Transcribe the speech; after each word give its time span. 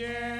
vient 0.00 0.39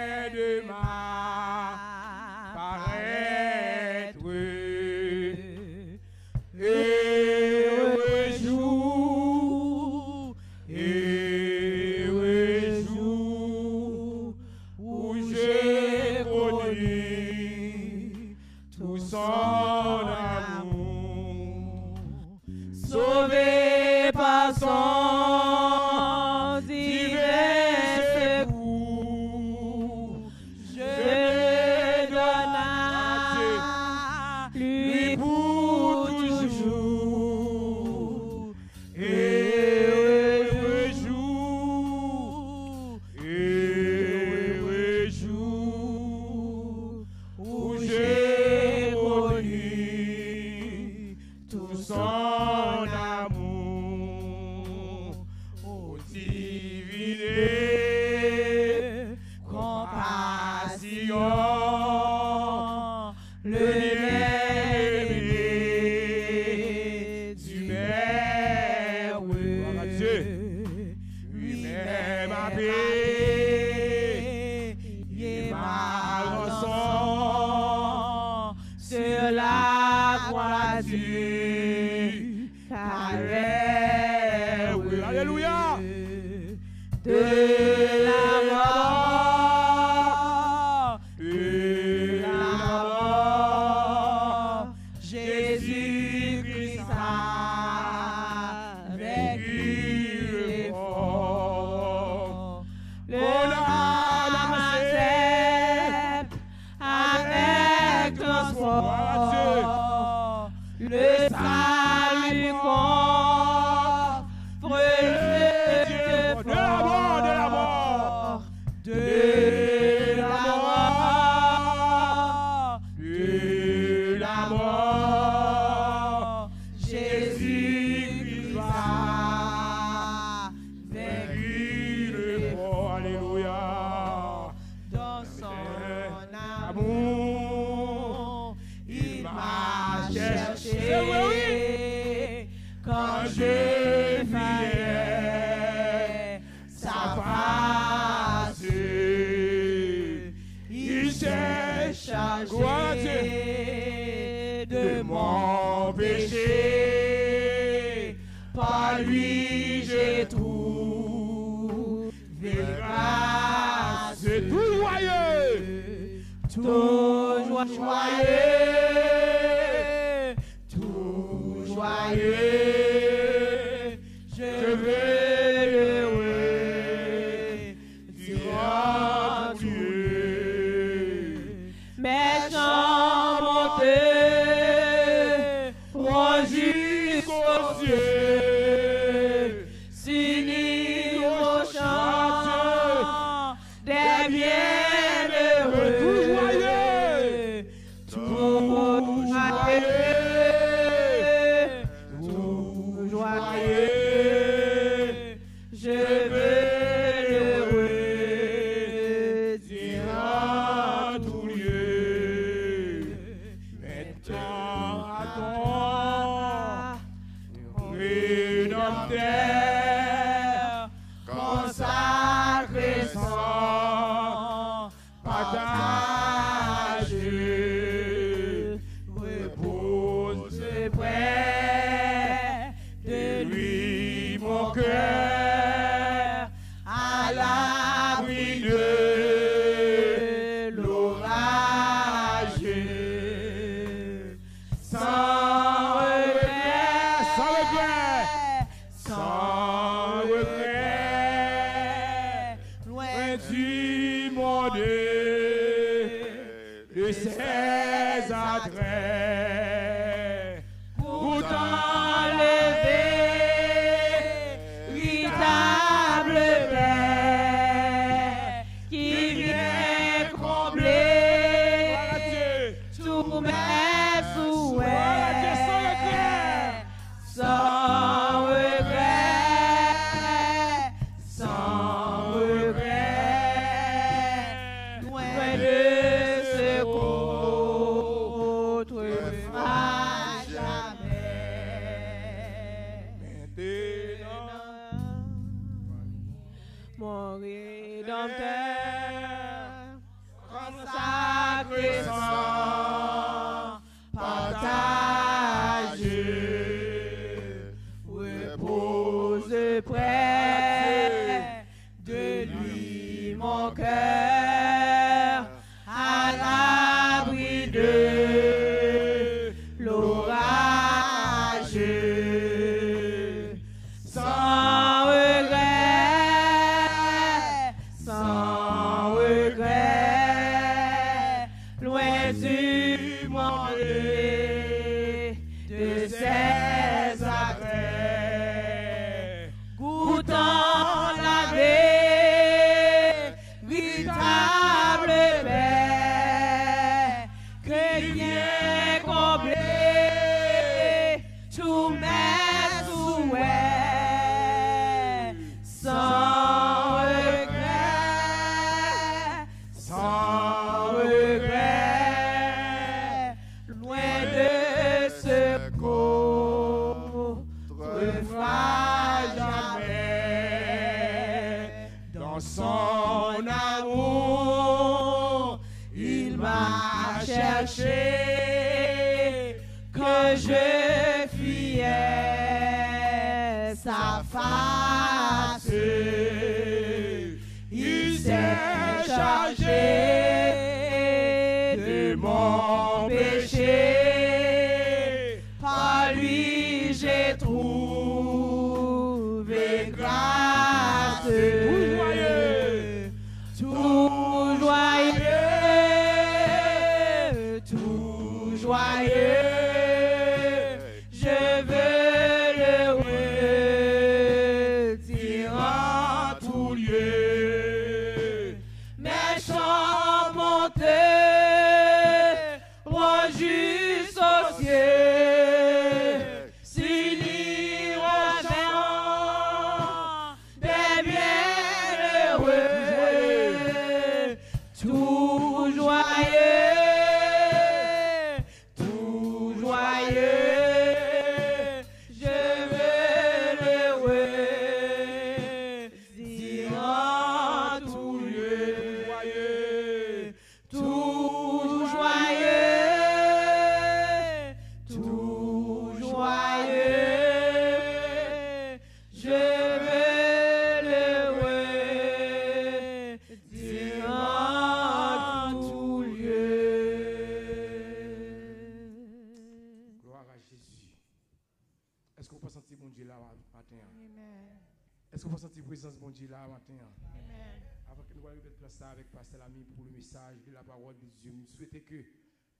que 481.90 482.04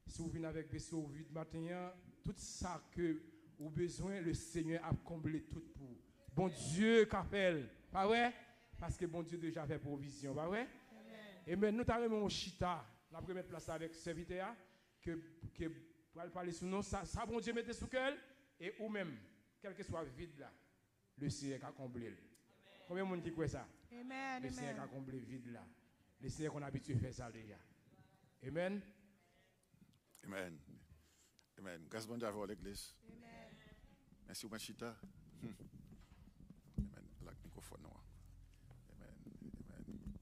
si 0.07 0.21
vous 0.21 0.29
venez 0.29 0.47
avec 0.47 0.69
des 0.69 0.79
sauts 0.81 1.11
de 1.13 1.33
matin, 1.33 1.93
tout 2.25 2.35
ça 2.37 2.83
que 2.91 3.23
vous 3.59 3.67
avez 3.67 3.77
besoin, 3.77 4.21
le 4.21 4.35
Seigneur 4.35 4.85
a 4.85 4.93
comblé 5.05 5.43
tout 5.43 5.61
pour. 5.75 5.87
vous. 5.87 5.99
Bon 6.35 6.49
Dieu 6.49 7.05
qu'appelle, 7.05 7.69
pas 7.91 8.07
vrai? 8.07 8.35
Parce 8.79 8.97
que 8.97 9.07
bon 9.07 9.23
Dieu 9.23 9.39
déjà 9.39 9.67
fait 9.67 9.79
provision, 9.79 10.35
pas 10.35 10.47
vrai? 10.49 10.67
Et 11.47 11.57
maintenant, 11.57 11.85
nous 11.87 12.05
avons 12.05 12.21
mon 12.21 12.29
chita, 12.29 12.85
la 13.11 13.21
première 13.21 13.45
place 13.47 13.69
avec 13.69 13.95
serviteur, 13.95 14.55
que, 15.01 15.19
que 15.55 15.65
pour 16.13 16.23
aller 16.23 16.31
parler 16.31 16.53
sur 16.53 16.67
nous, 16.67 16.83
ça, 16.83 17.05
ça 17.05 17.25
bon 17.25 17.41
Dieu 17.41 17.53
mettez 17.53 17.73
sous 17.73 17.87
cœur, 17.87 18.15
et 18.59 18.75
ou 18.81 18.89
même, 18.89 19.17
quel 19.61 19.75
que 19.75 19.83
soit 19.83 20.05
vide 20.05 20.39
là, 20.39 20.53
le 21.19 21.29
Seigneur 21.29 21.65
a 21.65 21.73
comblé. 21.73 22.15
Combien 22.87 23.05
de 23.05 23.09
monde 23.09 23.23
qui 23.23 23.33
croit 23.33 23.49
ça? 23.49 23.67
Amen, 23.93 24.43
Le 24.43 24.49
Seigneur 24.51 24.81
a 24.81 24.87
comblé 24.89 25.19
vide 25.19 25.53
là. 25.53 25.65
Le 26.21 26.29
Seigneur 26.29 26.53
qu'on 26.53 26.63
a 26.63 26.67
habitué 26.67 26.95
à 26.95 26.99
faire 26.99 27.15
ça 27.15 27.31
déjà. 27.31 27.57
Amen. 28.47 28.81
Amen. 30.25 30.59
Amen. 31.59 31.87
Grâce 31.89 32.07
bon 32.07 32.17
Dieu 32.17 32.27
à 32.27 32.47
l'église. 32.47 32.95
Merci, 34.27 34.47
Machita. 34.49 34.97
Amen. 35.43 37.07
La 37.25 37.33
microphone, 37.45 37.83
non. 37.83 37.91
Amen. 38.93 39.15
Amen. 39.69 40.15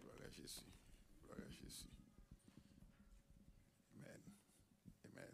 Gloire 0.00 0.16
à 0.24 0.30
Jésus. 0.30 0.60
Gloire 1.22 1.38
à 1.46 1.50
Jésus. 1.50 1.86
Amen. 3.96 4.22
Amen. 5.04 5.32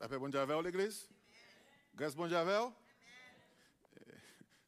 La 0.00 0.08
paix 0.08 0.18
bon 0.18 0.28
Dieu 0.28 0.40
avec 0.40 0.64
l'église. 0.64 1.08
Grâce 1.94 2.14
bon 2.14 2.26
Dieu 2.26 2.36
avec 2.36 2.56
vous. 2.60 2.74
Eh, 3.96 4.10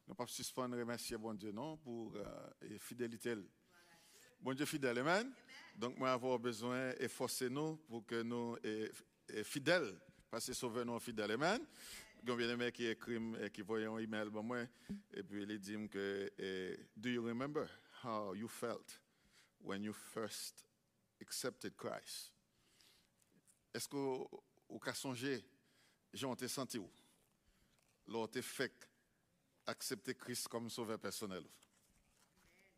Nous 0.07 0.13
ne 0.13 0.15
pas 0.15 0.27
suspendre 0.27 0.77
remercier 0.77 1.17
bon 1.17 1.33
Dieu, 1.33 1.51
non, 1.51 1.77
pour 1.77 2.15
euh, 2.15 2.77
fidélité. 2.79 3.35
Bon 4.39 4.53
Dieu 4.53 4.65
fidèle, 4.65 4.99
amen. 4.99 5.33
Donc, 5.75 5.97
moi, 5.97 6.11
avoir 6.11 6.39
besoin 6.39 6.91
et 6.99 7.07
forcer 7.07 7.49
nous 7.49 7.75
pour 7.87 8.05
que 8.05 8.21
nous 8.21 8.57
soyons 8.61 9.43
fidèles, 9.43 9.99
parce 10.29 10.45
que 10.45 10.53
sauver 10.53 10.85
nous 10.85 10.99
fidèles, 10.99 11.31
amen. 11.31 11.65
Il 12.23 12.29
y 12.29 12.31
a 12.31 12.35
bien 12.35 12.49
aimé 12.49 12.71
qui 12.71 12.85
écrit, 12.85 13.19
et 13.41 13.49
qui 13.49 13.61
voyait 13.61 13.87
un 13.87 13.97
email 13.97 14.29
pour 14.29 14.43
moi, 14.43 14.63
et 15.13 15.23
puis 15.23 15.43
il 15.43 15.59
dit 15.59 15.89
que, 15.89 16.31
eh, 16.37 16.77
do 16.95 17.09
you 17.09 17.23
remember 17.23 17.67
how 18.03 18.33
you 18.33 18.47
felt 18.47 18.99
when 19.61 19.83
you 19.83 19.93
first 19.93 20.65
accepted 21.21 21.75
Christ? 21.75 22.31
Est-ce 23.73 23.87
que 23.87 23.95
vous 23.95 24.79
avez 24.81 24.95
songé, 24.95 25.43
j'ai 26.13 26.31
été 26.31 26.47
senti 26.47 26.77
où? 26.77 26.89
De 28.07 28.41
fait 28.41 28.87
accepter 29.65 30.15
Christ 30.15 30.47
comme 30.47 30.69
sauveur 30.69 30.99
personnel. 30.99 31.43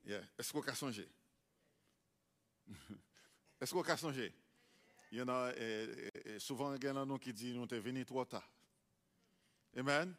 Yeah. 0.05 0.23
Est-ce 0.37 0.51
que 0.51 0.57
vous 0.57 0.63
avez 0.63 0.75
songé? 0.75 1.07
Est-ce 3.61 3.73
vous 3.73 3.81
avez 3.81 3.97
songé? 3.97 4.33
Il 5.11 5.17
y 5.17 5.21
en 5.21 5.27
a 5.27 5.51
eh, 5.57 6.09
eh, 6.25 6.39
souvent 6.39 6.73
il 6.75 6.83
y 6.83 6.89
en 6.89 6.97
a 6.97 7.05
nous 7.05 7.17
qui 7.17 7.33
disent 7.33 7.55
nous 7.55 7.67
sommes 7.67 7.79
venus 7.79 8.05
trop 8.05 8.25
tard. 8.25 8.47
Amen. 9.75 10.15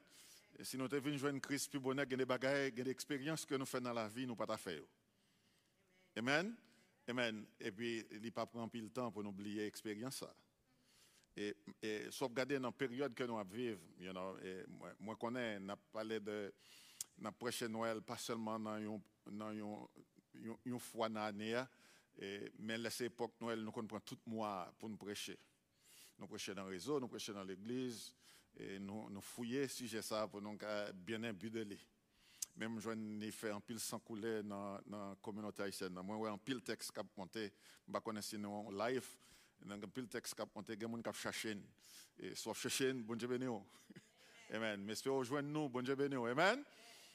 Si 0.62 0.76
nous 0.76 0.88
sommes 0.88 0.98
venus 0.98 1.20
joindre 1.20 1.40
Christ 1.40 1.70
plus 1.70 1.80
bonheur, 1.80 2.06
il 2.06 2.10
y 2.10 2.14
a 2.14 2.16
des 2.18 2.24
bagages, 2.24 2.68
a 2.68 2.70
des 2.70 2.90
expériences 2.90 3.46
que 3.46 3.54
nous 3.54 3.66
faisons 3.66 3.84
dans 3.84 3.92
la 3.92 4.08
vie, 4.08 4.26
nous 4.26 4.34
ne 4.34 4.44
pas 4.46 4.56
faire. 4.56 4.82
Amen. 6.16 6.54
Amen. 7.08 7.46
Et 7.58 7.72
puis, 7.72 8.04
il 8.10 8.20
ne 8.20 8.30
pas 8.30 8.46
prendre 8.46 8.70
le 8.74 8.90
temps 8.90 9.10
pour 9.10 9.24
oublier 9.24 9.62
l'expérience. 9.62 10.24
Et, 11.36 11.56
et 11.82 12.10
soit 12.10 12.28
regarder 12.28 12.58
dans 12.58 12.68
la 12.68 12.72
période 12.72 13.14
que 13.14 13.24
nous 13.24 13.42
vivons, 13.44 13.80
you 13.98 14.12
know, 14.12 14.36
moi, 14.68 14.92
moi 14.98 15.16
connais, 15.16 15.58
on 15.62 15.68
a 15.70 15.76
parlé 15.76 16.20
de 16.20 16.52
la 17.20 17.32
prochaine 17.32 17.72
Noël, 17.72 18.02
pas 18.02 18.18
seulement 18.18 18.58
dans 18.58 18.76
une, 18.78 19.00
une, 19.30 19.86
une, 20.34 20.56
une 20.64 20.78
fois 20.80 21.08
dans 21.08 21.20
l'année, 21.20 21.62
Mais 22.58 22.76
là, 22.76 22.90
c'est 22.90 23.06
époque 23.06 23.34
Noël, 23.40 23.60
nous 23.60 23.72
prenons 23.72 24.00
tout 24.00 24.18
mois 24.26 24.72
pour 24.78 24.88
nous 24.88 24.96
prêcher. 24.96 25.38
Nous 26.18 26.26
prêchons 26.26 26.52
dans 26.52 26.64
le 26.64 26.70
réseau, 26.70 27.00
nous 27.00 27.08
prêchons 27.08 27.32
dans 27.32 27.44
l'église, 27.44 28.12
et 28.58 28.78
nous, 28.78 29.08
nous 29.08 29.22
fouillons 29.22 29.66
si 29.68 29.88
j'ai 29.88 30.02
ça 30.02 30.28
pour 30.28 30.42
nous 30.42 30.58
bien 30.94 31.22
imbu 31.24 31.50
de 31.50 31.62
lui. 31.62 31.86
Même 32.56 32.78
je 32.78 32.90
n'ai 32.90 33.30
fait 33.30 33.50
un 33.50 33.60
pile 33.60 33.80
sans 33.80 33.98
couler 34.00 34.42
dans 34.42 34.78
la 34.90 35.16
communauté 35.22 35.62
haïtienne. 35.62 35.98
Moi, 36.02 36.28
un 36.28 36.36
pile 36.36 36.60
texte 36.60 36.92
qui 36.92 37.00
a 37.00 37.04
monté, 37.16 37.52
je 37.88 37.98
connais 38.00 38.20
pas 38.20 38.88
live, 38.90 39.06
un 39.70 39.78
pile 39.80 40.08
texte 40.08 40.34
qui 40.34 40.42
a 40.42 40.46
monté, 40.54 40.74
il 40.74 40.82
y 40.82 40.84
a 40.84 40.88
des 40.88 41.02
gens 41.02 41.12
qui 41.12 41.18
cherché. 41.18 41.56
Et 42.18 42.34
soit 42.34 42.52
cherché, 42.52 42.92
bon 42.92 43.16
Dieu 43.16 43.28
béni. 43.28 43.46
Amen. 44.52 44.84
Mais 44.84 44.94
si 44.94 45.08
vous 45.08 45.40
nous, 45.40 45.68
bon 45.70 45.82
Dieu 45.82 45.94
béni. 45.94 46.16
Amen. 46.16 46.62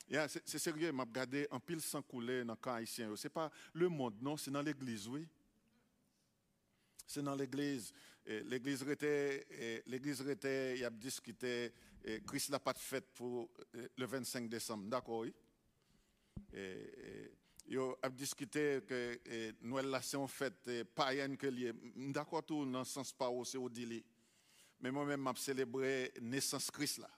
C'est 0.08 0.60
sérieux, 0.60 0.92
m'a 0.92 1.04
regardé 1.04 1.48
un 1.52 1.60
pile 1.60 1.82
sans 1.82 2.02
couler 2.02 2.44
dans 2.44 2.54
le 2.54 2.58
camp 2.58 2.74
haïtien. 2.74 3.16
Ce 3.16 3.28
n'est 3.28 3.32
pas 3.32 3.52
le 3.74 3.90
monde, 3.90 4.16
non, 4.22 4.38
c'est 4.38 4.52
dans 4.52 4.62
l'église, 4.62 5.08
oui. 5.08 5.28
C'est 7.08 7.24
dans 7.24 7.36
l'église. 7.36 7.94
L'église 8.26 8.82
était, 8.84 9.84
l'église 9.86 10.22
était, 10.22 10.76
il 10.76 10.82
y 10.82 10.86
a 10.86 10.90
discuté, 10.90 11.72
Christ 12.26 12.50
n'a 12.50 12.60
pas 12.60 12.74
de 12.74 12.80
fête 12.80 13.12
pour 13.14 13.50
le 13.74 14.06
25 14.06 14.50
décembre, 14.50 14.86
d'accord, 14.90 15.20
oui. 15.20 15.34
Il 17.68 17.80
a 18.02 18.10
discuté 18.10 18.82
que 18.88 19.20
Noël 19.62 19.88
là 19.88 20.02
c'est 20.02 20.18
en 20.18 20.28
fête 20.28 20.70
païenne 20.94 21.36
que 21.36 21.48
lié. 21.48 21.74
D'accord 21.96 22.44
tout 22.44 22.64
dans 22.66 22.80
le 22.80 22.86
sens 22.86 23.12
pas 23.12 23.30
c'est 23.44 23.58
au 23.58 23.70
dit 23.70 24.04
Mais 24.82 24.92
moi-même 24.92 25.22
m'a 25.22 25.34
célébré 25.36 26.14
naissance 26.22 26.70
Christ 26.70 27.00
là. 27.00 27.10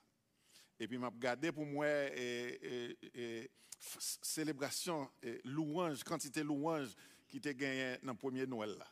Et 0.80 0.88
puis, 0.88 0.98
m'a 0.98 1.10
regardé 1.10 1.52
pour 1.52 1.66
moi 1.66 1.88
et, 1.88 3.50
célébration, 3.80 5.10
et 5.22 5.42
louange, 5.44 6.04
quantité 6.04 6.44
louange 6.44 6.96
qui 7.28 7.38
était 7.38 7.56
gagné 7.56 7.98
dans 8.04 8.12
le 8.14 8.18
premier 8.18 8.46
Noël. 8.46 8.76
Là. 8.78 8.88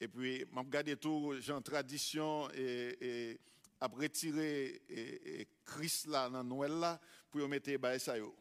Et 0.00 0.08
puis, 0.08 0.44
m'a 0.50 0.62
regardé 0.62 0.96
tout, 0.96 1.34
en 1.50 1.62
tradition 1.62 2.50
et, 2.52 2.96
et 3.00 3.40
a 3.80 3.86
retiré 3.86 4.82
et, 4.88 5.48
Christ 5.64 6.06
là 6.06 6.28
dans 6.28 6.44
Noël 6.44 6.72
là 6.72 7.00
pour 7.30 7.48
mettre 7.48 7.70
ça 7.98 8.18
yo. 8.18 8.34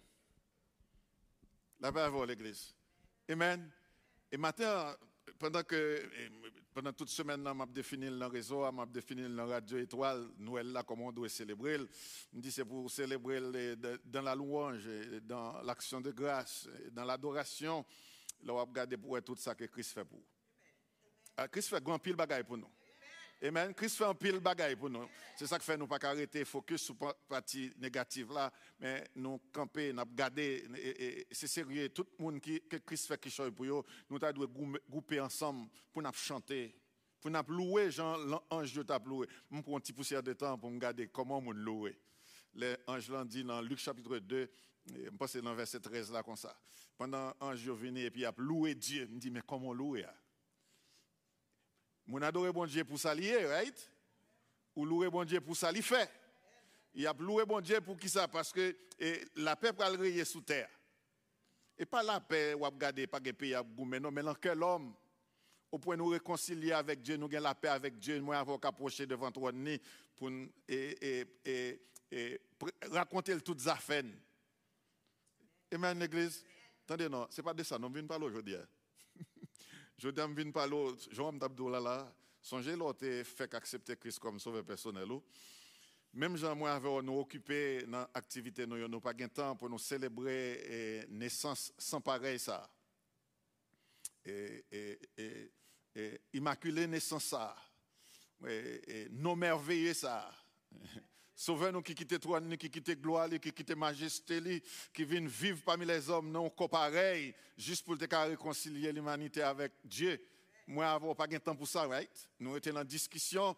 La 1.79 1.89
à 1.89 2.25
l'église. 2.25 2.75
Amen. 3.29 3.72
Et 4.32 4.38
maintenant, 4.38 4.94
pendant 5.38 5.63
que 5.63 6.10
pendant 6.79 6.93
toute 6.93 7.09
semaine, 7.09 7.43
je 7.45 7.74
défini 7.74 8.09
le 8.09 8.25
réseau, 8.27 8.63
je 8.65 8.86
défini 8.86 9.24
le 9.27 9.43
radio 9.43 9.79
étoile, 9.79 10.29
Noël 10.38 10.71
là, 10.71 10.81
comment 10.81 11.07
on 11.07 11.12
doit 11.12 11.27
célébrer. 11.27 11.77
Je 12.33 12.39
dis 12.39 12.53
c'est 12.53 12.63
pour 12.63 12.89
célébrer 12.89 13.41
dans 14.05 14.21
la 14.21 14.33
louange, 14.33 14.88
dans 15.24 15.62
l'action 15.62 16.00
de 16.00 16.12
grâce, 16.12 16.69
dans 16.93 17.03
l'adoration. 17.03 17.86
Là, 18.43 18.53
on 18.53 18.55
va 18.55 18.62
regarder 18.62 18.95
pour 18.95 19.21
tout 19.21 19.36
ça 19.36 19.53
que 19.55 19.65
Christ 19.65 19.91
fait 19.91 20.05
pour. 20.05 20.21
Ah, 21.36 21.50
Christ 21.50 21.67
fait 21.67 21.83
grand 21.83 22.00
pile 22.00 22.15
bagaille 22.15 22.45
pour 22.45 22.55
nous. 22.57 22.71
Amen. 23.41 23.74
Christ 23.74 23.96
fait 23.96 24.03
un 24.03 24.13
pile 24.13 24.39
bagaille 24.41 24.75
pour 24.75 24.89
nous. 24.89 25.08
C'est 25.38 25.48
ça 25.48 25.58
qui 25.58 25.65
fait 25.65 25.77
nous 25.77 25.88
pas 25.88 25.98
arrêter 26.01 26.43
focus 26.43 26.81
sur 26.81 26.96
la 27.00 27.13
partie 27.13 27.72
négative 27.77 28.34
là, 28.34 28.51
mais 28.77 29.10
nous 29.15 29.39
camper, 29.53 29.93
nous 29.93 30.03
garder 30.13 30.67
c'est 31.31 31.48
sérieux 31.48 31.88
tout 31.88 32.05
le 32.17 32.24
monde 32.24 32.41
qui 32.41 32.60
que 32.60 32.75
Christ 32.75 33.08
fait 33.08 33.17
qui 33.17 33.34
pour 33.55 33.65
nous, 33.65 33.84
nous 34.10 34.19
devons 34.19 34.74
grouper 34.89 35.22
ensemble 35.22 35.69
pour 35.93 36.01
nous 36.01 36.12
chanter, 36.12 36.75
pour 37.22 37.31
nous 37.31 37.39
louer 37.48 37.89
Jean 37.91 38.17
l'ange 38.17 38.74
de 38.74 38.84
t'a 38.84 39.00
loué. 39.00 39.25
Je 39.50 39.62
prends 39.62 39.77
un 39.77 39.79
petit 39.79 39.93
poussière 39.93 40.22
de 40.22 40.34
temps 40.34 40.58
pour 40.58 40.69
me 40.69 40.77
garder 40.77 41.08
comment 41.08 41.41
nous 41.41 41.53
louer. 41.53 41.98
L'ange 42.53 43.10
l'a 43.10 43.24
dit 43.24 43.46
dans 43.46 43.62
Luc 43.62 43.79
chapitre 43.79 44.19
2, 44.19 44.51
je 44.86 45.10
pense 45.12 45.38
dans 45.38 45.55
verset 45.55 45.79
13 45.79 46.12
là 46.12 46.24
comme 46.24 46.36
ça. 46.36 46.60
Pendant 46.98 47.34
l'ange 47.39 47.69
venu 47.69 48.01
et 48.01 48.12
puis 48.12 48.22
il 48.22 48.25
a 48.25 48.34
loué 48.36 48.75
Dieu, 48.75 49.08
me 49.08 49.17
dit 49.17 49.31
mais 49.31 49.43
comment 49.48 49.72
louer 49.72 50.05
mon 52.09 52.23
adore 52.23 52.51
bon 52.51 52.65
Dieu 52.65 52.83
pour 52.83 52.97
ça 52.97 53.13
right? 53.13 53.91
Ou 54.75 54.83
louer 54.83 55.11
bon 55.11 55.23
Dieu 55.23 55.39
pour 55.39 55.55
ça 55.55 55.71
fait. 55.71 56.09
Il 56.95 57.05
a 57.05 57.13
loué 57.13 57.45
bon 57.45 57.61
Dieu 57.61 57.79
pour 57.81 57.97
qui 57.97 58.09
ça? 58.09 58.27
Parce 58.27 58.51
que 58.51 58.75
la 59.35 59.55
paix 59.55 59.71
pour 59.71 59.83
aller 59.83 60.25
sous 60.25 60.41
terre. 60.41 60.69
Et 61.77 61.85
pas 61.85 62.01
la 62.01 62.19
paix 62.19 62.55
ou 62.55 62.67
garder 62.71 63.05
pas 63.05 63.19
de 63.19 63.31
pays 63.31 63.55
non, 64.01 64.11
mais 64.11 64.23
dans 64.23 64.33
quel 64.33 64.61
homme? 64.63 64.93
Au 65.71 65.77
point 65.77 65.95
de 65.95 66.01
nous 66.01 66.07
réconcilier 66.07 66.71
avec 66.71 66.99
Dieu, 67.03 67.15
nous 67.15 67.27
avons 67.27 67.43
la 67.43 67.53
paix 67.53 67.67
avec 67.67 67.99
Dieu, 67.99 68.17
nous 68.17 68.33
avons 68.33 68.57
approché 68.57 69.05
devant 69.05 69.31
toi 69.31 69.51
pour 70.15 70.31
et, 70.67 71.27
et, 71.47 71.81
et, 72.11 72.41
raconter 72.91 73.39
toutes 73.39 73.59
les 73.59 73.67
affaires. 73.67 74.03
Amen, 75.71 75.99
l'église. 75.99 76.43
Attendez, 76.85 77.07
non, 77.07 77.27
ce 77.29 77.39
n'est 77.39 77.45
pas 77.45 77.53
de 77.53 77.61
ça, 77.61 77.77
nous 77.77 77.87
venons 77.87 78.07
parler 78.07 78.25
aujourd'hui. 78.25 78.55
Je 80.00 80.08
ne 80.08 80.34
viens 80.34 80.51
pas 80.51 80.65
l'autre, 80.65 81.10
Jean 81.12 81.38
Abdoula 81.41 81.82
là, 81.82 82.15
songez 82.41 82.74
l'autre 82.74 83.06
fait 83.25 83.53
accepter 83.53 83.98
Christ 83.98 84.18
comme 84.20 84.39
sauveur 84.39 84.63
personnel. 84.63 85.10
Même 86.13 86.38
Jean, 86.38 86.56
moi, 86.56 86.72
avons 86.72 87.01
nous 87.01 87.20
occupé 87.20 87.84
dans 87.86 88.08
l'activité, 88.15 88.65
nous 88.65 88.77
n'avons 88.77 89.01
pas 89.01 89.13
de 89.13 89.25
temps 89.25 89.58
pour 89.58 89.70
nous 89.70 89.77
célébrer 89.77 91.06
la 91.10 91.18
naissance 91.18 91.74
sans 91.77 92.00
pareil 92.00 92.39
ça. 92.39 92.70
Et, 94.25 94.65
et, 95.18 96.22
immaculée 96.32 96.88
naissance 96.88 97.25
ça. 97.25 97.53
Et, 98.48 99.10
non 99.12 99.36
merveilleux 99.36 99.94
ça. 99.94 100.32
Sauveur 101.41 101.72
nous 101.72 101.81
qui 101.81 101.96
quitte 101.96 102.19
toi, 102.19 102.41
qui 102.58 102.69
quitte 102.69 103.00
gloire, 103.01 103.29
qui 103.29 103.53
quitte 103.53 103.72
majesté, 103.72 104.62
qui 104.93 105.05
vient 105.05 105.25
vivre 105.25 105.62
parmi 105.63 105.86
les 105.86 106.10
hommes, 106.10 106.29
non 106.29 106.50
pareil, 106.50 107.34
juste 107.58 107.86
pour 107.86 107.98
te 107.98 108.13
réconcilier 108.13 108.91
l'humanité 108.91 109.41
avec 109.41 109.72
Dieu. 109.86 110.22
Moi, 110.67 110.86
avoir 110.86 111.15
pas 111.15 111.27
de 111.27 111.38
temps 111.38 111.55
pour 111.55 111.65
ça, 111.65 111.88
right? 111.88 112.12
Nous 112.41 112.58
étions 112.58 112.75
en 112.75 112.84
discussion, 112.84 113.55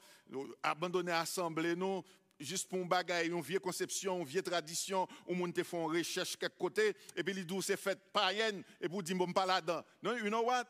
abandonner 0.62 1.10
l'assemblée, 1.10 1.76
nous, 1.76 2.04
juste 2.40 2.70
pour 2.70 2.78
un 2.78 2.86
bagage, 2.86 3.26
une 3.26 3.42
vieille 3.42 3.60
conception, 3.60 4.20
une 4.20 4.26
vieille 4.26 4.44
tradition, 4.44 5.08
où 5.26 5.34
on 5.34 5.52
te 5.52 5.64
font 5.64 5.88
recherche 5.88 6.38
quelque 6.38 6.60
côté, 6.60 6.96
et 7.16 7.24
puis 7.24 7.34
les 7.34 7.62
c'est 7.64 7.78
fait 7.78 7.98
païenne, 8.14 8.64
et 8.80 8.88
pour 8.88 9.02
dire, 9.02 9.16
bon, 9.16 9.34
pas 9.34 9.48
là-dedans. 9.48 9.84
Non, 10.04 10.16
you 10.18 10.28
know 10.28 10.44
what? 10.44 10.68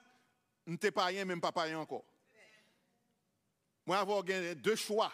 Nous 0.66 0.78
pas 0.78 0.92
païen, 0.92 1.26
même 1.26 1.42
pas 1.42 1.52
païen 1.52 1.80
encore. 1.80 2.06
Moi, 3.86 3.98
avoir 3.98 4.24
deux 4.24 4.78
choix. 4.78 5.12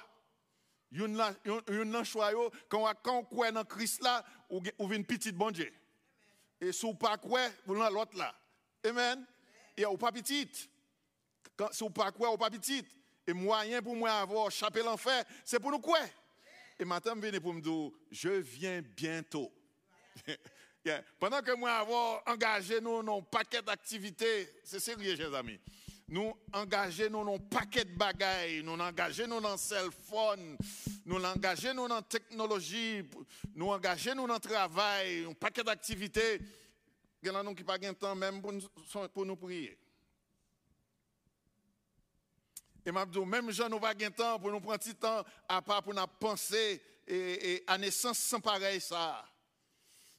Yon 0.91 1.09
nan 1.09 2.03
choix 2.05 2.31
quand 2.69 2.95
on 3.05 3.23
croit 3.23 3.51
dans 3.51 3.65
Christ 3.65 4.01
là, 4.01 4.23
ou 4.49 4.61
ou 4.79 4.93
une 4.93 5.05
petite 5.05 5.35
bon 5.35 5.51
Dieu. 5.51 5.71
Et 6.61 6.71
si 6.71 6.85
vous 6.85 6.93
pas 6.93 7.17
croire, 7.17 7.49
vous 7.65 7.77
dans 7.77 7.89
l'autre 7.89 8.17
là. 8.17 8.33
Amen. 8.85 9.25
Et 9.75 9.85
ou 9.85 9.97
pas 9.97 10.11
petite. 10.11 10.69
Quand 11.55 11.71
si 11.71 11.83
vous 11.83 11.89
pas 11.89 12.11
croire, 12.11 12.33
ou 12.33 12.37
pas 12.37 12.49
petite. 12.49 12.87
Et 13.25 13.33
moyen 13.33 13.81
pour 13.81 13.95
moi 13.95 14.11
avoir 14.11 14.49
chapé 14.49 14.81
l'enfer, 14.81 15.23
c'est 15.43 15.59
pour 15.59 15.71
nous 15.71 15.79
croire. 15.79 16.07
Et 16.79 16.85
maintenant, 16.85 17.15
je 17.15 17.27
viens 17.27 17.41
pour 17.41 17.53
me 17.53 17.61
dire, 17.61 17.91
je 18.09 18.29
viens 18.29 18.81
bientôt. 18.81 19.51
Pendant 21.19 21.41
que 21.41 21.51
moi 21.51 21.73
avoir 21.73 22.23
engagé 22.27 22.79
nous 22.79 23.03
dans 23.03 23.17
un 23.17 23.21
paquet 23.21 23.61
d'activités, 23.61 24.49
c'est 24.63 24.79
sérieux, 24.79 25.17
chers 25.17 25.33
amis 25.33 25.59
nous 26.09 26.33
engager 26.53 27.09
nous 27.09 27.25
dans 27.25 27.37
paquet 27.37 27.83
de 27.83 27.95
bagailles, 27.97 28.63
nous 28.63 28.73
engager 28.73 29.27
nous 29.27 29.41
dans 29.41 29.57
cell 29.57 29.89
phone, 29.91 30.57
nous 31.05 31.23
engager 31.23 31.73
nous 31.73 31.87
dans 31.87 32.01
technologie, 32.01 33.03
nous 33.53 33.69
engager 33.69 34.13
nous 34.15 34.25
dans 34.25 34.39
travail, 34.39 35.25
un 35.25 35.33
paquet 35.33 35.63
d'activités. 35.63 36.39
Il 37.21 37.27
y 37.27 37.31
en 37.31 37.45
a 37.45 37.53
qui 37.53 37.63
pas 37.63 37.77
de 37.77 37.91
temps 37.91 38.15
même 38.15 38.41
pour 38.41 39.25
nous, 39.25 39.35
prier. 39.35 39.77
Et 42.85 42.91
m'a 42.91 43.05
dit, 43.05 43.19
même 43.19 43.51
gens 43.51 43.67
nous 43.67 43.79
pas 43.79 43.93
de 43.93 44.07
temps 44.07 44.39
pour 44.39 44.49
nous 44.49 44.61
prendre 44.61 44.79
petit 44.79 44.95
temps 44.95 45.25
à 45.49 45.61
part 45.61 45.83
pour 45.83 45.93
nous 45.93 46.07
penser 46.19 46.81
et, 47.05 47.63
à 47.67 47.77
naissance 47.77 48.19
sans 48.19 48.39
pareil 48.39 48.79
ça. 48.79 49.25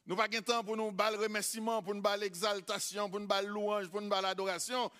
Nous 0.09 0.17
pas 0.17 0.29
de 0.29 0.39
temps 0.41 0.65
pour 0.65 0.77
nous 0.77 0.91
bal 0.91 1.17
remerciement, 1.17 1.83
pour 1.83 1.95
nous 1.95 2.03
bal 2.03 2.23
exaltation, 2.23 3.09
pour 3.09 3.21
nous 3.21 3.27
bal 3.27 3.47
louange, 3.47 3.89
pour 3.89 4.03
nous 4.03 4.09
bal 4.09 4.25
adoration. 4.25 4.91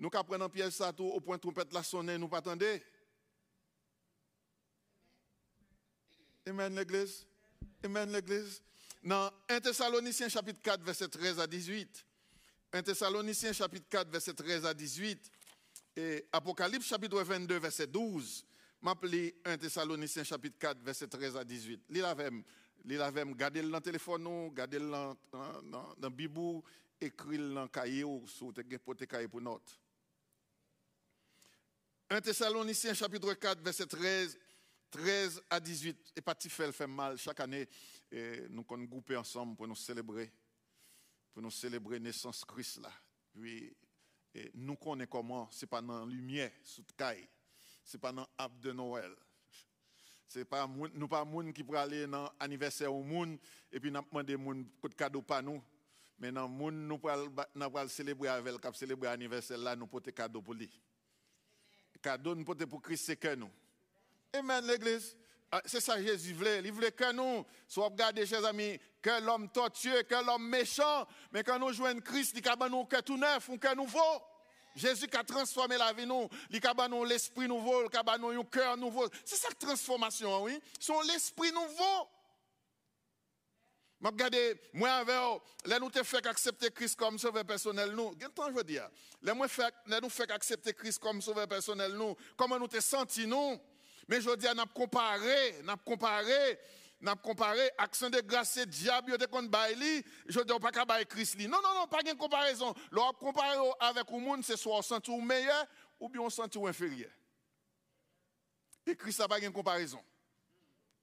Nous 0.00 0.08
apprenons 0.14 0.48
pièce 0.48 0.76
ça 0.76 0.94
tout 0.94 1.04
au 1.04 1.20
point 1.20 1.36
de 1.36 1.42
trompette 1.42 1.74
la 1.74 1.82
sonner, 1.82 2.16
nous 2.16 2.26
pas. 2.26 2.42
Amen 6.46 6.74
l'église. 6.74 7.26
Amen 7.84 8.10
l'église. 8.10 8.62
Dans 9.04 9.30
1 9.50 9.60
Thessaloniciens 9.60 10.30
chapitre 10.30 10.62
4 10.62 10.82
verset 10.82 11.08
13 11.08 11.38
à 11.38 11.46
18. 11.46 12.06
1 12.72 12.82
Thessaloniciens 12.82 13.52
chapitre 13.52 13.86
4 13.90 14.08
verset 14.08 14.32
13 14.32 14.64
à 14.64 14.72
18 14.72 15.30
et 15.96 16.26
Apocalypse 16.32 16.86
chapitre 16.86 17.22
22 17.22 17.58
verset 17.58 17.86
12. 17.86 18.46
M'appelez 18.80 19.38
1 19.44 19.58
Thessaloniciens 19.58 20.24
chapitre 20.24 20.56
4 20.58 20.80
verset 20.82 21.08
13 21.08 21.36
à 21.36 21.44
18. 21.44 21.82
Lila 21.90 22.08
avec 22.08 22.32
lila 22.86 23.04
avec 23.04 23.36
gardez 23.36 23.60
le 23.60 23.68
dans 23.68 23.82
téléphone 23.82 24.50
gardez 24.54 24.78
le 24.78 24.88
dans 24.90 25.94
dans 25.98 26.10
bibou, 26.10 26.64
écrit 26.98 27.36
le 27.36 27.52
dans 27.52 27.68
cahier 27.68 28.04
ou 28.04 28.26
sur 28.26 28.54
te 28.54 29.04
cahier 29.04 29.28
pour 29.28 29.42
note. 29.42 29.78
1 32.12 32.20
Thessaloniciens 32.22 32.92
chapitre 32.92 33.34
4, 33.34 33.62
verset 33.62 33.86
13, 33.86 34.36
13 34.90 35.42
à 35.48 35.60
18. 35.60 36.12
Et 36.16 36.20
pas 36.20 36.34
fait 36.34 36.86
mal 36.88 37.16
chaque 37.16 37.38
année. 37.38 37.68
Et 38.10 38.48
nous 38.50 38.64
sommes 38.68 38.88
groupés 38.88 39.14
ensemble 39.14 39.54
pour 39.54 39.68
nous 39.68 39.76
célébrer. 39.76 40.32
Pour 41.32 41.40
nous 41.40 41.52
célébrer 41.52 42.00
naissance 42.00 42.44
Christ 42.44 42.80
là. 42.80 42.90
Puis, 43.32 43.72
et 44.34 44.50
nous 44.54 44.74
connaissons 44.74 45.08
comment, 45.08 45.48
c'est 45.52 45.68
pas 45.68 45.80
dans 45.80 46.04
la 46.04 46.12
lumière, 46.12 46.50
sous 46.64 46.80
le 46.80 46.92
caille. 46.96 47.28
C'est 47.84 47.98
pas 47.98 48.10
dans 48.10 48.26
l'arbre 48.36 48.58
de 48.58 48.72
Noël. 48.72 49.14
C'est 50.26 50.44
pas 50.44 50.66
nous 50.66 51.06
pas 51.06 51.24
qui 51.54 51.62
pour 51.62 51.76
aller 51.76 52.08
dans 52.08 52.32
l'anniversaire 52.40 52.92
au 52.92 53.04
monde 53.04 53.38
et 53.70 53.78
puis 53.78 53.92
nous 53.92 54.02
demander 54.02 54.36
moun 54.36 54.68
de 54.82 54.88
cadeau 54.94 55.22
pas 55.22 55.42
nous. 55.42 55.62
Mais 56.18 56.32
dans 56.32 56.48
moun 56.48 56.88
nous 56.88 56.98
pour 56.98 57.10
célébrer 57.88 58.28
avec 58.28 58.52
le 58.52 58.72
célébrer 58.74 59.10
l'anniversaire 59.10 59.58
là 59.58 59.76
nous 59.76 59.86
porter 59.86 60.12
cadeau 60.12 60.42
pour 60.42 60.54
lui. 60.54 60.70
Cadeau 62.02 62.34
nous 62.34 62.44
porter 62.44 62.66
pour 62.66 62.80
Christ 62.82 63.04
c'est 63.06 63.16
que 63.16 63.34
nous. 63.34 63.50
Amen 64.32 64.66
l'église. 64.66 65.16
Ah, 65.52 65.60
c'est 65.64 65.80
ça 65.80 66.00
Jésus 66.00 66.32
voulait. 66.32 66.60
Il 66.60 66.72
voulait 66.72 66.92
que 66.92 67.12
nous, 67.12 67.44
soit 67.66 67.86
regardez, 67.86 68.24
chers 68.24 68.44
amis, 68.44 68.78
que 69.02 69.20
l'homme 69.24 69.48
tortueux, 69.48 70.02
que 70.04 70.24
l'homme 70.24 70.48
méchant, 70.48 71.06
mais 71.32 71.42
quand 71.42 71.58
nous 71.58 71.72
jouons 71.72 72.00
Christ, 72.00 72.36
il 72.36 72.48
a 72.48 72.68
nous 72.68 72.84
que 72.84 73.00
tout 73.00 73.16
neuf, 73.16 73.50
un 73.50 73.56
cœur 73.56 73.74
nouveau. 73.74 74.22
Jésus 74.76 75.08
qui 75.08 75.16
a 75.16 75.24
transformé 75.24 75.76
la 75.76 75.92
vie 75.92 76.06
nous, 76.06 76.28
il 76.50 76.60
a 76.64 76.88
nous 76.88 77.04
l'esprit 77.04 77.48
nouveau, 77.48 77.88
il 77.90 77.96
a 77.96 78.18
nous 78.18 78.28
un 78.28 78.44
cœur 78.44 78.76
nouveau. 78.76 79.08
C'est 79.24 79.36
ça 79.36 79.48
la 79.48 79.54
transformation, 79.54 80.44
oui. 80.44 80.60
C'est 80.78 80.92
l'esprit 81.08 81.50
nouveau. 81.52 82.08
Regardez, 84.02 84.58
moi 84.72 84.90
avec 84.90 85.80
nous 85.80 85.90
te 85.90 86.02
fait 86.02 86.24
accepter 86.26 86.70
Christ 86.70 86.98
comme 86.98 87.18
sauveur 87.18 87.44
personnel 87.44 87.90
nous. 87.90 88.14
Quel 88.18 88.30
temps 88.30 88.48
je 88.48 88.54
veux 88.54 88.64
dire 88.64 88.88
nous 89.22 90.08
accepter 90.30 90.72
Christ 90.72 90.98
comme 90.98 91.20
sauveur 91.20 91.46
personnel 91.46 91.92
nous. 91.92 92.16
Comment 92.36 92.58
nous 92.58 92.68
te 92.68 92.80
senti 92.80 93.26
nous? 93.26 93.60
Mais 94.08 94.20
je 94.20 94.34
dis, 94.36 94.46
on 94.52 94.58
a 94.58 94.66
comparé, 94.66 95.54
on 95.62 95.68
a 95.68 95.76
comparé, 95.76 96.58
on 97.02 97.06
a 97.06 97.14
comparé, 97.14 97.70
action 97.78 98.10
de 98.10 98.20
grâce, 98.20 98.52
c'est 98.52 98.68
diable, 98.68 99.16
de 99.16 99.26
baili, 99.48 100.04
je 100.26 100.40
dis, 100.40 100.52
pas 100.60 100.72
qu'à 100.72 101.04
Christ 101.04 101.38
Non, 101.38 101.58
non, 101.62 101.74
non, 101.74 101.86
pas 101.86 102.02
de 102.02 102.12
comparaison. 102.14 102.74
Leur 102.90 103.16
comparer 103.18 103.56
avec 103.78 104.10
le 104.10 104.18
monde, 104.18 104.42
c'est 104.44 104.56
soit 104.56 104.78
on 104.78 104.82
sent 104.82 105.00
meilleur, 105.20 105.66
ou 106.00 106.08
bien 106.08 106.22
on 106.22 106.30
sent 106.30 106.42
inférieur. 106.66 107.10
Et 108.86 108.96
Christ 108.96 109.20
n'a 109.20 109.28
pas 109.28 109.38
de 109.38 109.48
comparaison. 109.48 110.02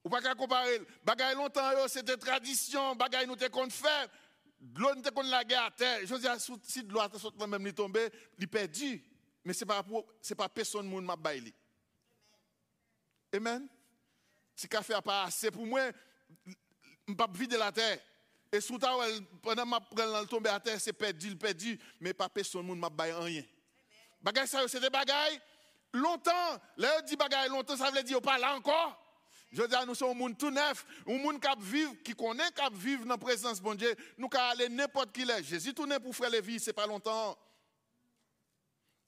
Ou 0.08 0.10
pas 0.10 0.22
qu'à 0.22 0.36
comparer. 0.36 0.82
Bagay 1.04 1.36
longtemps, 1.36 1.86
c'était 1.90 2.16
tradition, 2.16 2.96
bagay 2.96 3.26
nous 3.26 3.36
te 3.36 3.46
qu'on 3.50 3.70
faire. 3.70 4.08
L'eau 4.78 4.96
nous 4.96 5.02
te 5.02 5.10
qu'on 5.10 5.22
la 5.24 5.40
à 5.40 5.70
terre. 5.70 6.00
Je 6.06 6.16
dis, 6.16 6.62
si 6.64 6.82
de 6.82 6.94
l'eau 6.94 7.02
a 7.02 7.48
même 7.48 7.74
tomber, 7.74 8.08
il 8.40 8.48
perdu. 8.48 9.04
Mais 9.44 9.52
ce 9.52 9.66
n'est 9.66 9.68
pas, 9.68 9.84
pas 10.38 10.48
personne 10.48 10.90
qui 10.90 11.02
m'a 11.02 11.18
baili. 11.18 11.54
Amen. 13.34 13.68
Si 14.56 14.70
café 14.70 14.94
n'a 14.94 15.02
pas 15.02 15.24
assez 15.24 15.52
pour 15.52 15.66
moi, 15.66 15.82
je 16.46 16.54
ne 17.10 17.14
pas 17.14 17.28
vider 17.30 17.58
la 17.58 17.74
terre. 17.74 18.00
Et 18.50 18.62
sous 18.62 18.80
ta 18.80 18.96
pendant 19.42 19.66
que 19.66 19.86
je 19.98 20.04
prends 20.04 20.26
tomber 20.26 20.52
à 20.52 20.62
terre, 20.62 20.80
c'est 20.80 20.94
perdu, 20.94 21.36
perdu, 21.36 21.78
mais 22.00 22.14
pas 22.14 22.30
personne 22.30 22.66
ne 22.66 22.76
m'a 22.76 22.90
baillé 22.90 23.14
rien. 23.14 23.44
Bagay 24.22 24.48
ça, 24.48 24.66
c'est 24.70 24.80
des 24.80 24.90
bagailles. 24.90 25.42
Longtemps, 25.92 26.62
là, 26.78 27.02
dit 27.02 27.18
bagaille 27.18 27.50
longtemps, 27.50 27.76
ça 27.76 27.92
veut 27.92 28.04
dire 28.04 28.22
pas 28.22 28.38
là 28.38 28.56
encore. 28.56 29.04
Je 29.52 29.62
veux 29.62 29.68
dire, 29.68 29.86
nous 29.86 29.96
sommes 29.96 30.12
un 30.12 30.14
monde 30.14 30.38
tout 30.38 30.50
neuf, 30.50 30.86
un 31.08 31.18
monde 31.18 31.40
qui 31.40 31.64
vivre, 31.64 31.94
qui 32.04 32.14
connaît, 32.14 32.52
qui 32.54 32.78
vivre 32.78 33.04
dans 33.04 33.12
la 33.12 33.18
présence 33.18 33.62
de 33.62 33.74
Dieu. 33.76 33.96
Nous 34.18 34.28
pouvons 34.28 34.44
aller 34.44 34.68
n'importe 34.68 35.14
qui 35.14 35.22
est. 35.22 35.44
Jésus 35.44 35.74
tourné 35.74 36.00
pour 36.00 36.16
faire 36.16 36.30
les 36.30 36.42
vies, 36.42 36.60
ce 36.60 36.70
n'est 36.70 36.74
pas 36.74 36.86
longtemps. 36.86 37.38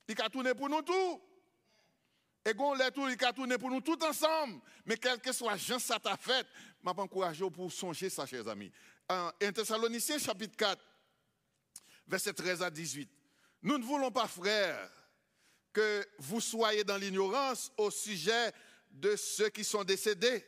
Il 0.07 0.21
a 0.21 0.29
tourné 0.29 0.53
pour 0.53 0.69
nous 0.69 0.81
tout. 0.81 1.21
Et 2.45 2.53
qu'on 2.53 2.73
les 2.73 2.89
tout, 2.91 3.07
il 3.07 3.23
a 3.23 3.33
tourné 3.33 3.57
pour 3.57 3.69
nous 3.69 3.81
tout 3.81 4.01
ensemble. 4.03 4.61
Mais 4.85 4.97
quel 4.97 5.19
que 5.19 5.31
soit 5.33 5.57
Jean 5.57 5.77
ça 5.77 5.99
t'a 5.99 6.15
fait, 6.15 6.47
m'a 6.81 6.91
encouragé 6.91 7.47
pour 7.49 7.71
songer 7.71 8.09
ça, 8.09 8.25
chers 8.25 8.47
amis. 8.47 8.71
En 9.09 9.31
1 9.41 9.51
Thessaloniciens 9.51 10.19
chapitre 10.19 10.55
4, 10.55 10.81
verset 12.07 12.33
13 12.33 12.63
à 12.63 12.71
18. 12.71 13.09
Nous 13.61 13.77
ne 13.77 13.83
voulons 13.83 14.09
pas, 14.09 14.27
frères, 14.27 14.89
que 15.73 16.07
vous 16.17 16.41
soyez 16.41 16.83
dans 16.83 16.97
l'ignorance 16.97 17.71
au 17.77 17.91
sujet 17.91 18.53
de 18.89 19.15
ceux 19.15 19.49
qui 19.49 19.63
sont 19.63 19.83
décédés, 19.83 20.45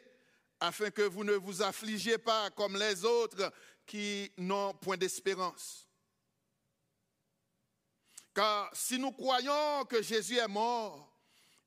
afin 0.60 0.92
que 0.92 1.02
vous 1.02 1.24
ne 1.24 1.34
vous 1.34 1.62
affligiez 1.62 2.18
pas 2.18 2.50
comme 2.52 2.78
les 2.78 3.04
autres 3.04 3.52
qui 3.86 4.32
n'ont 4.38 4.74
point 4.76 4.98
d'espérance. 4.98 5.88
Car 8.34 8.70
si 8.74 8.98
nous 8.98 9.12
croyons 9.12 9.86
que 9.86 10.02
Jésus 10.02 10.38
est 10.38 10.48
mort, 10.48 11.12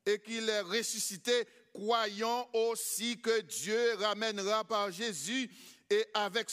et 0.05 0.19
qu'il 0.19 0.47
est 0.49 0.61
ressuscité, 0.61 1.47
croyons 1.73 2.47
aussi 2.53 3.19
que 3.19 3.41
Dieu 3.41 3.95
ramènera 3.95 4.63
par 4.63 4.91
Jésus 4.91 5.49
et 5.89 6.05
avec, 6.13 6.49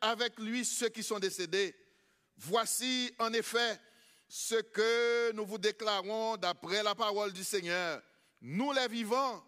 avec 0.00 0.38
lui 0.38 0.64
ceux 0.64 0.88
qui 0.88 1.02
sont 1.02 1.18
décédés. 1.18 1.74
Voici 2.36 3.12
en 3.18 3.32
effet 3.32 3.80
ce 4.28 4.56
que 4.56 5.32
nous 5.32 5.44
vous 5.44 5.58
déclarons 5.58 6.36
d'après 6.36 6.82
la 6.82 6.94
parole 6.94 7.32
du 7.32 7.42
Seigneur. 7.42 8.00
Nous 8.40 8.72
les 8.72 8.88
vivants, 8.88 9.44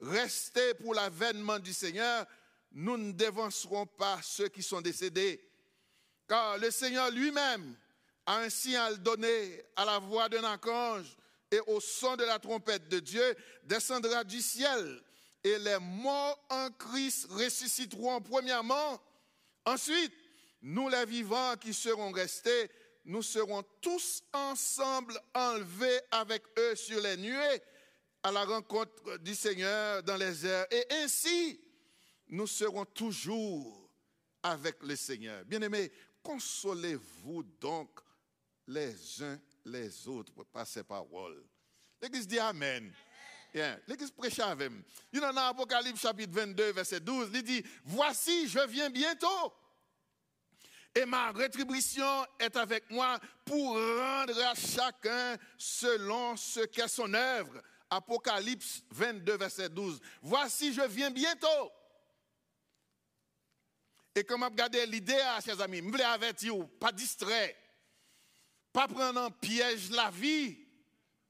restés 0.00 0.74
pour 0.74 0.94
l'avènement 0.94 1.58
du 1.58 1.72
Seigneur, 1.72 2.26
nous 2.72 2.96
ne 2.96 3.12
dévancerons 3.12 3.86
pas 3.86 4.20
ceux 4.22 4.48
qui 4.48 4.62
sont 4.62 4.80
décédés. 4.80 5.42
Car 6.28 6.58
le 6.58 6.70
Seigneur 6.70 7.10
lui-même 7.10 7.76
a 8.26 8.40
un 8.40 8.50
signal 8.50 9.02
donné 9.02 9.62
à 9.74 9.84
la 9.84 9.98
voix 9.98 10.28
d'un 10.28 10.44
archange 10.44 11.16
et 11.50 11.60
au 11.66 11.80
son 11.80 12.16
de 12.16 12.24
la 12.24 12.38
trompette 12.38 12.88
de 12.88 12.98
Dieu 12.98 13.36
descendra 13.64 14.22
du 14.24 14.42
ciel 14.42 15.02
et 15.42 15.58
les 15.58 15.78
morts 15.78 16.38
en 16.50 16.70
Christ 16.72 17.26
ressusciteront 17.30 18.20
premièrement. 18.20 19.00
Ensuite, 19.64 20.12
nous 20.60 20.88
les 20.90 21.06
vivants 21.06 21.56
qui 21.56 21.72
serons 21.72 22.12
restés, 22.12 22.70
nous 23.06 23.22
serons 23.22 23.62
tous 23.80 24.22
ensemble 24.34 25.18
enlevés 25.34 26.00
avec 26.10 26.42
eux 26.58 26.74
sur 26.74 27.00
les 27.00 27.16
nuées 27.16 27.62
à 28.28 28.32
la 28.32 28.44
rencontre 28.44 29.16
du 29.18 29.34
Seigneur 29.34 30.02
dans 30.02 30.16
les 30.16 30.44
airs. 30.44 30.66
Et 30.70 30.84
ainsi, 31.02 31.58
nous 32.28 32.46
serons 32.46 32.84
toujours 32.84 33.90
avec 34.42 34.82
le 34.82 34.96
Seigneur. 34.96 35.44
Bien-aimés, 35.46 35.90
consolez-vous 36.22 37.42
donc 37.58 37.88
les 38.66 39.22
uns 39.22 39.40
les 39.64 40.06
autres 40.06 40.44
par 40.44 40.66
ces 40.66 40.84
paroles. 40.84 41.42
L'Église 42.02 42.28
dit 42.28 42.38
Amen. 42.38 42.92
L'Église 43.86 44.10
prêche 44.10 44.38
avec 44.40 44.70
moi. 44.70 44.82
Il 45.10 45.24
en 45.24 45.34
a 45.34 45.44
Apocalypse 45.44 46.00
chapitre 46.00 46.34
22, 46.34 46.72
verset 46.72 47.00
12. 47.00 47.30
Il 47.32 47.42
dit, 47.42 47.64
voici, 47.82 48.46
je 48.46 48.60
viens 48.68 48.90
bientôt. 48.90 49.54
Et 50.94 51.06
ma 51.06 51.32
rétribution 51.32 52.26
est 52.38 52.54
avec 52.56 52.90
moi 52.90 53.18
pour 53.46 53.74
rendre 53.74 54.38
à 54.44 54.54
chacun 54.54 55.36
selon 55.56 56.36
ce 56.36 56.60
qu'est 56.60 56.88
son 56.88 57.12
œuvre. 57.14 57.62
Apocalypse 57.90 58.82
22, 58.90 59.36
verset 59.36 59.68
12. 59.68 60.00
Voici, 60.22 60.72
je 60.72 60.82
viens 60.82 61.10
bientôt. 61.10 61.72
Et 64.14 64.24
comme 64.24 64.40
je 64.40 64.46
regarde 64.46 64.76
l'idée, 64.88 65.20
chers 65.44 65.60
amis, 65.60 65.78
je 65.78 65.84
voulais 65.84 66.04
avertir, 66.04 66.54
pas 66.80 66.92
distrait. 66.92 67.56
Pas 68.72 68.88
prendre 68.88 69.20
en 69.20 69.30
piège 69.30 69.90
la 69.90 70.10
vie. 70.10 70.58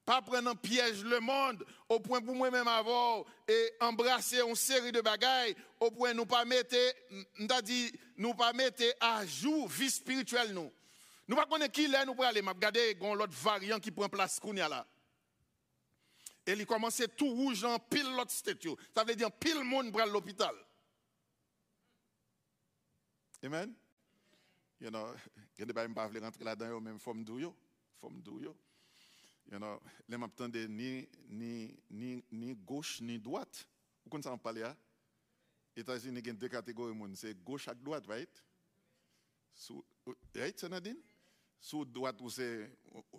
Pas 0.04 0.22
prendre 0.22 0.50
en 0.50 0.56
piège 0.56 1.04
le 1.04 1.20
monde. 1.20 1.64
Au 1.88 2.00
point 2.00 2.20
pour 2.20 2.34
moi-même 2.34 2.66
avoir 2.66 3.24
et 3.46 3.72
embrasser 3.80 4.40
une 4.40 4.54
série 4.54 4.90
de 4.90 5.00
bagailles. 5.00 5.54
Au 5.78 5.90
point 5.90 6.14
nous 6.14 6.26
pas 6.26 6.44
mettre, 6.44 6.76
dit, 7.62 7.92
nous 8.16 8.34
pas 8.34 8.52
à 9.00 9.26
jour 9.26 9.68
vie 9.68 9.90
spirituelle 9.90 10.52
nous. 10.52 10.72
Nous 11.28 11.36
pas 11.36 11.44
connaître 11.44 11.72
qui 11.72 11.84
est, 11.84 12.06
nous 12.06 12.14
pour 12.14 12.24
aller. 12.24 12.40
Regarder 12.40 12.94
l'autre 12.94 13.34
variant 13.34 13.78
qui 13.78 13.90
prend 13.90 14.08
place 14.08 14.40
là. 14.42 14.86
Et 16.48 16.52
il 16.52 16.64
commence 16.64 17.02
tout 17.14 17.28
rouge 17.28 17.62
en 17.62 17.78
pile 17.78 18.10
l'autre 18.16 18.30
statue. 18.30 18.70
Ça 18.94 19.04
veut 19.04 19.14
dire 19.14 19.30
pile 19.30 19.62
monde 19.62 19.92
pour 19.92 20.00
l'hôpital. 20.06 20.54
Amen? 23.42 23.74
You 24.80 24.88
know, 24.88 25.12
a 25.60 25.64
des 25.66 25.74
gens 25.74 26.08
qui 26.08 26.18
rentrer 26.18 26.44
là-dedans, 26.44 26.80
même 26.80 26.98
forme 26.98 27.22
d'où 27.22 27.54
forme 28.00 28.22
d'où 28.22 28.40
You 28.40 29.58
know, 29.58 29.78
les 30.08 30.16
m'attendent 30.16 30.56
ni, 30.70 31.06
ni, 31.28 31.76
ni, 31.90 32.24
ni 32.32 32.54
gauche 32.54 33.02
ni 33.02 33.18
droite. 33.18 33.66
Vous 34.02 34.08
connaissez 34.08 34.30
en 34.30 34.38
parler, 34.38 34.62
hein? 34.62 34.76
États-Unis, 35.76 36.20
il 36.20 36.26
y 36.26 36.30
a? 36.30 36.32
Deux 36.32 36.48
catégories 36.48 36.94
de 36.94 36.98
monde. 36.98 37.14
C'est 37.14 37.34
gauche 37.44 37.68
et 37.68 37.74
droite, 37.74 38.06
right? 38.06 38.42
Sous, 39.54 39.84
right, 40.34 40.58
c'est 40.58 40.68
Nadine? 40.70 40.96
Sous 41.60 41.84
droite, 41.84 42.16
c'est 42.30 42.70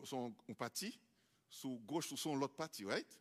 son 0.04 0.34
parti? 0.58 1.00
Sous 1.50 1.80
gauche, 1.80 2.14
c'est 2.16 2.34
l'autre 2.34 2.56
parti, 2.56 2.86
right? 2.86 3.20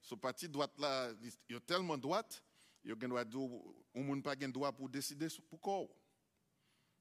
Sous 0.00 0.16
parti 0.16 0.48
droite 0.48 0.76
là, 0.78 1.10
il 1.48 1.54
y 1.54 1.56
a 1.56 1.60
tellement 1.60 1.96
droite, 1.96 2.42
il 2.84 2.90
y 2.90 2.92
a 2.92 3.24
droit, 3.24 4.34
droit 4.34 4.72
pour 4.72 4.88
décider 4.88 5.28
pour 5.48 5.60
quoi. 5.60 5.86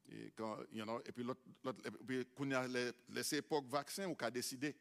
Et, 0.10 0.32
you 0.74 0.84
puis, 1.14 2.26
quand 2.36 2.44
il 2.44 2.50
y 2.50 2.54
a 2.54 2.68
les, 2.68 3.36
époques 3.36 3.68
vaccin, 3.68 4.08
on 4.08 4.16
a 4.16 4.32
décidé. 4.32 4.76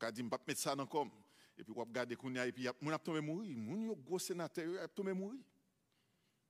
On 0.00 0.06
a 0.06 0.12
dit, 0.12 0.22
on 0.22 0.28
va 0.28 0.38
mettre 0.46 0.60
ça 0.60 0.76
dans 0.76 0.86
comme. 0.86 1.10
Et 1.56 1.64
puis, 1.64 1.72
on 1.74 1.80
a 1.80 1.84
regardé 1.84 2.16
qu'on 2.16 2.34
a, 2.36 2.46
et 2.46 2.52
puis, 2.52 2.68
on 2.82 2.90
a 2.90 2.98
tombé 2.98 3.20
mourir. 3.20 3.56
Mon 3.56 3.94
gros 3.94 4.18
sénateur, 4.18 4.82
a 4.82 4.88
tombé 4.88 5.12
mourir. 5.12 5.40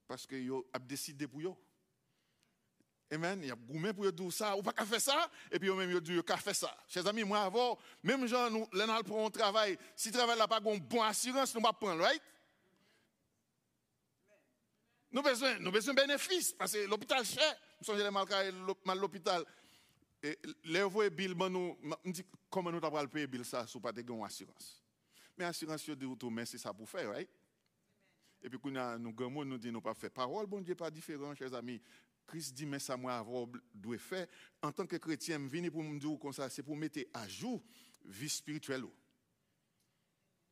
Parce 0.07 0.26
yo 0.30 0.66
a 0.72 0.78
décidé 0.78 1.26
pour 1.26 1.40
eux. 1.40 1.54
Amen. 3.11 3.40
Il 3.43 3.49
y 3.49 3.51
a 3.51 3.55
gourmet 3.55 3.93
pour 3.93 4.11
dire 4.11 4.33
ça, 4.33 4.57
ou 4.57 4.62
pas 4.62 4.73
qu'à 4.73 4.85
faire 4.85 5.01
ça, 5.01 5.31
et 5.51 5.59
puis 5.59 5.71
même 5.71 6.01
dit 6.01 6.23
qu'à 6.23 6.37
faire 6.37 6.57
ça. 6.57 6.77
Chers 6.88 7.07
amis, 7.07 7.25
moi 7.25 7.43
avant, 7.43 7.79
même 8.03 8.27
gens, 8.27 8.51
nous, 8.51 8.67
là, 8.73 9.03
pour 9.03 9.25
un 9.25 9.31
travail, 9.31 9.79
si 9.95 10.09
le 10.09 10.14
travail 10.14 10.38
n'a 10.38 10.49
pas 10.49 10.61
une 10.64 10.81
bonne 10.81 11.01
assurance, 11.01 11.55
nous 11.55 11.61
pas 11.61 11.73
prendre, 11.73 12.03
right? 12.03 12.23
Nous 15.12 15.23
besoin, 15.23 15.59
nous 15.61 15.71
besoin 15.71 15.95
de 15.95 16.01
bénéfices, 16.01 16.53
parce 16.53 16.73
que 16.73 16.87
l'hôpital 16.87 17.25
cher. 17.25 17.57
Nous 17.81 17.85
sommes 17.85 18.75
mal 18.85 18.99
l'hôpital. 18.99 19.45
Et 20.23 20.38
les 20.64 20.83
voix 20.83 21.11
bill, 21.11 21.35
nous, 21.35 21.77
dit 22.07 22.25
comment 22.49 22.73
nous 22.73 22.85
avons 22.85 23.07
payer 23.09 23.27
bill 23.27 23.45
ça, 23.45 23.67
si 23.67 23.79
pas 23.79 23.93
de 23.93 24.25
assurance. 24.25 24.83
Mais 25.37 25.45
assurance, 25.45 25.85
je 25.85 25.93
dis, 25.93 26.07
mais 26.31 26.47
c'est 26.47 26.59
ça 26.59 26.73
pour 26.73 26.88
faire, 26.88 27.11
right? 27.11 27.29
Et 28.43 28.49
puis, 28.49 28.59
nous 28.71 28.79
avons 28.79 29.45
nous 29.45 29.59
dit, 29.59 29.71
nous 29.71 29.81
pas 29.81 29.95
faire 29.95 30.11
parole, 30.11 30.47
bon 30.47 30.61
Dieu, 30.61 30.75
pas 30.75 30.90
différent, 30.90 31.35
chers 31.35 31.53
amis. 31.55 31.81
Christ 32.26 32.54
dit, 32.54 32.66
mais 32.66 32.78
ça, 32.78 32.96
moi, 32.96 33.14
avoir 33.14 33.46
doit 33.74 33.98
faire. 33.98 34.26
En 34.62 34.72
tant 34.72 34.87
que 34.87 34.96
chrétien, 34.96 35.38
je 35.38 35.46
viens 35.46 35.70
pour 35.70 35.82
me 35.82 35.98
dire 35.98 36.18
comme 36.18 36.32
c'est 36.32 36.62
pour 36.62 36.76
mettre 36.76 37.00
à 37.12 37.28
jour 37.28 37.62
vie 38.04 38.28
spirituelle. 38.28 38.84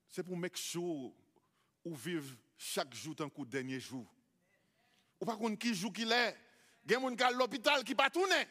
C'est 0.08 0.22
pour 0.22 0.37
mettre 0.37 0.58
sure 0.58 1.12
ou 1.85 1.94
vivre 1.94 2.37
chaque 2.56 2.94
jour 2.94 3.16
tant 3.16 3.28
que 3.28 3.42
dernier 3.42 3.80
jour. 3.80 4.06
Ou 5.20 5.24
pas 5.24 5.37
contre 5.37 5.58
qui 5.58 5.74
joue 5.74 5.90
qu'il 5.90 6.12
est. 6.12 6.37
Il 6.85 6.92
y 6.92 6.94
a 6.94 7.30
l'hôpital 7.30 7.85
qui 7.85 7.94
pas 7.94 8.11
tourner. 8.11 8.46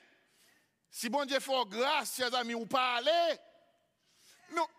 Si 0.89 1.10
bon 1.10 1.25
Dieu 1.25 1.39
fait 1.39 1.65
grâce, 1.67 2.15
chers 2.15 2.34
amis, 2.36 2.53
ou 2.53 2.65
pas 2.65 2.95
aller. 2.95 3.39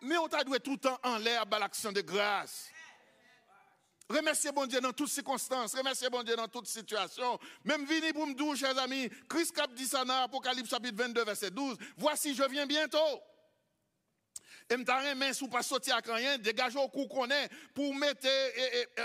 Mais, 0.01 0.17
on 0.17 0.27
t'a 0.27 0.43
tout 0.43 0.71
le 0.71 0.77
temps 0.77 0.99
en 1.03 1.17
l'air 1.17 1.45
à 1.49 1.59
l'action 1.59 1.91
de 1.91 2.01
grâce. 2.01 2.69
Remerciez 4.13 4.51
bon 4.51 4.67
Dieu 4.67 4.79
dans 4.79 4.93
toutes 4.93 5.09
circonstances. 5.09 5.73
Remerciez 5.73 6.07
bon 6.09 6.21
Dieu 6.21 6.35
dans 6.35 6.47
toutes 6.47 6.67
situations. 6.67 7.39
Même 7.63 7.83
vini 7.85 8.13
pour 8.13 8.27
me 8.27 8.55
chers 8.55 8.77
amis, 8.77 9.09
Christ 9.27 9.55
cap 9.55 9.73
dit 9.73 9.87
ça 9.87 10.05
dans 10.05 10.21
Apocalypse 10.23 10.69
chapitre 10.69 11.01
22, 11.01 11.23
verset 11.23 11.49
12. 11.49 11.77
Voici, 11.97 12.35
je 12.35 12.43
viens 12.43 12.67
bientôt. 12.67 12.97
Et 14.69 14.77
me 14.77 15.13
main 15.15 15.33
sous 15.33 15.47
pas 15.47 15.63
sortir 15.63 15.97
à 15.97 16.13
rien, 16.13 16.37
dégagez 16.37 16.77
au 16.77 16.87
coup 16.87 17.07
qu'on 17.07 17.29
est 17.29 17.49
pour 17.73 17.93
mettre, 17.95 18.27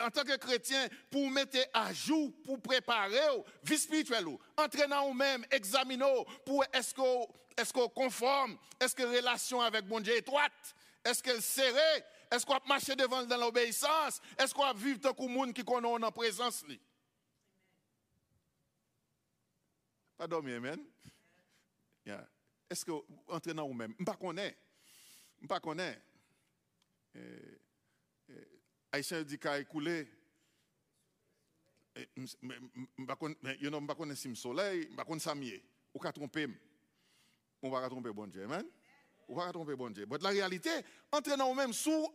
en 0.05 0.11
tant 0.11 0.23
que 0.23 0.37
chrétien, 0.37 0.89
pour 1.11 1.29
mettre 1.31 1.59
à 1.73 1.93
jour, 1.93 2.31
pour 2.45 2.61
préparer, 2.61 3.19
vie 3.65 3.79
spirituelle, 3.79 4.27
entraînant 4.57 5.07
vous-même, 5.07 5.45
examinez 5.51 6.25
pour 6.47 6.65
est-ce 6.73 6.95
qu'on 6.95 7.27
est 7.57 7.93
conforme, 7.95 8.57
est-ce 8.81 8.95
que 8.95 9.03
relation 9.03 9.61
avec 9.61 9.87
bon 9.87 10.01
Dieu 10.01 10.17
étroite, 10.17 10.53
est-ce 11.05 11.23
qu'elle 11.23 11.43
serrée, 11.43 12.05
est-ce 12.31 12.45
qu'on 12.45 12.55
a 12.55 12.63
marché 12.67 12.95
devant 12.95 13.25
dans 13.25 13.37
l'obéissance? 13.37 14.21
Est-ce 14.39 14.55
qu'on 14.55 14.65
a 14.65 14.75
vivre 14.75 15.01
tant 15.01 15.15
que 15.15 15.27
monde 15.27 15.53
qui 15.53 15.65
connaît 15.65 15.89
en 15.89 16.13
présence? 16.13 16.65
Pas 20.17 20.27
dormir, 20.27 20.57
amen? 20.57 20.85
Est-ce 22.71 22.85
que 22.85 22.93
entrer 23.29 23.55
dans 23.55 23.67
vous-même? 23.67 23.95
Je 23.99 24.05
ne 24.05 24.17
connais 24.17 24.51
pas. 24.51 24.57
Je 25.41 25.55
ne 25.55 25.61
connais 25.61 26.03
pas. 27.15 27.21
Haïtien 28.93 29.23
dit 29.23 29.39
qu'il 29.39 29.49
a 29.49 29.61
écoulé. 29.61 30.09
Je 31.97 32.03
ne 32.43 33.15
connais 33.15 33.87
pas 33.87 34.17
si 34.17 34.37
soleil, 34.37 34.83
je 34.91 34.97
ne 34.97 35.03
connais 35.05 35.21
pas 35.21 35.35
si 35.35 35.63
Ou 35.95 35.99
qu'à 35.99 36.13
tromper. 36.13 36.49
On 37.63 37.71
va 37.71 37.89
tromper 37.89 38.13
bon 38.13 38.27
Dieu, 38.27 38.45
amen? 38.45 38.67
Ou 39.29 39.37
va 39.37 39.53
tromper 39.53 39.77
bon 39.77 39.91
Dieu. 39.91 40.07
Mais 40.11 40.19
la 40.19 40.31
réalité, 40.31 40.71
entraînant 41.13 41.55
même 41.55 41.73
sous 41.73 42.09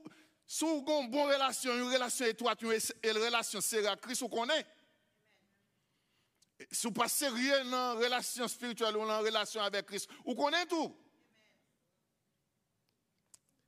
sous 0.46 0.86
une 0.88 1.10
bonne 1.10 1.32
relation, 1.32 1.74
une 1.74 1.92
relation 1.92 2.26
étroite, 2.26 2.62
une 2.62 3.18
relation 3.18 3.62
sérieuse 3.62 3.96
Christ, 4.02 4.22
vous 4.22 4.30
connaissez. 4.30 4.66
Si 6.72 6.88
vous 6.88 6.94
pas 6.94 7.08
sérieux 7.08 7.64
dans 7.70 7.94
une 7.96 8.04
relation 8.04 8.48
spirituelle 8.48 8.96
ou 8.98 9.06
dans 9.06 9.20
une 9.20 9.26
relation 9.26 9.62
avec 9.62 9.86
Christ, 9.86 10.10
vous 10.26 10.36
connaissez 10.36 10.68
tout. 10.68 10.96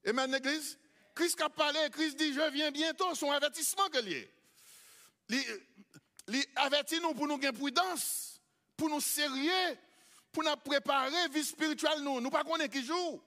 Amen, 0.06 0.32
l'église? 0.32 0.78
Christ 1.16 1.42
a 1.42 1.50
parlé, 1.50 1.80
Christ 1.92 2.18
dit, 2.18 2.34
je 2.34 2.52
viens 2.52 2.72
bientôt, 2.72 3.16
son 3.16 3.32
avertissement 3.32 3.88
que 3.90 4.00
lié. 4.00 4.32
Il 5.30 6.46
avertit 6.58 7.00
nous 7.00 7.14
pour 7.14 7.28
nous 7.28 7.38
gagner 7.38 7.58
prudence, 7.58 8.40
pour 8.78 8.90
nous 8.90 9.02
sérieux, 9.02 9.78
pour 10.32 10.44
nous 10.44 10.56
préparer 10.58 11.30
vie 11.30 11.44
spirituelle 11.44 12.02
nous. 12.02 12.20
Nous 12.22 12.30
pas 12.30 12.44
connaissons 12.44 12.70
qui 12.70 12.84
joue. 12.84 13.24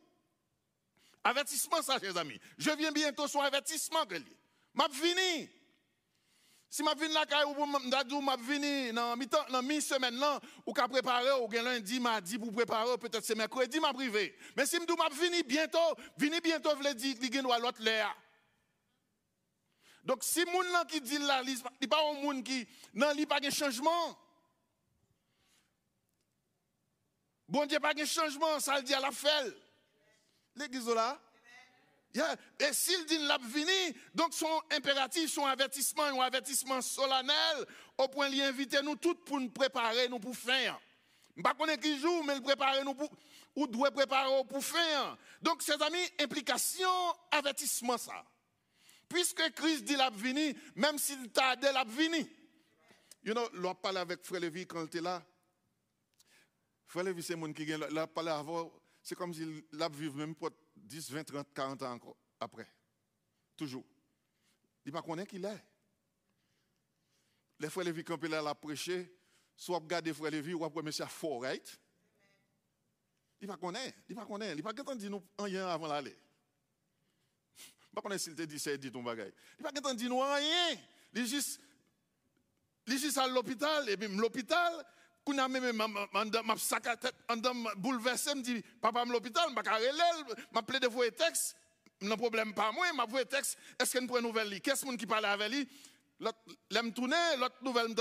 Avertissement, 1.24 1.83
ça, 1.83 1.98
chers 1.98 2.16
amis. 2.16 2.40
Je 2.57 2.70
viens 2.70 2.92
bientôt 2.92 3.28
sur 3.28 3.42
avertissement 3.42 4.07
que 4.07 4.14
lié. 4.14 4.37
M'a. 4.74 4.87
Si 6.70 6.83
m'a 6.83 6.92
venu 6.94 7.14
la 7.14 7.24
caille 7.24 7.44
ou 7.44 8.20
m'a 8.20 8.37
venu 8.37 8.92
dans 8.92 9.16
mi 9.16 9.26
mi-semaine 9.74 10.16
là 10.16 10.38
ou 10.66 10.74
qu'a 10.74 10.87
préparé 10.87 11.31
ou 11.40 11.50
lundi 11.50 11.98
mardi 11.98 12.38
pour 12.38 12.52
préparer 12.52 12.98
peut-être 12.98 13.24
c'est 13.24 13.35
mercredi 13.35 13.81
m'a 13.81 13.94
privé. 13.94 14.37
Mais 14.54 14.66
si 14.66 14.78
m'dou 14.78 14.94
m'a 14.96 15.09
venu 15.09 15.42
bientôt, 15.44 15.78
vini 16.18 16.40
bientôt 16.40 16.76
veut 16.76 16.94
dire 16.94 17.16
li 17.22 17.33
gen 17.33 17.42
l'autre 17.42 17.81
l'air. 17.81 18.14
Donc 20.04 20.22
si 20.22 20.44
moun 20.44 20.66
là 20.70 20.85
qui 20.85 21.00
dit 21.00 21.18
là, 21.18 21.42
il 21.81 21.88
pas 21.88 22.02
un 22.11 22.20
moun 22.20 22.44
qui 22.44 22.68
non 22.92 23.12
li 23.12 23.24
pas 23.24 23.40
de 23.40 23.48
changement. 23.48 24.18
Bon 27.48 27.64
Dieu 27.64 27.81
pas 27.81 27.94
de 27.94 28.04
changement, 28.04 28.61
ça 28.61 28.76
le 28.76 28.83
dit 28.83 28.92
à 28.92 29.00
la 29.00 29.11
fête 29.11 29.57
Et 32.14 32.73
s'il 32.73 33.05
dit 33.07 33.18
l'a 33.18 33.38
vini, 33.38 33.97
donc 34.14 34.33
son 34.33 34.61
impératif, 34.71 35.31
son 35.31 35.44
avertissement, 35.44 36.05
un 36.05 36.18
avertissement 36.21 36.81
solennel, 36.81 37.66
au 37.97 38.09
point 38.09 38.31
d'y 38.31 38.42
inviter 38.42 38.83
nous 38.83 38.97
tous 38.97 39.14
pour 39.14 39.38
nous 39.38 39.51
préparer, 39.51 40.09
nous 40.09 40.18
pour 40.18 40.37
faire. 40.37 40.81
Je 41.37 41.42
ne 41.42 41.47
sais 41.47 41.55
pas 41.55 41.77
qui 41.77 42.01
joue, 42.01 42.23
mais 42.25 42.35
le 42.35 42.40
préparer 42.40 42.83
nous 42.83 42.94
pour, 42.94 43.11
ou 43.55 43.66
doit 43.66 43.90
préparer 43.90 44.42
pour 44.49 44.64
faire. 44.64 45.16
Donc, 45.40 45.62
ses 45.62 45.81
amis, 45.83 46.05
implication, 46.18 46.90
avertissement 47.31 47.99
ça. 47.99 48.25
Puisque 49.09 49.51
Christ 49.53 49.85
dit 49.85 49.97
l'a 49.97 50.11
vini, 50.11 50.57
même 50.75 50.99
s'il 50.99 51.31
t'a 51.31 51.55
dit 51.57 51.66
l'a 51.73 51.85
vini. 51.85 52.29
You 53.23 53.35
know, 53.35 53.49
l'on 53.55 53.75
parle 53.75 53.99
avec 53.99 54.25
Frère 54.25 54.40
Lévi 54.40 54.66
quand 54.66 54.81
il 54.81 54.87
était 54.87 55.01
là. 55.01 55.23
Frère 56.87 57.05
Lévi, 57.05 57.23
c'est 57.23 57.37
mon 57.37 57.53
qui 57.53 57.64
là, 57.66 58.07
parlé 58.07 58.31
avant 58.31 58.73
c'est 59.09 59.14
comme 59.14 59.33
s'il 59.33 59.64
l'a 59.73 59.88
vécu 59.88 60.14
même 60.14 60.35
pour 60.35 60.51
10, 60.77 61.12
20, 61.12 61.25
30, 61.25 61.55
40 61.55 61.83
ans 61.83 61.92
encore 61.92 62.16
après. 62.38 62.68
Toujours. 63.57 63.85
Il 64.85 64.92
ne 64.92 65.01
connaît 65.01 65.27
qui 65.27 65.37
est. 65.37 65.64
Les 67.59 67.71
frères 67.71 67.87
Lévi, 67.87 68.05
quand 68.05 68.23
il 68.23 68.35
a 68.35 68.55
prêché, 68.55 69.11
soit 69.57 69.79
regarder 69.79 70.12
frère 70.12 70.31
Lévi, 70.31 70.53
ou 70.53 70.62
après 70.62 70.83
monsieur 70.83 71.07
fort, 71.07 71.40
right? 71.40 71.81
Il 73.40 73.49
ne 73.49 73.55
connaît. 73.55 73.94
Il 74.11 74.14
ne 74.14 74.25
connaît. 74.27 74.53
Il 74.53 74.59
ne 74.59 74.62
pas 74.62 74.75
dire 74.75 75.11
nous 75.11 75.27
rien 75.38 75.66
avant 75.68 75.88
d'aller. 75.88 76.14
Je 77.57 77.64
ne 77.97 78.03
pas 78.03 78.18
s'il 78.18 78.35
te 78.35 78.42
dit 78.42 78.59
ça, 78.59 78.77
dit 78.77 78.92
ton 78.92 79.03
bagage. 79.03 79.33
Il 79.59 79.64
ne 79.64 79.81
pas 79.81 79.94
dire 79.94 80.11
nous 80.11 80.21
rien. 80.21 80.79
Il 81.14 81.21
est 81.23 81.27
juste, 81.27 81.62
il 82.87 82.92
est 82.92 82.99
juste 82.99 83.16
à 83.16 83.27
l'hôpital, 83.27 83.88
et 83.88 83.97
même 83.97 84.21
l'hôpital, 84.21 84.85
quand 85.36 85.48
même 85.48 85.72
m'a 85.72 86.56
sac 86.56 86.86
me 87.30 88.40
dit 88.42 88.62
papa 88.80 89.00
à 89.00 89.04
l'hôpital, 89.04 89.52
m'a 89.52 89.62
carré 89.62 89.90
m'a 90.52 90.62
plaidé 90.62 90.86
voir 90.86 91.08
texte, 91.16 91.56
non 92.00 92.16
problème 92.16 92.54
pas 92.54 92.72
moi, 92.72 92.92
m'a 92.92 93.06
voir 93.06 93.26
texte, 93.26 93.58
est-ce 93.78 93.96
qu'il 93.96 94.06
prend 94.06 94.20
nouvelle 94.20 94.60
Qu'est-ce 94.60 94.84
que 94.84 94.96
qui 94.96 95.06
parle 95.06 95.24
avec 95.24 95.50
lui 95.50 95.68
L'aime 96.70 96.92
tourner, 96.92 97.16
l'autre 97.38 97.56
nouvelle 97.62 97.94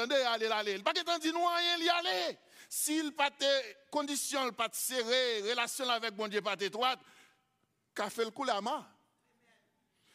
aller. 0.51 0.79
Pas 0.79 0.91
qu'il 0.91 1.03
dit 1.21 1.31
non 1.31 1.45
rien, 1.45 1.77
y 1.77 1.89
aller. 1.89 2.37
S'il 2.67 3.11
pas 3.13 3.29
de 3.29 3.89
conditions, 3.91 4.51
pas 4.53 4.69
serré, 4.71 5.41
relation 5.41 5.87
avec 5.89 6.15
bon 6.15 6.27
Dieu 6.27 6.41
pas 6.41 6.55
étroite, 6.59 6.99
qu'a 7.93 8.09
fait 8.09 8.25
le 8.25 8.31
coup 8.31 8.43
là 8.43 8.59
main. 8.59 8.85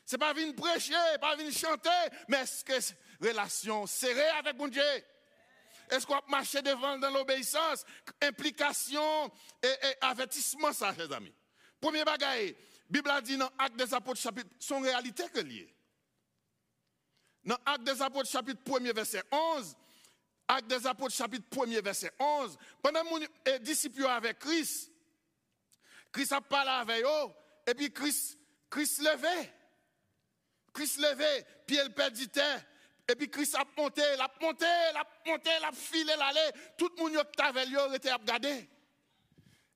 C'est 0.05 0.18
pas 0.18 0.33
venir 0.33 0.55
prêcher, 0.55 0.94
pas 1.20 1.37
chanter, 1.53 1.88
mais 2.29 2.38
est-ce 2.38 2.64
que 2.64 2.72
relation 3.27 3.87
serrée 3.87 4.29
avec 4.31 4.57
Dieu? 4.68 4.83
Est-ce 5.93 6.07
qu'on 6.07 6.17
a 6.17 6.25
marché 6.29 6.63
devant 6.63 6.99
dans 6.99 7.11
l'obéissance? 7.11 7.85
Implication 8.23 9.31
et, 9.63 9.69
avertissement, 10.01 10.73
ça, 10.73 10.95
chers 10.95 11.13
amis. 11.13 11.35
Premier 11.79 12.03
bagaille, 12.03 12.57
Bible 12.89 13.11
a 13.11 13.21
dit 13.21 13.37
dans 13.37 13.51
Acte 13.59 13.77
des 13.77 13.93
Apôtres, 13.93 14.21
chapitre, 14.21 14.49
son 14.59 14.81
réalité 14.81 15.25
que 15.29 15.41
lié. 15.41 15.75
Dans 17.45 17.59
Acte 17.67 17.85
des 17.85 18.01
Apôtres, 18.01 18.31
chapitre 18.31 18.63
1er, 18.65 18.95
verset 18.95 19.23
11, 19.31 19.77
Acte 20.49 20.67
des 20.69 20.87
Apôtres, 20.87 21.15
chapitre 21.15 21.47
1er, 21.51 21.83
verset 21.83 22.13
11, 22.19 22.57
pendant 22.81 23.05
que 23.05 23.27
les 23.51 23.59
disciples 23.59 24.07
avec 24.07 24.39
Christ, 24.39 24.91
Christ 26.11 26.33
a 26.33 26.41
parlé 26.41 26.71
avec 26.71 27.05
eux, 27.05 27.33
et 27.67 27.75
puis 27.75 27.93
Christ, 27.93 28.39
Christ 28.71 29.01
levait. 29.01 29.53
Christ 30.73 30.99
levait, 30.99 31.47
puis 31.67 31.79
il 31.83 31.93
perdit 31.93 32.29
terre. 32.29 32.65
Et 33.09 33.17
puis 33.17 33.29
Christ 33.29 33.55
a 33.57 33.65
monté, 33.77 34.03
il 34.15 34.21
a 34.21 34.31
monté, 34.41 34.65
il 34.65 34.97
a 34.97 35.07
monté, 35.27 35.51
il 35.59 35.65
a 35.65 35.73
filé 35.73 36.15
l'aller. 36.17 36.51
Tout 36.79 36.91
le 36.97 37.03
monde 37.03 37.27
qui 37.35 37.43
avait 37.43 37.97
était 37.97 38.11
à 38.11 38.17
regarder. 38.17 38.69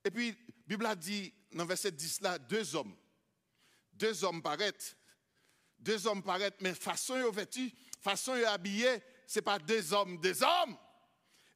Et 0.05 0.11
puis, 0.11 0.29
la 0.29 0.35
Bible 0.67 0.87
a 0.87 0.95
dit, 0.95 1.33
dans 1.53 1.67
verset 1.67 1.91
10 1.91 2.21
là, 2.21 2.39
deux 2.39 2.75
hommes. 2.77 2.97
Deux 3.93 4.25
hommes 4.25 4.43
paraissent. 4.43 4.97
Deux 5.79 6.07
hommes 6.07 6.23
paraissent, 6.23 6.53
mais 6.61 6.75
façon 6.75 7.17
de 7.17 7.29
vêtus, 7.29 7.73
façon 8.01 8.37
de 8.37 8.45
habillés, 8.45 9.03
ce 9.27 9.39
n'est 9.39 9.43
pas 9.43 9.59
deux 9.59 9.93
hommes, 9.93 10.19
des 10.19 10.43
hommes. 10.43 10.77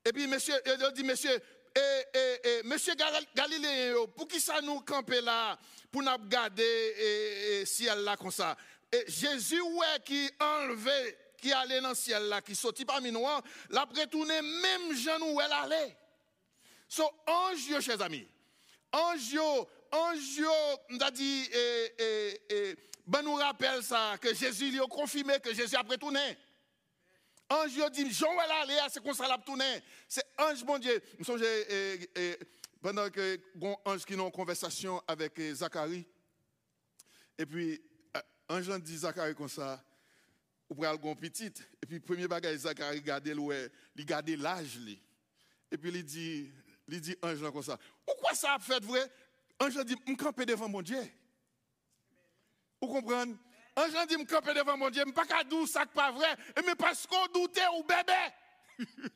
Et 0.04 0.12
puis, 0.12 0.26
monsieur, 0.26 0.54
il 0.66 0.92
dit, 0.94 1.04
monsieur, 1.04 1.40
et, 1.76 2.18
et, 2.18 2.48
et, 2.48 2.62
monsieur 2.64 2.94
Galilée, 3.34 3.94
pour 4.16 4.26
qui 4.26 4.40
ça 4.40 4.60
nous 4.60 4.80
camper 4.80 5.20
là, 5.20 5.56
pour 5.90 6.02
nous 6.02 6.28
garder 6.28 7.64
si 7.64 7.84
ciel 7.84 8.00
là 8.00 8.16
comme 8.16 8.32
ça? 8.32 8.56
Et 8.92 9.04
Jésus, 9.06 9.60
ouais, 9.60 10.00
qui 10.04 10.28
enlevé, 10.40 11.16
qui 11.40 11.52
allait 11.52 11.80
dans 11.80 11.90
le 11.90 11.94
ciel 11.94 12.24
là, 12.24 12.40
qui 12.40 12.54
sortit 12.54 12.84
parmi 12.84 13.10
nous, 13.10 13.24
l'a 13.70 13.84
retourné 13.84 14.40
même 14.42 14.94
Jean 14.94 15.20
où 15.20 15.40
elle 15.40 15.52
allait. 15.52 15.96
So, 16.88 17.04
ange, 17.26 17.80
chers 17.80 18.00
amis, 18.02 18.26
ange, 18.92 19.36
ange, 19.92 20.42
on 20.90 20.98
a 20.98 21.10
dit, 21.10 21.48
et, 21.52 21.94
et, 21.98 22.40
et, 22.50 22.76
ben 23.06 23.22
nous 23.22 23.34
rappelle 23.34 23.82
ça, 23.82 24.16
que 24.20 24.34
Jésus 24.34 24.70
lui 24.70 24.80
a 24.80 24.86
confirmé 24.86 25.38
que 25.40 25.54
Jésus 25.54 25.76
a 25.76 25.82
retourné. 25.82 26.36
Ange 27.48 27.90
dit, 27.92 28.12
Jean 28.12 28.32
elle 28.44 28.50
allait, 28.50 28.88
c'est 28.88 29.02
comme 29.02 29.14
ça 29.14 29.26
l'a 29.26 29.38
tourné. 29.38 29.82
C'est 30.08 30.24
ange, 30.38 30.62
mon 30.64 30.78
Dieu. 30.78 31.02
Souviens, 31.22 31.46
pendant 32.80 33.10
que 33.10 33.40
ange 33.84 34.04
qui 34.04 34.14
a 34.14 34.16
une 34.16 34.30
conversation 34.30 35.02
avec 35.06 35.40
Zacharie, 35.54 36.06
et 37.38 37.46
puis, 37.46 37.80
ange 38.48 38.68
dit 38.80 38.98
Zacharie 38.98 39.34
comme 39.34 39.48
ça, 39.48 39.82
ou 40.70 40.74
pral 40.74 40.96
gon 40.98 41.16
petite, 41.16 41.68
et 41.82 41.86
puis 41.86 42.00
premier 42.00 42.28
bagage 42.28 42.58
Zacharie 42.58 42.98
regarde 42.98 43.26
il 43.96 44.06
garde 44.06 44.28
l'âge 44.30 44.78
Et 45.70 45.76
puis 45.76 45.90
il 45.92 46.04
dit, 46.04 46.50
il 46.88 47.00
dit 47.00 47.16
ange 47.22 47.42
comme 47.52 47.62
ça. 47.62 47.76
Pourquoi 48.06 48.34
ça 48.34 48.54
a 48.54 48.58
fait 48.58 48.82
vrai? 48.84 49.10
Ange 49.58 49.84
dit, 49.84 49.96
me 50.06 50.16
camper 50.16 50.46
devant 50.46 50.68
mon 50.68 50.80
Dieu. 50.80 51.02
Vous 52.80 52.88
comprenez 52.88 53.34
Ange 53.76 54.06
dit, 54.08 54.16
me 54.16 54.54
devant 54.54 54.76
mon 54.76 54.90
Dieu, 54.90 55.04
pas 55.12 55.26
qu'à 55.26 55.44
douce, 55.44 55.72
ça 55.72 55.84
pas 55.86 56.12
vrai, 56.12 56.36
mais 56.64 56.74
parce 56.76 57.06
qu'on 57.06 57.26
doutait 57.26 57.66
ou 57.76 57.82
bébé? 57.82 58.12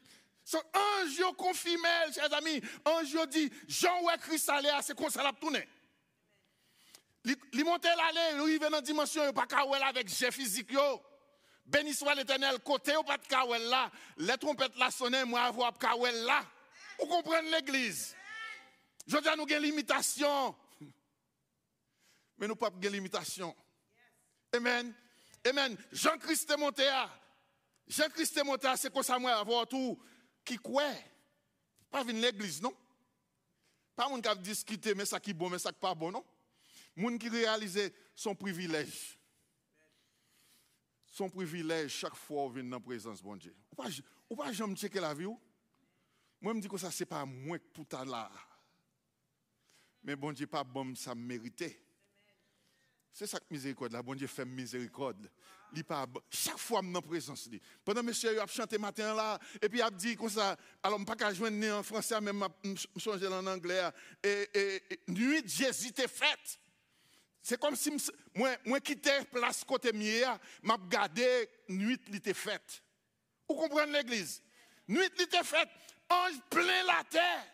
So, 0.47 0.59
ange 0.75 1.37
confirmé, 1.39 1.89
chers 2.13 2.31
amis, 2.35 2.61
ange 2.85 3.29
dit, 3.31 3.51
Jean 3.67 4.03
ouais 4.03 4.19
Christ 4.19 4.51
allait, 4.51 4.69
c'est 4.83 4.95
comme 4.95 5.09
ça 5.09 5.23
l'a 5.23 5.33
tourné. 5.33 5.67
Il 7.25 7.65
monte 7.65 7.85
l'allée, 7.85 8.35
il 8.35 8.41
arrive 8.41 8.71
dans 8.71 8.83
dimension, 8.83 9.27
il 9.27 9.33
pas 9.33 9.47
qu'à 9.47 9.63
avec 9.87 10.07
Jeff 10.07 10.35
physique 10.35 10.71
yo. 10.71 11.01
Béni 11.67 11.95
soit 11.95 12.15
l'éternel, 12.15 12.59
côté 12.61 12.97
ou 12.97 13.03
pas 13.03 13.17
de 13.17 13.27
kawel 13.27 13.63
là, 13.69 13.91
les 14.19 14.37
trompettes 14.37 14.77
la 14.77 14.91
sonné, 14.91 15.25
moi 15.25 15.43
avoir 15.43 15.77
kawel 15.79 16.25
là. 16.25 16.45
Vous 16.99 17.07
comprenez 17.07 17.51
l'église? 17.51 18.15
Je 19.07 19.17
dis 19.17 19.29
à 19.29 19.37
nous 19.37 19.45
avons 19.51 19.61
limitation. 19.61 20.55
Mais 22.37 22.47
nous 22.47 22.57
pas 22.57 22.71
de 22.71 22.89
limitation. 22.89 23.55
Amen. 24.53 24.95
Amen. 25.47 25.77
Jean-Christ 25.93 26.51
est. 26.51 26.91
Jean-Christ 27.89 28.37
est 28.37 28.45
monté 28.45 28.69
c'est 28.77 28.93
comme 28.93 29.03
ça, 29.03 29.19
moi, 29.19 29.35
avoir 29.35 29.67
tout 29.67 29.99
qui 30.45 30.57
quoi. 30.57 30.85
Pas 31.91 32.03
venir 32.03 32.23
l'église, 32.23 32.61
non? 32.61 32.75
Pas 33.97 34.09
mon 34.09 34.21
qui 34.21 34.29
a 34.29 34.35
discuté, 34.35 34.95
mais 34.95 35.05
ça 35.05 35.21
qui 35.21 35.31
est 35.31 35.35
bon, 35.35 35.49
mais 35.49 35.59
ça 35.59 35.73
qui 35.73 35.79
pas 35.79 35.95
bon, 35.95 36.11
non? 36.11 36.25
Moun 36.97 37.19
qui 37.19 37.29
réalise 37.29 37.93
son 38.15 38.35
privilège. 38.35 39.19
Son 41.15 41.31
privilège 41.31 41.93
chaque 41.93 42.17
fois 42.17 42.51
vient 42.51 42.65
dans 42.65 42.71
la 42.71 42.81
présence 42.81 43.23
bon 43.23 43.37
Dieu. 43.37 43.55
Ou 44.29 44.35
pas 44.35 44.53
jamais 44.53 44.75
checker 44.75 44.99
la 44.99 45.15
vie 45.15 45.27
Moi 45.27 45.39
je 46.43 46.49
me 46.49 46.61
dis 46.61 46.67
que 46.67 46.77
ça 46.77 46.91
c'est 46.91 47.07
pas 47.07 47.25
moi 47.25 47.57
tout 47.73 47.87
à 47.93 48.05
l'heure. 48.05 48.59
Mais 50.03 50.17
bon 50.17 50.33
Dieu 50.33 50.49
pas 50.49 50.65
bon 50.65 50.93
ça 50.97 51.15
méritait. 51.15 51.81
C'est 53.13 53.29
ça 53.29 53.39
que 53.39 53.45
miséricorde 53.49 53.93
là, 53.93 54.03
bon 54.03 54.17
Dieu 54.17 54.27
fait 54.27 54.45
miséricorde. 54.45 55.31
pas 55.87 56.05
chaque 56.29 56.59
fois 56.59 56.83
dans 56.83 56.91
la 56.91 57.01
présence 57.01 57.49
Pendant 57.85 58.03
monsieur 58.03 58.43
a 58.43 58.47
chanté 58.49 58.77
matin 58.77 59.15
là 59.15 59.39
et 59.63 59.69
puis 59.69 59.79
il 59.79 59.83
a 59.83 59.93
dit 59.93 60.17
comme 60.17 60.29
ça, 60.29 60.57
alors 60.83 60.99
je 60.99 61.05
pas 61.05 61.15
qu'à 61.15 61.33
joindre 61.33 61.79
en 61.79 61.85
français 61.85 62.21
même 62.21 62.45
je 62.65 63.27
en 63.29 63.47
anglais 63.47 63.89
et, 64.21 64.49
et, 64.53 64.83
nuit 65.07 65.45
Jésus 65.47 65.91
était 65.91 66.09
faite. 66.09 66.59
C'est 67.47 67.61
comme 67.61 67.77
si 67.77 67.91
moi, 68.35 68.57
moi 68.65 68.81
quittais 68.81 69.23
place 69.27 69.65
côté 69.65 69.93
mien, 69.93 70.41
m'a 70.63 70.77
regardé 70.77 71.47
nuit 71.69 71.99
qui 71.99 72.17
était 72.17 72.33
faite. 72.33 72.83
Vous 73.47 73.55
comprenez 73.55 73.93
l'église? 73.93 74.43
Nuit 74.89 75.11
qui 75.15 75.25
était 75.25 75.45
faite, 75.45 75.69
ange 76.09 76.41
plein 76.49 76.83
la 76.85 77.05
terre. 77.05 77.47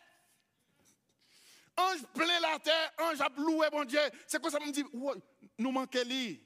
Ange 1.76 2.02
plein 2.14 2.38
la 2.38 2.60
terre, 2.60 2.92
ange 3.00 3.20
a 3.20 3.28
loué 3.36 3.66
bon 3.72 3.84
Dieu. 3.84 3.98
C'est 4.28 4.40
comme 4.40 4.52
ça 4.52 4.60
me 4.60 4.70
dit, 4.70 4.84
nous 5.58 5.72
manquons 5.72 6.04
lui. 6.06 6.40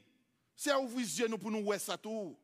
C'est 0.57 0.71
à 0.71 0.81
ouvrir 0.81 1.07
les 1.07 1.21
yeux 1.21 1.29
nous 1.29 1.37
pour 1.37 1.51
nous 1.51 1.63
voir 1.63 1.79
ça 1.79 1.99
tout. 1.99 2.35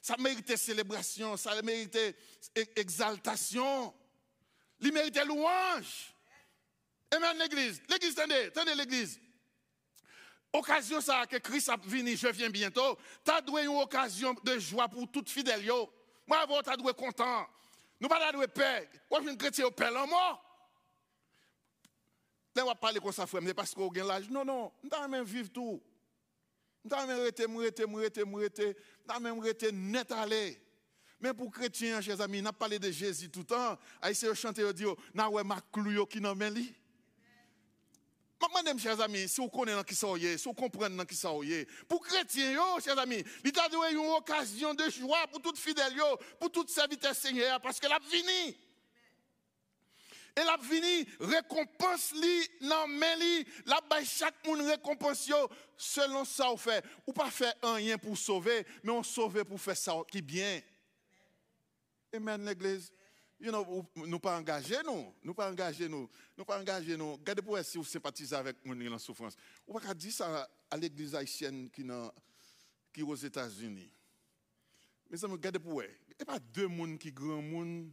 Ça 0.00 0.16
méritait 0.18 0.56
célébration, 0.56 1.36
ça 1.36 1.60
méritait 1.60 2.16
exaltation. 2.74 3.94
Il 4.80 4.90
méritait 4.90 5.26
louange. 5.26 6.14
Amen 7.10 7.36
l'église. 7.36 7.82
L'église, 7.90 8.18
attendez, 8.18 8.46
attendez 8.46 8.74
l'église 8.74 9.20
occasion 10.58 11.00
ça 11.00 11.26
que 11.26 11.36
Christ 11.36 11.68
a 11.68 11.76
venu, 11.76 12.16
je 12.16 12.28
viens 12.28 12.50
bientôt, 12.50 12.98
tu 13.24 13.30
as 13.30 13.62
une 13.62 13.68
occasion 13.68 14.34
de 14.44 14.58
joie 14.58 14.88
pour 14.88 15.10
toute 15.10 15.28
fidèle. 15.28 15.64
Moi, 16.26 16.38
avant, 16.38 16.62
tu 16.62 16.70
as 16.70 16.76
doué 16.76 16.92
content. 16.92 17.46
Nous 18.00 18.08
pas 18.08 18.32
doué 18.32 18.46
paix. 18.46 18.88
Moi, 19.10 19.20
je 19.22 19.28
suis 19.28 19.38
chrétien 19.38 19.66
au 19.66 19.70
père 19.70 19.94
en. 19.96 20.06
Là, 22.54 22.64
on 22.64 22.68
va 22.68 22.74
parler 22.74 23.00
comme 23.00 23.12
ça, 23.12 23.26
frère, 23.26 23.42
parce 23.54 23.74
qu'on 23.74 23.90
a 23.90 24.02
l'âge. 24.02 24.28
Non, 24.30 24.44
non, 24.44 24.72
nous 24.82 24.90
avons 24.92 25.08
même 25.08 25.24
vivre 25.24 25.50
tout. 25.50 25.82
Nous 26.84 26.94
avons 26.94 27.06
même 27.06 27.20
rester, 27.20 27.46
rester, 27.46 27.84
rester, 27.84 28.22
rester. 28.34 28.76
Nous 29.06 29.14
avons 29.14 29.20
même 29.20 29.38
rester 29.40 29.72
net 29.72 30.10
aller. 30.12 30.60
Mais 31.20 31.32
pour 31.32 31.50
chrétiens, 31.50 32.00
chers 32.00 32.20
amis, 32.20 32.40
nous 32.40 32.48
avons 32.48 32.58
parlé 32.58 32.78
de 32.78 32.90
Jésus 32.90 33.28
tout 33.30 33.40
le 33.40 33.46
temps. 33.46 33.78
Aïe, 34.00 34.14
chanter, 34.34 34.64
on 34.64 34.72
dit, 34.72 34.84
nous 34.84 35.22
avons 35.22 35.44
ma 35.44 35.60
clou 35.72 36.06
qui 36.06 36.20
n'a 36.20 36.34
même 36.34 36.54
Madame, 38.56 38.78
chers 38.78 38.98
amis, 39.02 39.28
si 39.28 39.40
vous 39.40 39.48
connaissez 39.48 39.84
qui 39.84 39.94
ça 39.94 40.08
si 40.18 40.44
vous 40.44 40.54
comprenez 40.54 41.04
qui 41.04 41.14
ça 41.14 41.30
pour 41.86 42.00
chrétiens, 42.00 42.58
chers 42.82 42.98
amis, 42.98 43.22
il 43.44 43.52
a 43.58 43.90
une 43.90 43.98
occasion 43.98 44.72
de 44.72 44.88
joie 44.88 45.26
pour 45.30 45.42
tout 45.42 45.54
fidèle, 45.54 45.92
pour 46.40 46.50
tout 46.50 46.66
serviteur 46.66 47.14
Seigneur, 47.14 47.60
parce 47.60 47.78
que 47.78 47.86
l'a 47.86 47.98
fini. 48.00 48.56
Et 50.38 50.44
l'a 50.44 50.56
fini, 50.58 51.06
récompense 51.20 52.12
li, 52.12 53.46
la 53.66 53.76
chaque 54.04 54.46
monde 54.46 54.62
récompense 54.62 55.30
selon 55.76 56.24
ça 56.24 56.50
on 56.50 56.56
fait. 56.56 56.82
Ou 57.06 57.12
pas 57.12 57.30
faire 57.30 57.54
rien 57.62 57.98
pour 57.98 58.16
sauver, 58.16 58.66
mais 58.82 58.92
on 58.92 59.02
sauve 59.02 59.44
pour 59.44 59.60
faire 59.60 59.76
ça 59.76 59.94
qui 60.10 60.22
bien. 60.22 60.62
Amen, 62.14 62.42
l'église 62.44 62.90
you 63.38 63.50
know, 63.50 63.86
nous 63.94 64.18
pas 64.18 64.38
engagés, 64.38 64.82
nous. 64.84 65.14
Nous 65.22 65.34
pas 65.34 65.50
engagés, 65.50 65.88
nous. 65.88 66.08
Nous 66.36 66.44
pas 66.44 66.58
engagés, 66.60 66.96
nous. 66.96 67.14
Regardez 67.16 67.42
pour 67.42 67.58
si 67.58 67.78
vous 67.78 67.84
sympathisez 67.84 68.34
avec 68.34 68.64
mon 68.64 68.92
en 68.92 68.98
souffrance. 68.98 69.36
Ou 69.66 69.78
pas 69.78 69.94
dire 69.94 70.12
ça 70.12 70.48
à 70.70 70.76
l'église 70.76 71.14
haïtienne 71.14 71.70
qui, 71.70 71.84
qui 72.92 73.00
est 73.00 73.04
aux 73.04 73.14
États-Unis. 73.14 73.92
Mais 75.10 75.16
ça 75.16 75.28
me 75.28 75.32
regardez 75.32 75.58
pour 75.58 75.82
n'y 76.18 76.22
a 76.22 76.24
pas 76.24 76.38
deux 76.38 76.66
monde 76.66 76.98
qui 76.98 77.12
grand 77.12 77.42
monde 77.42 77.92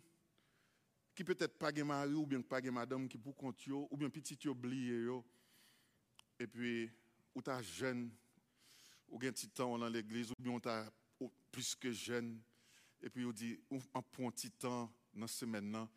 qui 1.15 1.23
peut-être 1.23 1.57
pas 1.57 1.71
de 1.71 1.83
mari 1.83 2.13
ou 2.13 2.25
bien 2.25 2.41
pas 2.41 2.61
de 2.61 2.69
madame 2.69 3.07
qui 3.07 3.17
pour 3.17 3.35
compte 3.35 3.61
ou 3.67 3.97
bien 3.97 4.09
petit 4.09 4.37
yo 4.41 4.51
oublié 4.51 5.07
Et 6.39 6.47
puis 6.47 6.89
ou 7.35 7.41
ta 7.41 7.61
jeune 7.61 8.11
ou 9.09 9.17
un 9.17 9.31
petit 9.31 9.49
temps 9.49 9.77
dans 9.77 9.89
l'église 9.89 10.31
ou 10.31 10.35
bien 10.39 10.59
ta 10.59 10.91
plus 11.51 11.75
que 11.75 11.91
jeune 11.91 12.41
et 13.01 13.09
puis 13.09 13.25
on 13.25 13.31
dit 13.31 13.59
on 13.69 13.79
prend 13.79 14.31
petit 14.31 14.49
temps 14.49 14.91
dans 15.13 15.27
ce 15.27 15.39
semaine, 15.39 15.87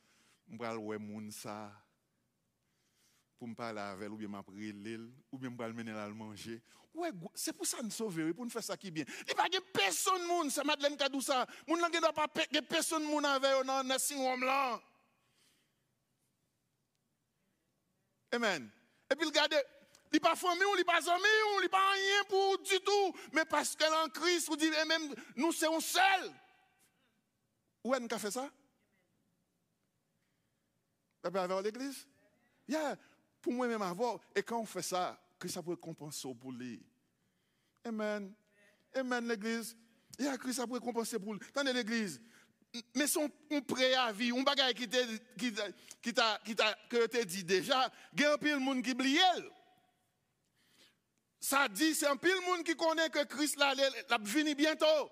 je 0.46 0.52
vais 0.52 0.58
voir 0.58 1.00
moun 1.00 1.30
ça 1.30 1.72
pour 3.38 3.48
me 3.48 3.54
parler 3.54 3.80
avec 3.80 4.10
ou 4.10 4.16
bien 4.16 4.28
m'appeler 4.28 4.72
l'île 4.72 5.10
ou 5.30 5.38
bien 5.38 5.50
me 5.50 5.72
mener 5.72 5.92
à 5.92 6.08
manger. 6.08 6.62
C'est 7.34 7.52
pour 7.52 7.66
ça 7.66 7.82
nous 7.82 7.90
sauver, 7.90 8.32
pour 8.32 8.44
nous 8.44 8.50
faire 8.50 8.64
ça 8.64 8.76
qui 8.76 8.90
bien. 8.90 9.04
Il 9.20 9.24
n'y 9.26 9.32
a 9.32 9.34
pas 9.34 9.48
de 9.48 9.58
personne 9.72 10.50
c'est 10.50 10.64
Madeleine 10.64 10.96
ça. 11.20 11.46
Moun 11.66 11.80
n'a 11.80 12.12
pas 12.12 12.26
de 12.26 12.60
personne 12.60 13.04
avec 13.24 13.66
dans 13.66 13.82
le 13.82 14.46
là. 14.46 14.80
Amen. 18.32 18.70
Et 19.10 19.14
puis 19.14 19.26
regardez, 19.26 19.62
il 20.12 20.20
pas 20.20 20.34
famille, 20.34 20.62
il 20.78 20.84
pas 20.84 20.96
ami, 20.96 21.28
il 21.62 21.68
pas 21.68 21.90
rien 21.92 22.24
pour 22.28 22.58
du 22.58 22.80
tout, 22.80 23.14
mais 23.32 23.44
parce 23.44 23.76
qu'elle 23.76 23.92
en 23.92 24.08
Christ, 24.08 24.48
vous 24.48 24.56
dites 24.56 24.72
même 24.86 25.14
nous 25.36 25.52
sommes 25.52 25.80
seuls. 25.80 26.32
Où 27.84 27.94
est-ce 27.94 28.06
qu'on 28.06 28.18
fait 28.18 28.30
ça? 28.30 28.50
Avec 31.34 31.64
l'église? 31.64 32.06
Yeah. 32.68 32.96
Pour 33.40 33.52
moi-même 33.52 33.82
avoir. 33.82 34.18
Et 34.34 34.42
quand 34.42 34.60
on 34.60 34.66
fait 34.66 34.82
ça, 34.82 35.18
que 35.38 35.48
ça 35.48 35.62
peut 35.62 35.76
compenser 35.76 36.28
pour 36.34 36.52
lui. 36.52 36.82
Amen. 37.84 38.32
Amen, 38.94 39.28
l'église. 39.28 39.76
Yeah, 40.18 40.36
que 40.38 40.52
ça 40.52 40.66
peut 40.66 40.80
compenser 40.80 41.18
pour 41.18 41.34
lui. 41.34 41.40
Attendez 41.48 41.72
l'église. 41.72 42.20
Mais 42.94 43.06
son 43.06 43.30
un 43.50 43.60
préavis, 43.60 44.32
un 44.32 44.42
bagage 44.42 44.74
qui 44.74 44.88
t'a 44.88 45.06
qui 45.32 45.52
qui 46.04 46.54
que 46.88 47.24
dit 47.24 47.44
déjà, 47.44 47.90
il 48.12 48.20
y 48.20 48.24
a 48.24 48.34
un 48.34 48.38
pile 48.38 48.58
monde 48.58 48.82
qui 48.82 48.90
oublie. 48.90 49.18
Ça 51.40 51.68
dit 51.68 51.94
c'est 51.94 52.06
un 52.06 52.16
pile 52.16 52.40
monde 52.46 52.64
qui 52.64 52.74
connaît 52.74 53.08
que 53.08 53.24
Christ 53.24 53.56
l'a 53.58 53.74
l'a 53.74 54.18
venu 54.20 54.54
bientôt. 54.54 55.10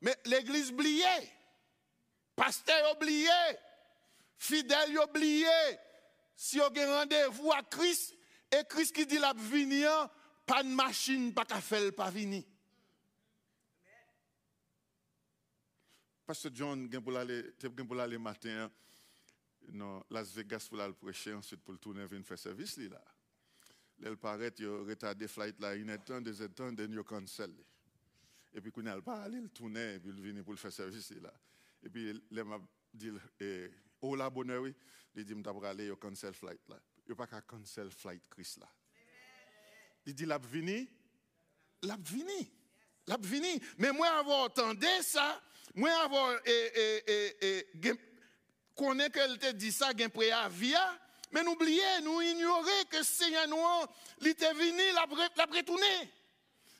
Mais 0.00 0.16
l'église 0.24 0.70
oubliée. 0.70 1.04
Pasteur 2.34 2.96
oublié 2.96 3.28
Fidèle, 4.42 4.98
oublié. 4.98 5.46
Si 6.34 6.58
vous 6.58 6.64
avez 6.64 6.84
rendez-vous 6.84 7.52
à 7.52 7.62
Christ, 7.62 8.16
et 8.50 8.64
Christ 8.68 8.92
qui 8.92 9.06
dit 9.06 9.18
la 9.18 9.32
venir, 9.34 9.88
pas 10.44 10.64
de 10.64 10.68
machine, 10.68 11.32
pas 11.32 11.44
qu'à 11.44 11.60
faire, 11.60 11.94
pas 11.94 12.10
venir. 12.10 12.42
Pasteur 16.26 16.50
John, 16.52 16.90
pour 17.04 17.16
aller 17.16 18.18
matin, 18.18 18.68
non, 19.68 20.04
Las 20.10 20.32
Vegas 20.32 20.66
pour 20.68 20.80
aller 20.80 20.94
prêcher, 20.94 21.34
ensuite 21.34 21.62
pour 21.62 21.74
le 21.74 21.78
tourner, 21.78 22.04
venir 22.06 22.26
faire 22.26 22.36
service 22.36 22.76
là. 22.78 23.00
Elle 24.04 24.16
paraît, 24.16 24.52
il 24.58 24.66
retardé 24.66 25.28
flight 25.28 25.60
là, 25.60 25.76
une 25.76 25.96
temps, 25.98 26.20
deux 26.20 26.48
temps, 26.48 26.74
then 26.74 26.92
you 26.92 27.04
cancel. 27.04 27.54
Et 28.52 28.60
puis, 28.60 28.72
quand 28.72 28.82
il 28.82 29.02
pas 29.02 29.22
aller, 29.22 29.38
il 29.38 29.50
tourne, 29.50 29.76
et 29.76 30.00
puis 30.00 30.10
il 30.10 30.42
pour 30.42 30.52
le 30.52 30.58
faire 30.58 30.72
service 30.72 31.12
là. 31.12 31.32
Et 31.80 31.88
puis, 31.88 32.10
il 32.28 32.42
m'a 32.42 32.60
dit, 32.92 33.12
oh 34.02 34.14
la 34.14 34.28
bonne 34.30 34.52
oui, 34.58 34.74
il 35.14 35.24
dit, 35.24 35.34
vais 35.34 35.66
aller, 35.66 35.86
il 35.86 35.96
cancel 35.96 36.34
flight 36.34 36.60
là. 36.68 36.76
Il 37.08 37.14
pas 37.14 37.26
qu'à 37.26 37.40
cancel 37.40 37.90
flight 37.90 38.22
Chris 38.30 38.54
là. 38.60 38.68
Il 40.06 40.14
dit, 40.14 40.26
l'a 40.26 40.38
vini, 40.38 40.88
l'a 41.82 41.96
vini. 43.18 43.60
Mais 43.78 43.92
moi, 43.92 44.08
avoir 44.08 44.44
entendu 44.44 44.86
ça, 45.02 45.40
moi, 45.74 45.90
avoir, 46.02 46.38
et, 46.44 47.02
et, 47.40 47.66
connaît 48.74 49.10
qu'elle 49.10 49.38
te 49.38 49.52
dit 49.52 49.72
ça, 49.72 49.90
gen 49.96 50.10
préavis, 50.10 50.74
mais 51.30 51.42
n'oubliez, 51.42 52.00
nous 52.02 52.20
ignorer 52.20 52.84
que 52.90 53.02
Seigneur 53.02 53.48
nous, 53.48 53.56
il 54.20 54.28
était 54.28 54.52
venu, 54.52 54.82
la 54.94 55.04
retourné. 55.44 56.12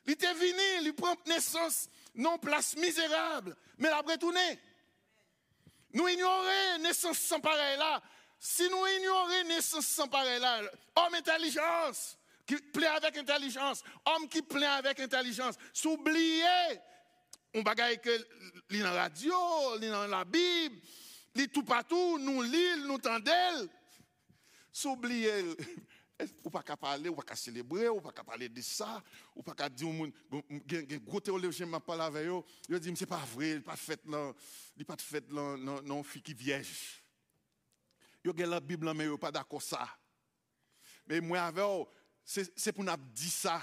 Il 0.07 0.13
était 0.13 0.35
venu, 0.35 0.87
il 0.87 0.95
prend 0.95 1.15
naissance, 1.27 1.89
non 2.15 2.39
place 2.39 2.77
misérable, 2.77 3.57
mais 3.79 3.89
la 3.89 4.01
retourné. 4.01 4.59
Nous 5.92 6.09
ignorer 6.09 6.78
naissance 6.81 7.18
sans 7.18 7.40
pareil 7.40 7.78
là. 7.78 8.02
Si 8.38 8.68
nous 8.68 8.87
ignorer 8.98 9.44
naissance 9.44 9.87
sans 9.87 10.09
pareil 10.09 10.40
là, 10.40 10.61
homme 10.96 11.14
intelligence, 11.14 12.18
qui 12.46 12.57
plaît 12.57 12.87
avec 12.87 13.16
intelligence, 13.16 13.83
homme 14.07 14.28
qui 14.28 14.42
plaît 14.42 14.66
avec 14.66 14.98
intelligence, 15.00 15.55
s'oublier, 15.72 16.81
on 17.55 17.62
bagaille 17.62 18.00
que 18.00 18.26
dans 18.70 18.85
la 18.85 18.92
radio, 18.92 19.78
dans 19.81 20.07
la 20.07 20.24
Bible, 20.24 20.76
lit 21.35 21.48
tout 21.48 21.62
partout, 21.62 22.18
nous 22.18 22.42
lisons, 22.42 22.87
nous 22.87 22.98
tendons. 22.98 23.68
S'oublier, 24.72 25.44
ou 26.45 26.51
pas 26.51 26.63
qu'à 26.63 26.77
parler, 26.77 27.09
ou 27.09 27.15
pas 27.15 27.23
qu'à 27.23 27.37
célébrer, 27.37 27.89
ou 27.89 28.01
pas 28.01 28.13
qu'à 28.13 28.25
parler 28.25 28.49
de 28.49 28.61
ça, 28.61 29.03
ou 29.35 29.43
pas 29.43 29.55
qu'à 29.55 29.69
dire 29.69 29.89
au 29.89 29.93
monde, 29.93 30.13
un 30.33 30.97
gros 30.99 31.21
théologien 31.21 31.67
m'a 31.67 31.81
parlé 31.81 32.03
avec 32.03 32.27
eux, 32.27 32.43
il 32.69 32.79
dit, 32.81 32.93
c'est 32.97 33.07
pas 33.07 33.25
vrai, 33.35 33.53
il 33.53 33.63
pas 33.63 33.77
fait 33.77 34.01
là, 34.07 34.33
il 34.77 34.85
pas 34.85 34.97
fait 34.99 35.31
là, 35.31 35.57
non, 35.57 35.83
non, 35.83 36.03
fille 36.03 36.23
qui 36.23 36.35
vierge. 36.35 37.03
Yo 38.25 38.33
gen 38.37 38.51
la 38.51 38.61
Bible 38.61 38.93
mais 38.95 39.07
yo 39.07 39.19
pas 39.19 39.33
d'accord 39.33 39.63
ça. 39.63 39.89
Mais 41.07 41.21
moi 41.21 41.43
avec 41.43 41.89
c'est 42.25 42.73
pour 42.73 42.85
nous 42.85 42.97
dire 43.13 43.33
ça. 43.33 43.61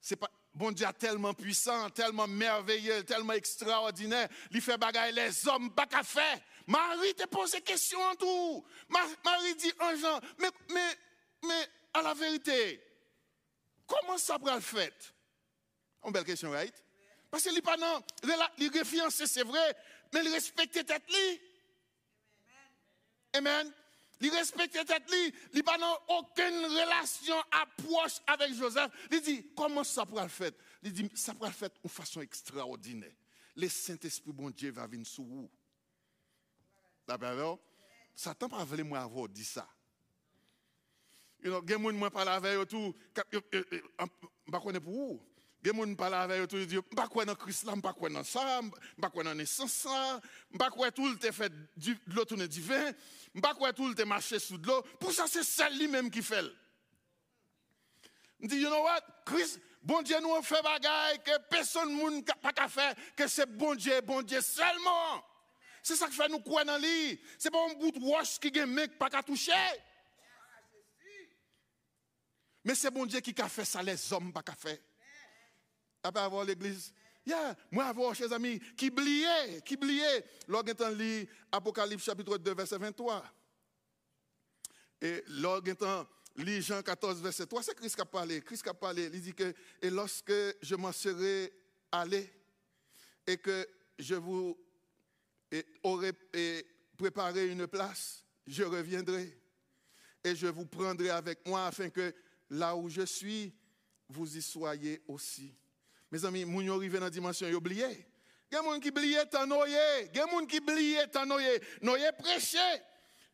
C'est 0.00 0.16
pas 0.16 0.30
bon 0.54 0.72
Dieu 0.72 0.86
tellement 0.98 1.34
puissant, 1.34 1.90
tellement 1.90 2.26
merveilleux, 2.26 3.04
tellement 3.04 3.34
extraordinaire, 3.34 4.28
il 4.50 4.60
fait 4.60 4.78
les 5.12 5.48
hommes 5.48 5.70
pas 5.74 5.86
qu'à 5.86 6.02
faire. 6.02 6.40
Marie 6.66 7.14
te 7.14 7.26
pose 7.26 7.52
des 7.52 7.60
questions 7.60 8.00
en 8.00 8.14
tout. 8.14 8.64
Marie 8.88 9.54
dit 9.56 9.72
en 9.80 9.96
Jean, 9.96 10.20
mais, 10.38 10.50
mais, 10.72 10.98
mais 11.42 11.68
à 11.94 12.02
la 12.02 12.14
vérité, 12.14 12.82
comment 13.86 14.18
ça 14.18 14.38
pourrait 14.38 14.54
le 14.54 14.60
faire? 14.60 14.92
Une 16.04 16.12
belle 16.12 16.24
question, 16.24 16.50
right? 16.50 16.74
Parce 17.30 17.44
qu'il 17.44 17.54
n'est 17.54 17.62
pas 17.62 17.76
non, 17.76 18.02
il 18.58 18.68
réfiance, 18.70 19.24
c'est 19.24 19.42
vrai, 19.42 19.76
mais 20.12 20.20
il 20.24 20.32
respecte 20.32 20.84
tête 20.84 21.08
lui. 21.08 21.40
Amen. 23.34 23.72
Il 24.20 24.30
respecte 24.30 24.72
tête 24.86 25.10
lui, 25.10 25.34
il 25.52 25.58
n'a 25.58 25.62
pas 25.62 26.04
aucune 26.08 26.66
relation 26.66 27.36
approche 27.50 28.20
avec 28.26 28.54
Joseph. 28.54 28.90
Il 29.10 29.20
dit, 29.20 29.52
comment 29.56 29.82
ça 29.82 30.06
pourrait 30.06 30.24
le 30.24 30.28
faire? 30.28 30.52
Il 30.82 30.92
dit, 30.92 31.10
ça 31.14 31.34
pourrait 31.34 31.48
le 31.48 31.54
faire 31.54 31.70
de 31.82 31.88
façon 31.88 32.20
extraordinaire. 32.20 33.12
Le 33.56 33.68
Saint-Esprit, 33.68 34.32
bon 34.32 34.50
Dieu, 34.50 34.70
va 34.70 34.86
venir 34.86 35.06
sur 35.06 35.24
vous. 35.24 35.50
D'accord? 37.06 37.58
Satan 38.14 38.48
pas 38.48 38.64
voulu 38.64 38.84
moi 38.84 39.00
avoir 39.00 39.28
dit 39.28 39.44
ça. 39.44 39.68
You 41.42 41.50
know, 41.50 41.62
gen 41.66 41.80
moun 41.82 41.96
mwen 41.98 42.10
parle 42.10 42.28
avec 42.28 42.56
eux 42.56 42.66
tout, 42.66 42.94
m'pa 44.46 44.60
connais 44.60 44.78
pour 44.78 44.94
où. 44.94 45.20
Gen 45.64 45.74
moun 45.74 45.96
parle 45.96 46.14
avec 46.14 46.40
eux 46.40 46.46
tout, 46.46 46.64
dit 46.64 46.76
m'pa 46.76 47.08
quoi 47.08 47.24
dans 47.24 47.34
Christ 47.34 47.64
là, 47.64 47.74
m'pa 47.74 47.92
quoi 47.92 48.08
dans 48.08 48.22
ça, 48.22 48.60
m'pa 48.96 49.10
quoi 49.10 49.24
dans 49.24 49.34
naissance 49.34 49.72
ça, 49.72 50.20
m'pa 50.52 50.70
quoi 50.70 50.92
tout 50.92 51.08
le 51.08 51.32
fait 51.32 51.52
de 51.76 51.96
l'eau 52.14 52.24
tourner 52.24 52.46
du 52.46 52.60
vin, 52.60 52.92
m'pa 53.34 53.54
quoi 53.54 53.72
tout 53.72 53.88
le 53.88 54.04
marché 54.04 54.38
sous 54.38 54.56
de 54.56 54.68
l'eau. 54.68 54.82
Pour 55.00 55.10
ça 55.10 55.26
c'est 55.26 55.42
celle 55.42 55.76
lui 55.76 55.88
même 55.88 56.10
qui 56.10 56.22
fait. 56.22 56.44
Me 58.38 58.46
dit 58.46 58.58
you 58.58 58.68
know 58.68 58.82
what? 58.82 59.00
Christ 59.26 59.60
Bon 59.82 60.00
Dieu 60.00 60.20
nous 60.20 60.40
fait 60.42 60.62
bagaille 60.62 61.18
que 61.24 61.38
personne 61.50 61.92
moun 61.92 62.22
pas 62.40 62.52
qu'à 62.52 62.68
faire 62.68 62.94
que 63.16 63.26
c'est 63.26 63.46
bon 63.46 63.74
Dieu, 63.74 64.00
bon 64.02 64.22
Dieu 64.22 64.40
seulement. 64.40 65.24
C'est 65.82 65.96
ça 65.96 66.06
qui 66.06 66.14
fait 66.14 66.28
nous 66.28 66.38
croire 66.38 66.64
dans 66.64 66.78
lui. 66.78 67.20
C'est 67.36 67.50
pas 67.50 67.58
un 67.68 67.74
bout 67.74 67.90
de 67.90 67.98
roche 67.98 68.38
qui 68.38 68.56
a 68.60 68.66
mec 68.66 68.96
pas 68.96 69.10
qu'à 69.10 69.24
toucher. 69.24 69.52
Mais 72.64 72.74
c'est 72.74 72.90
bon 72.90 73.06
Dieu 73.06 73.20
qui 73.20 73.34
a 73.40 73.48
fait 73.48 73.64
ça, 73.64 73.82
les 73.82 74.12
hommes 74.12 74.32
pas 74.32 74.42
qu'à 74.42 74.54
faire. 74.54 74.78
Après 76.02 76.22
avoir 76.22 76.44
l'église? 76.44 76.92
Yeah. 77.24 77.56
Moi, 77.70 77.84
avoir, 77.84 78.14
chers 78.14 78.32
amis, 78.32 78.60
qui 78.76 78.90
bliait, 78.90 79.62
qui 79.64 79.76
bliait. 79.76 80.24
Lorsqu'on 80.48 80.88
lit 80.90 81.28
Apocalypse 81.50 82.04
chapitre 82.04 82.36
2, 82.38 82.54
verset 82.54 82.78
23. 82.78 83.24
Et 85.00 85.22
lorsqu'on 85.28 86.06
lit 86.36 86.62
Jean 86.62 86.82
14, 86.82 87.20
verset 87.20 87.46
3, 87.46 87.62
c'est 87.62 87.74
Christ 87.74 87.94
qui 87.94 88.00
a 88.00 88.04
parlé. 88.04 88.40
Christ 88.40 88.62
qui 88.62 88.68
a 88.68 88.74
parlé. 88.74 89.08
Il 89.12 89.20
dit 89.20 89.34
que, 89.34 89.54
et 89.80 89.90
lorsque 89.90 90.32
je 90.60 90.74
m'en 90.74 90.92
serai 90.92 91.52
allé, 91.92 92.32
et 93.26 93.36
que 93.36 93.68
je 93.98 94.14
vous 94.16 94.58
et 95.52 95.66
aurait 95.82 96.14
préparé 96.96 97.48
une 97.48 97.66
place, 97.66 98.24
je 98.46 98.64
reviendrai 98.64 99.38
et 100.24 100.34
je 100.34 100.46
vous 100.46 100.66
prendrai 100.66 101.10
avec 101.10 101.46
moi 101.46 101.66
afin 101.66 101.90
que 101.90 102.14
là 102.52 102.76
où 102.76 102.88
je 102.88 103.02
suis, 103.02 103.52
vous 104.08 104.36
y 104.36 104.42
soyez 104.42 105.02
aussi. 105.08 105.54
Mes 106.10 106.24
amis, 106.24 106.44
moun 106.44 106.64
yo 106.64 106.76
arrivé 106.76 107.00
dans 107.00 107.08
dimension, 107.08 107.48
y 107.48 107.54
oublié. 107.54 107.86
Il 108.50 108.54
y 108.54 108.58
a 108.58 108.62
des 108.62 108.68
gens 108.68 108.80
qui 108.80 108.88
oublient 108.90 109.16
tant 111.10 111.24
noyé. 111.26 111.60
Noyé 111.80 112.10
prêché. 112.18 112.58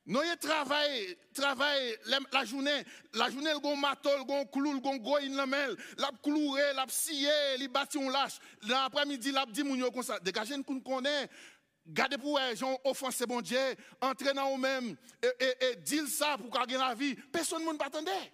Noyé 0.06 0.36
travail, 0.36 1.18
travail 1.34 1.96
la 2.32 2.44
journée. 2.44 2.82
La 3.12 3.28
journée, 3.28 3.52
le 3.52 3.58
gon 3.58 3.76
matol, 3.76 4.24
gon 4.24 4.46
clou, 4.46 4.80
gon 4.80 4.96
goïne 4.96 5.36
la 5.36 5.46
mel. 5.46 5.76
La 5.98 6.10
cloué, 6.22 6.62
la 6.74 6.86
scié, 6.88 7.58
li 7.58 7.66
bâti 7.66 7.98
on 7.98 8.08
lâche. 8.08 8.38
L'après-midi, 8.68 9.32
la 9.32 9.44
dit 9.46 9.64
moun 9.64 9.78
yo 9.78 9.90
comme 9.90 10.04
nous 10.68 10.80
connaît. 10.80 11.28
Gardez 11.84 12.18
pour 12.18 12.38
eux, 12.38 12.54
gens 12.54 12.78
offensé 12.84 13.26
bon 13.26 13.40
Dieu, 13.40 13.58
entrez 14.00 14.34
dans 14.34 14.50
vous-même 14.50 14.94
et, 15.22 15.66
et, 15.70 15.76
dites 15.76 16.08
ça 16.08 16.36
pour 16.36 16.50
gagner 16.50 16.76
la 16.76 16.94
vie. 16.94 17.14
Personne 17.32 17.64
ne 17.64 17.72
m'attendait. 17.72 18.32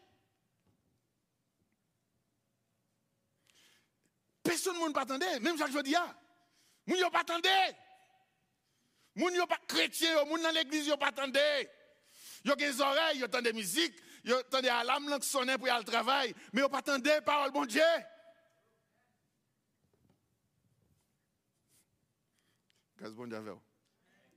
Personne 4.44 4.76
ne 4.78 4.92
m'attendait, 4.92 5.40
même 5.40 5.56
Jacques 5.56 5.72
Jodia. 5.72 6.14
Moun 6.86 6.98
yo 6.98 7.10
pas. 7.10 7.24
Moun 9.16 9.34
yo 9.34 9.46
pas 9.46 9.58
chrétien, 9.66 10.24
moun 10.26 10.42
dans 10.42 10.50
l'église 10.50 10.86
yo 10.86 10.96
pas 10.98 11.08
attendait. 11.08 11.70
Yo 12.44 12.54
des 12.54 12.80
oreilles, 12.80 13.20
yo 13.20 13.26
des 13.26 13.52
musique, 13.54 13.94
yo 14.22 14.36
des 14.60 14.68
alarmes 14.68 15.18
qui 15.18 15.28
sonnent 15.28 15.56
pour 15.56 15.68
aller 15.68 15.80
au 15.80 15.82
travail, 15.82 16.34
mais 16.52 16.60
yo 16.60 16.68
pas 16.68 16.78
attendait 16.78 17.22
parole 17.22 17.52
bon 17.52 17.64
Dieu. 17.64 17.80
Grâce 22.98 23.12
bon 23.12 23.26
Dieu 23.26 23.38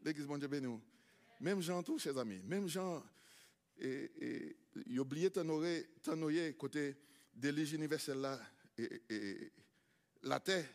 L'église 0.04 0.26
bon 0.26 0.38
Dieu 0.38 0.48
béni. 0.48 0.80
Même 1.42 1.62
Jean 1.62 1.84
tout, 1.84 2.00
chers 2.00 2.18
amis, 2.18 2.42
même 2.46 2.68
Jean, 2.68 3.04
et, 3.78 4.56
et, 4.90 5.00
oublié 5.00 5.30
t'honorer 5.30 6.56
côté 6.58 6.96
de 7.34 7.50
l'église 7.50 7.74
universelle 7.74 8.22
là, 8.22 8.40
et, 8.78 9.52
la 10.28 10.40
terre, 10.40 10.68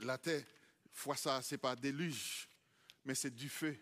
la 0.00 0.18
terre, 0.18 0.44
fois 0.92 1.16
ça, 1.16 1.40
c'est 1.42 1.58
pas 1.58 1.74
déluge, 1.76 2.48
mais 3.04 3.14
c'est 3.14 3.34
du 3.34 3.48
feu. 3.48 3.76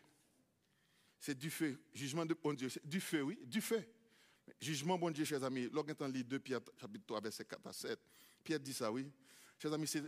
C'est 1.19 1.37
du 1.37 1.51
feu. 1.51 1.79
Jugement 1.93 2.27
de 2.27 2.35
bon 2.35 2.53
Dieu, 2.53 2.69
c'est 2.69 2.87
du 2.87 3.01
feu, 3.01 3.23
oui, 3.23 3.39
du 3.45 3.61
feu. 3.61 3.83
Jugement 4.61 4.99
bon 4.99 5.11
Dieu, 5.11 5.25
chers 5.25 5.43
amis, 5.43 5.69
lorsqu'on 5.73 6.09
lit 6.09 6.25
2 6.25 6.39
Pierre, 6.39 6.61
chapitre 6.81 7.07
3, 7.07 7.21
verset 7.21 7.45
4 7.45 7.67
à 7.67 7.73
7, 7.73 7.99
Pierre 8.45 8.61
dit 8.61 8.75
ça, 8.75 8.93
oui. 8.93 9.11
Chers 9.59 9.73
amis, 9.73 9.87
c'est, 9.87 10.03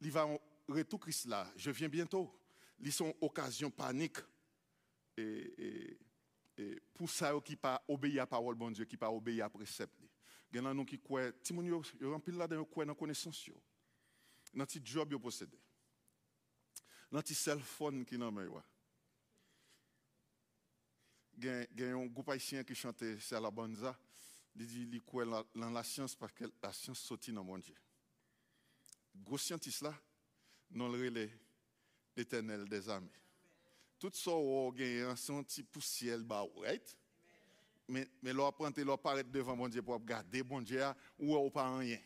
il 0.00 0.10
va 0.10 0.28
retour 0.68 1.00
Christ 1.00 1.26
là, 1.26 1.50
je 1.56 1.70
viens 1.70 1.88
bientôt 1.88 2.32
ils 2.80 2.92
sont 2.92 3.14
occasion 3.20 3.70
panique 3.70 4.18
et, 5.16 5.98
pour 6.94 7.08
ça 7.08 7.32
qui 7.44 7.56
pas 7.56 7.82
obéir 7.88 8.14
à 8.14 8.22
la 8.22 8.26
parole 8.26 8.58
de 8.58 8.70
Dieu 8.70 8.84
qui 8.84 8.96
pas 8.96 9.10
obéir 9.10 9.46
à 9.46 9.50
précepte 9.50 9.94
il 10.52 10.62
y 10.62 10.66
a 10.66 10.84
qui 10.84 10.98
croient 10.98 11.32
ti 11.32 11.52
moun 11.52 11.66
yo 11.66 11.82
rempli 12.10 12.36
là 12.36 12.46
dans 12.46 12.66
dans 12.84 12.94
connaissance 12.94 13.48
dans 14.52 14.64
petit 14.64 14.80
job 14.84 15.12
yo 15.12 15.20
dans 17.10 17.20
petit 17.20 17.34
cell 17.34 17.60
phone 17.60 18.04
qui 18.04 18.18
nan 18.18 18.32
main 18.32 18.48
il 21.42 21.68
y 21.78 21.84
a 21.84 21.96
un 21.96 22.06
groupe 22.06 22.28
haïtien 22.28 22.62
qui 22.64 22.74
chantait 22.74 23.18
c'est 23.18 23.40
la 23.40 23.50
bonza. 23.50 23.96
Il 24.56 24.66
dit 24.66 24.88
il 24.92 25.00
croit 25.00 25.24
dans 25.54 25.70
la 25.70 25.82
science 25.82 26.14
parce 26.14 26.32
que 26.32 26.44
la 26.62 26.72
science 26.72 26.98
sortit 26.98 27.32
dans 27.32 27.44
mon 27.44 27.58
Dieu. 27.58 27.74
Gros 29.14 29.38
scientiste 29.38 29.82
là, 29.82 29.94
non 30.70 30.88
le 30.88 31.30
l'éternel 32.16 32.68
des 32.68 32.88
armées. 32.88 33.08
Tout 33.98 34.10
ça, 34.12 34.30
on 34.32 34.74
a 34.74 35.10
un 35.10 35.16
senti 35.16 35.62
poussière, 35.62 36.18
bah, 36.20 36.44
right? 36.56 36.96
Mais, 37.88 38.08
mais 38.22 38.32
l'on 38.32 38.46
apprend, 38.46 38.70
l'on 38.76 38.96
paraît 38.96 39.24
devant 39.24 39.56
mon 39.56 39.68
Dieu 39.68 39.82
pour 39.82 39.94
regarder 39.94 40.42
mon 40.42 40.62
Dieu 40.62 40.82
ou 41.18 41.36
on 41.36 41.50
pas 41.50 41.76
rien. 41.76 41.98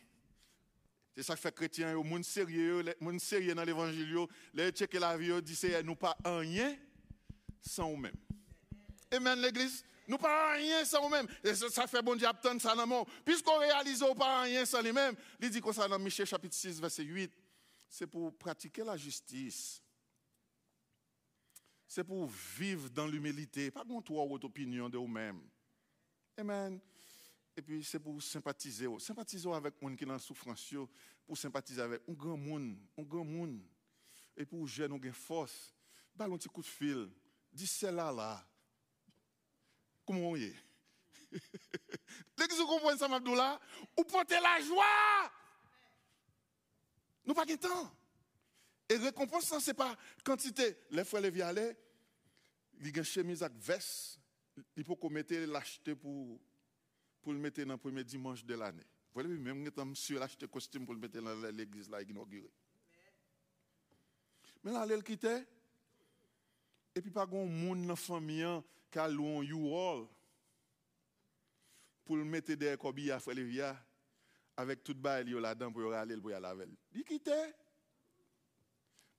C'est 1.15 1.23
ça 1.23 1.35
qui 1.35 1.41
fait 1.41 1.55
chrétien, 1.55 1.93
le 1.93 2.03
monde 2.03 2.25
sérieux, 2.25 2.81
le 2.81 2.93
monde 2.99 3.19
sérieux 3.19 3.55
dans 3.55 3.63
l'évangile, 3.63 4.27
les 4.53 4.71
checker 4.71 4.99
la 4.99 5.17
vie, 5.17 5.41
dit 5.41 5.55
c'est 5.55 5.81
nous 5.83 5.95
pas 5.95 6.17
rien 6.25 6.75
sans 7.61 7.89
nous-mêmes. 7.89 8.15
Amen 9.11 9.39
l'église. 9.39 9.83
Nous 10.07 10.17
pas 10.17 10.53
rien 10.53 10.83
sans 10.83 11.01
nous-mêmes. 11.03 11.27
Ça 11.69 11.87
fait 11.87 12.01
bon 12.01 12.15
Dieu 12.15 12.27
attendre 12.27 12.61
ça 12.61 12.75
dans 12.75 12.85
monde. 12.85 13.07
Puisqu'on 13.23 13.57
réalise 13.57 14.03
pas 14.17 14.41
rien 14.41 14.65
sans 14.65 14.81
lui-même, 14.81 15.15
il 15.39 15.49
dit 15.49 15.61
comme 15.61 15.73
ça 15.73 15.87
dans 15.87 15.97
Michel 15.97 16.27
chapitre 16.27 16.55
6 16.55 16.81
verset 16.81 17.03
8, 17.03 17.31
c'est 17.89 18.07
pour 18.07 18.37
pratiquer 18.37 18.83
la 18.83 18.97
justice 18.97 19.81
c'est 21.95 22.03
pour 22.03 22.27
vivre 22.57 22.89
dans 22.89 23.07
l'humilité, 23.07 23.71
pas 23.71 23.85
toi 24.03 24.25
votre 24.25 24.47
opinion 24.47 24.89
de 24.89 24.97
vous-même. 24.97 25.39
Amen. 26.37 26.77
Et 27.57 27.61
puis 27.61 27.83
c'est 27.83 27.99
pour 27.99 28.21
sympathiser, 28.21 28.87
sympathiser 28.99 29.51
avec 29.51 29.75
les 29.81 29.87
gens 29.87 29.95
qui 29.95 30.05
sont 30.05 30.11
en 30.11 30.19
souffrance, 30.19 30.73
pour 31.25 31.37
sympathiser 31.37 31.81
avec 31.81 32.01
un 32.07 32.13
grand 32.13 32.37
monde, 32.37 32.77
un 32.97 33.03
grand 33.03 33.23
monde. 33.23 33.61
Et 34.35 34.45
pour 34.45 34.67
jeune, 34.67 34.99
une 35.01 35.13
force, 35.13 35.73
un 36.19 36.29
petit 36.37 36.49
coup 36.49 36.61
de 36.61 36.67
fil, 36.67 37.09
dis 37.51 37.67
cela 37.67 38.11
là. 38.11 38.45
Comment 40.05 40.31
on 40.31 40.35
y 40.35 40.43
est? 40.43 40.55
Dès 42.37 42.47
que 42.47 42.55
vous 42.55 42.67
comprenez 42.67 42.97
ça, 42.97 43.05
Abdullah, 43.05 43.59
vous 43.97 44.03
portez 44.03 44.39
la 44.39 44.59
joie. 44.61 45.31
Nous 47.25 47.33
pas 47.33 47.45
de 47.45 47.55
temps. 47.55 47.91
Et 48.87 48.97
récompense, 48.97 49.45
ce 49.45 49.67
n'est 49.67 49.73
pas 49.73 49.97
quantité. 50.23 50.77
Les 50.91 51.03
frères 51.03 51.21
Lévi 51.21 51.41
allaient, 51.41 51.75
il 52.79 52.87
y 52.87 52.93
a 52.93 52.97
une 52.97 53.03
chemise 53.03 53.41
avec 53.41 53.57
veste, 53.57 54.19
il 54.75 54.83
faut 54.83 54.97
mettre 55.09 55.33
l'acheter 55.33 55.95
pour, 55.95 56.39
pour 57.25 57.33
le 57.33 57.39
mettre 57.39 57.63
dans 57.63 57.73
le 57.73 57.79
premier 57.79 58.03
dimanche 58.03 58.45
de 58.45 58.53
l'année. 58.53 58.85
Vous 59.11 59.19
voyez, 59.19 59.35
même 59.39 59.71
quand 59.71 59.83
monsieur 59.83 60.19
l'acheter 60.19 60.47
costume 60.47 60.85
pour 60.85 60.93
le 60.93 60.99
mettre 60.99 61.19
dans 61.19 61.33
l'église 61.49 61.89
là, 61.89 61.99
inaugurée. 62.03 62.51
Mais 64.63 64.71
là, 64.71 64.85
elle 64.87 65.03
quittait. 65.03 65.43
Et 66.93 67.01
puis, 67.01 67.09
pas 67.09 67.25
grand 67.25 67.47
monde 67.47 67.81
dans 67.81 67.87
la 67.87 67.95
famille 67.95 68.61
qui 68.91 68.99
a 68.99 69.07
loué 69.07 69.37
un 69.37 69.41
U-Haul 69.41 70.07
pour 72.05 72.15
le 72.15 72.25
mettre 72.25 72.53
des 72.53 72.77
cobilles 72.77 73.09
à 73.09 73.19
frère 73.19 73.33
Lévi 73.33 73.59
avec 74.55 74.83
toute 74.83 74.99
balle 74.99 75.27
là-dedans 75.27 75.71
pour 75.71 75.91
aller 75.93 76.17
pour 76.17 76.31
aller 76.31 76.45
avec. 76.45 76.69
Il 76.93 77.03
quittait. 77.03 77.55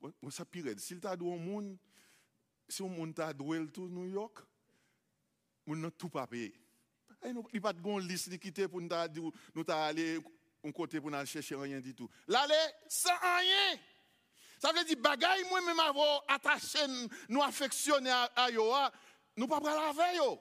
Bon, 0.00 0.30
ça 0.30 0.44
pire. 0.44 0.78
S'il 0.78 1.00
t'a 1.00 1.16
doué 1.16 1.34
un 1.34 1.38
monde, 1.38 1.76
si 2.68 2.84
un 2.84 2.88
monde 2.88 3.16
t'a 3.16 3.32
doué 3.32 3.66
tout 3.66 3.88
New 3.88 4.06
York, 4.06 4.38
on 5.66 5.74
n'a 5.74 5.90
tout 5.90 6.08
pas 6.08 6.28
payé. 6.28 6.54
Il 7.26 7.34
n'y 7.34 7.58
a 7.58 7.60
pas 7.60 7.72
de 7.72 8.00
liste 8.00 8.38
quitter 8.38 8.68
pour 8.68 8.80
nous 8.80 9.32
nous 9.54 9.64
aller 9.68 10.20
un 10.64 10.72
côté 10.72 11.00
pour 11.00 11.12
aller 11.14 11.26
chercher 11.26 11.56
rien 11.56 11.80
du 11.80 11.94
tout. 11.94 12.08
L'aller 12.28 12.54
sans 12.88 13.10
rien. 13.10 13.78
Ça 14.58 14.72
veut 14.72 14.84
dire 14.84 14.96
bagaille 14.98 15.44
moi 15.48 15.60
même 15.60 15.80
avoir 15.80 16.24
attaché 16.28 16.78
nous 17.28 17.42
affectionner 17.42 18.10
à 18.10 18.50
yo, 18.50 18.72
nous 19.36 19.46
pas 19.46 19.60
prendre 19.60 19.76
la 19.76 19.92
veille 19.92 20.38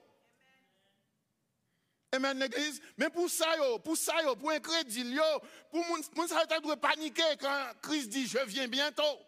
Amen 2.11 2.39
l'église, 2.39 2.81
mais 2.97 3.09
pour 3.09 3.29
ça 3.29 3.57
yo, 3.57 3.79
pour 3.79 3.97
ça 3.97 4.23
yo, 4.23 4.36
pour 4.36 4.51
un 4.51 4.59
crédit 4.59 5.01
yo, 5.01 5.23
pour 5.69 5.86
moun 5.86 6.27
ça 6.27 6.45
doit 6.45 6.77
paniquer 6.77 7.36
quand 7.39 7.73
Christ 7.81 8.09
dit 8.09 8.27
je 8.27 8.39
viens 8.45 8.67
bientôt. 8.67 9.19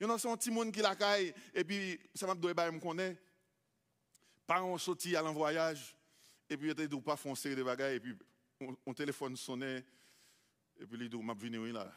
Il 0.00 0.06
y 0.06 0.10
a 0.10 0.12
un 0.12 0.36
petit 0.36 0.50
monde 0.50 0.70
qui 0.70 0.80
la 0.80 0.94
caille, 0.94 1.34
et 1.54 1.64
puis 1.64 1.98
ça 2.14 2.26
m'a 2.26 2.34
donné, 2.34 2.54
me 2.70 2.78
connaît. 2.78 3.16
Parents 4.46 4.78
sorti 4.78 5.16
à 5.16 5.22
voyage, 5.22 5.96
et 6.48 6.56
puis 6.56 6.68
il 6.68 6.70
était 6.70 6.88
pas 7.00 7.16
foncer 7.16 7.54
des 7.54 7.62
bagages, 7.62 7.96
et 7.96 8.00
puis 8.00 8.16
mon 8.86 8.94
téléphone 8.94 9.36
sonnait, 9.36 9.84
et 10.80 10.86
puis 10.86 10.98
il 11.00 11.08
dit, 11.08 11.16
m'a 11.22 11.34
venu 11.34 11.72
là. 11.72 11.92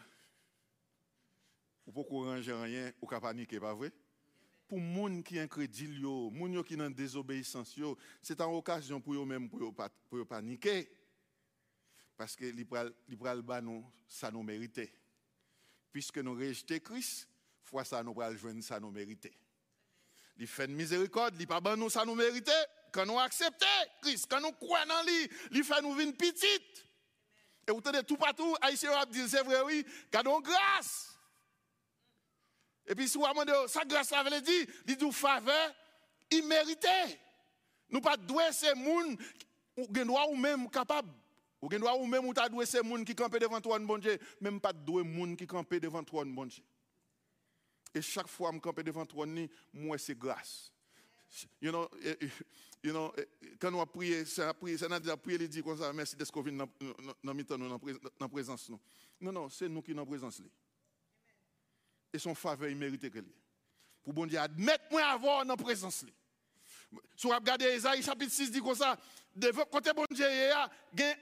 Ou 1.86 1.92
pas 1.92 2.02
ranger 2.10 2.54
rien, 2.54 2.92
ou 3.02 3.08
pas 3.08 3.20
paniquer, 3.20 3.60
pas 3.60 3.74
vrai? 3.74 3.92
Pour 4.68 4.78
les 4.78 4.94
gens 4.94 5.22
qui 5.22 5.36
sont 5.36 5.42
incrédules, 5.42 5.96
les 5.96 6.54
gens 6.54 6.64
qui 6.64 6.76
sont 6.76 6.90
désobéissance, 6.90 7.76
c'est 8.22 8.40
une 8.40 8.56
occasion 8.56 9.02
pour 9.02 9.16
eux-mêmes 9.16 9.50
pour 9.50 10.28
paniquer. 10.28 10.90
Parce 12.16 12.36
que 12.36 12.46
les 12.46 12.68
nous, 13.62 13.86
ça 14.08 14.30
nous 14.30 14.44
méritait. 14.44 14.94
Puisque 15.92 16.20
nous 16.20 16.36
rejetons 16.36 16.80
Christ, 16.80 17.28
fois 17.64 17.84
ça 17.84 18.04
nous 18.04 18.20
allons 18.22 18.38
joindre 18.38 18.64
ça 18.64 18.80
nous 18.80 18.92
mériter. 18.92 19.34
Il 20.38 20.48
fait 20.48 20.66
une 20.66 20.76
miséricorde, 20.76 21.36
il 21.40 21.48
pas 21.48 21.76
nous 21.76 21.90
ça 21.90 22.06
nous 22.06 22.16
mériter. 22.16 22.52
Quand 22.92 23.06
nous 23.06 23.20
acceptons 23.20 23.66
Christ, 24.02 24.28
quand 24.30 24.42
nous 24.42 24.52
croyons 24.52 24.92
en 24.92 25.04
lui, 25.04 25.30
il 25.52 25.64
fait 25.64 25.82
nous 25.82 26.00
une 26.00 26.14
petite. 26.14 26.86
Et 27.68 27.72
vous 27.72 27.82
tenez 27.82 28.04
tout 28.04 28.18
partout, 28.18 28.56
Haïtien 28.62 28.92
a 28.92 29.06
dit 29.06 29.28
c'est 29.30 29.44
vrai 29.44 29.62
oui, 29.62 29.86
nous 30.24 30.42
grâce. 30.42 31.18
Et 32.88 32.96
puis 32.96 33.08
si 33.08 33.18
vous 33.18 33.28
demandez 33.28 33.54
sa 33.68 33.86
grâce 33.86 34.10
ça 34.10 34.24
veut 34.24 34.42
dire, 34.42 34.66
il 34.88 34.98
dit 34.98 35.12
faveur 35.12 35.74
immérité. 36.32 37.20
Nous 37.90 38.02
pas 38.02 38.18
doués 38.18 38.52
ces 38.52 38.68
gens 38.68 39.16
ou 39.78 39.88
droit 39.88 40.28
ou 40.28 40.36
même 40.36 40.70
capable 40.70 41.12
ou 41.62 41.70
droit 41.70 41.94
ou 41.94 42.06
même 42.06 42.26
ou 42.26 42.34
ta 42.34 42.50
doué 42.50 42.66
ces 42.66 42.84
gens 42.84 43.04
qui 43.04 43.16
campent 43.16 43.38
devant 43.38 43.62
toi 43.62 43.80
bon 43.80 43.98
Dieu, 43.98 44.18
même 44.40 44.60
pas 44.60 44.74
doué 44.74 45.04
gens 45.04 45.36
qui 45.36 45.48
campent 45.48 45.76
devant 45.76 46.04
toi 46.04 46.24
bon 46.26 46.46
Dieu. 46.46 46.64
Et 47.94 48.02
chaque 48.02 48.28
fois 48.28 48.50
que 48.52 48.56
je 48.56 48.62
campe 48.62 48.82
devant 48.82 49.06
toi, 49.06 49.26
moi, 49.74 49.98
c'est 49.98 50.18
grâce. 50.18 50.72
You 51.62 51.72
know, 51.72 51.90
eh, 52.04 52.16
eh, 52.22 52.30
you 52.84 52.92
know, 52.92 53.14
eh, 53.18 53.56
quand 53.58 53.74
on 53.74 53.82
a 53.82 53.86
prié, 53.86 54.26
c'est 54.26 54.44
a 54.44 54.54
prié, 54.54 54.78
c'est 54.78 54.92
a 54.92 55.18
prié, 55.18 55.38
il 55.40 55.48
dit 55.48 55.64
comme 55.64 55.78
ça, 55.78 55.94
merci 55.94 56.16
d'être 56.16 56.32
qu'on 56.32 56.44
dans 56.44 56.68
la 58.20 58.28
présence. 58.28 58.70
Non, 59.20 59.32
non, 59.32 59.50
c'est 59.50 59.70
nous 59.70 59.82
qui 59.82 59.92
sommes 59.92 60.00
en 60.00 60.06
présence. 60.06 60.42
Et 62.14 62.20
son 62.20 62.36
faveur, 62.36 62.70
il 62.70 62.76
mérite 62.76 63.10
que 63.10 63.20
lui. 63.20 63.34
Pour 64.04 64.14
bon 64.14 64.26
Dieu, 64.26 64.40
admettez-moi 64.40 65.04
avoir 65.04 65.46
dans 65.46 65.56
la 65.56 65.64
présence. 65.64 66.04
Si 67.16 67.28
vous 67.28 67.30
regardez 67.30 67.66
Esaïe 67.66 68.04
chapitre 68.04 68.34
6, 68.34 68.52
dit 68.52 68.60
comme 68.60 68.76
ça, 68.76 68.98
de 69.34 69.52
côté 69.72 69.94
bon 69.94 70.06
Dieu, 70.12 70.26
il 70.30 70.38
y 70.38 70.52
a 70.52 70.70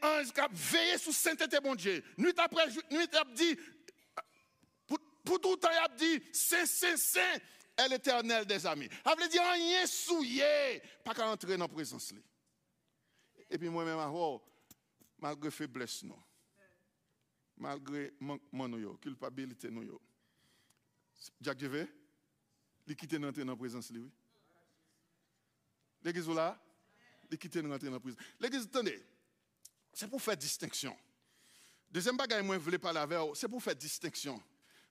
un 0.02 0.22
ange 0.22 0.32
qui 0.32 0.40
a 0.40 0.48
veillé 0.52 0.98
sur 0.98 1.14
sainteté 1.14 1.60
bon 1.62 1.76
Dieu. 1.76 2.04
Nuit 2.18 2.34
après 2.38 2.68
nuit, 2.68 2.82
il 2.90 3.18
a 3.18 3.24
dit, 3.36 3.56
pour 5.24 5.40
tout 5.40 5.52
le 5.52 5.58
temps, 5.58 5.70
il 5.72 5.78
a 5.78 5.96
dit, 5.96 6.24
c'est, 6.34 6.66
c'est, 6.66 6.98
c'est, 6.98 7.42
est 7.80 7.90
l'éternel 7.90 8.46
des 8.46 8.66
amis. 8.66 8.90
Ça 9.04 9.16
veut 9.16 9.28
dire, 9.28 9.42
rien 9.54 9.86
souillé, 9.86 10.82
pas 11.04 11.14
qu'à 11.14 11.28
entrer 11.28 11.58
dans 11.58 11.66
la 11.66 11.68
présence. 11.68 12.14
Et 13.50 13.58
puis 13.58 13.70
moi-même, 13.70 14.00
malgré 15.18 15.52
faiblesse, 15.52 16.04
non. 16.04 16.22
Malgré 17.58 18.14
mon 18.22 18.40
culpabilité, 18.98 19.70
nous, 19.70 20.00
Jacques 21.42 21.60
Jevé, 21.60 21.88
il 22.88 22.96
quitte 22.96 23.16
dans 23.16 23.32
la 23.32 23.56
présence, 23.56 23.90
oui. 23.92 24.10
L'église 26.02 26.30
là, 26.30 26.58
il 27.30 27.38
quitte 27.38 27.58
dans 27.58 27.70
la 27.70 28.00
présence. 28.00 28.22
L'église, 28.40 28.64
attendez, 28.64 29.04
c'est 29.94 30.08
pour 30.08 30.22
faire 30.22 30.38
distinction. 30.38 30.96
Deuxième 31.92 32.16
bagage, 32.16 32.44
moi, 32.44 32.56
je 32.56 32.62
voulais 32.62 32.78
parler 32.78 33.00
avec 33.00 33.18
vous, 33.18 33.36
c'est 33.36 33.50
pour 33.50 33.62
faire 33.62 33.76
distinction 33.76 34.42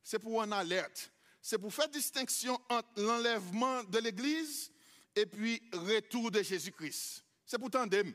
c'est 0.08 0.18
pour 0.18 0.42
une 0.42 0.54
alerte. 0.54 1.10
C'est 1.40 1.58
pour 1.58 1.72
faire 1.72 1.88
distinction 1.88 2.60
entre 2.68 2.88
l'enlèvement 2.96 3.84
de 3.84 3.98
l'Église 3.98 4.70
et 5.14 5.26
puis 5.26 5.62
retour 5.72 6.30
de 6.30 6.42
Jésus-Christ. 6.42 7.24
C'est 7.46 7.58
pour 7.58 7.70
tandem. 7.70 8.12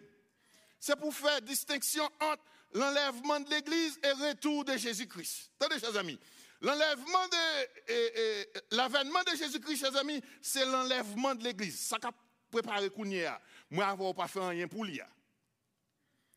C'est 0.80 0.96
pour 0.96 1.14
faire 1.14 1.42
distinction 1.42 2.04
entre 2.20 2.44
l'enlèvement 2.74 3.40
de 3.40 3.50
l'Église 3.50 4.00
et 4.04 4.12
retour 4.12 4.66
de 4.66 4.78
Jésus-Christ. 4.78 5.52
Attendez, 5.60 5.80
chers 5.80 5.96
amis. 5.96 6.20
L'enlèvement 6.62 7.28
de, 7.28 8.76
l'avènement 8.76 9.22
de 9.24 9.36
Jésus-Christ, 9.36 9.80
chers 9.80 9.96
amis, 9.98 10.22
c'est 10.42 10.66
l'enlèvement 10.66 11.36
de 11.36 11.44
l'Église. 11.44 11.80
Ça 11.80 11.98
qu'a 12.00 12.12
préparé 12.50 12.90
Kounia. 12.90 13.42
Moi, 13.70 13.86
avoir 13.86 14.14
pas 14.14 14.28
fait 14.28 14.48
rien 14.48 14.68
pour 14.68 14.86
lui. 14.86 15.02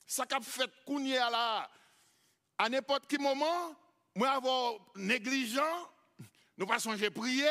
Ça 0.06 0.26
qu'a 0.26 0.40
fait 0.40 0.70
Kounia 0.84 1.30
là, 1.30 1.70
à 2.58 2.68
n'importe 2.68 3.04
quel 3.08 3.20
moment, 3.20 3.76
moi, 4.14 4.30
avoir 4.30 4.74
négligent, 4.96 5.90
nous 6.56 6.66
pas 6.66 6.78
songer 6.78 7.10
prier, 7.10 7.48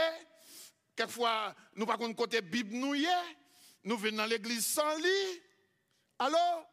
quelquefois, 0.96 1.56
nous 1.76 1.86
pas 1.86 1.98
côté 2.16 2.42
Bible 2.42 2.74
nous 3.84 3.98
venons 3.98 4.18
dans 4.18 4.26
l'église 4.26 4.66
sans 4.66 4.98
lit. 4.98 5.42
Alors, 6.18 6.68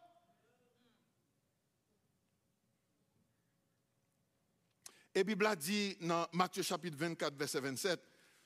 et 5.14 5.24
Bible 5.24 5.46
a 5.46 5.56
dit 5.56 5.96
dans 6.00 6.26
Matthieu 6.32 6.62
chapitre 6.62 6.96
24, 6.96 7.34
verset 7.36 7.60
27, 7.60 8.00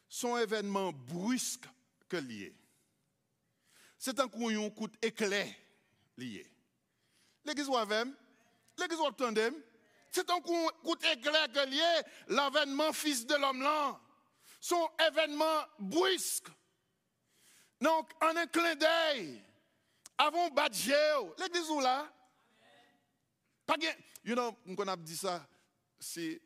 son 0.09 0.37
événement 0.37 0.93
brusque 0.93 1.66
que 2.09 2.16
lié. 2.16 2.55
c'est 3.99 4.18
un 4.20 4.28
coup 4.28 4.49
un 4.51 4.70
coup 4.70 4.89
éclair 5.03 5.53
lié. 6.16 6.51
L'église 7.45 7.68
ou 7.68 7.76
l'église 8.78 8.99
ou 8.99 9.07
c'est 10.16 10.30
un 10.30 10.40
coup, 10.40 10.70
coup 10.82 10.96
éclair 11.12 11.46
que 11.52 11.68
lié 11.68 12.02
l'avènement 12.28 12.90
fils 12.94 13.26
de 13.26 13.34
l'homme 13.34 13.60
là. 13.60 14.00
Son 14.58 14.88
événement 15.10 15.62
brusque. 15.78 16.48
Donc, 17.78 18.10
en 18.22 18.34
un 18.34 18.46
clin 18.46 18.74
d'œil, 18.74 19.42
avant 20.16 20.48
badger, 20.48 21.18
l'église 21.38 21.68
ou 21.68 21.80
là, 21.80 22.10
pas 23.66 23.74
you 24.24 24.34
know, 24.34 24.56
on 24.66 24.88
a 24.88 24.96
dit 24.96 25.16
ça, 25.16 25.46
c'est, 25.98 26.40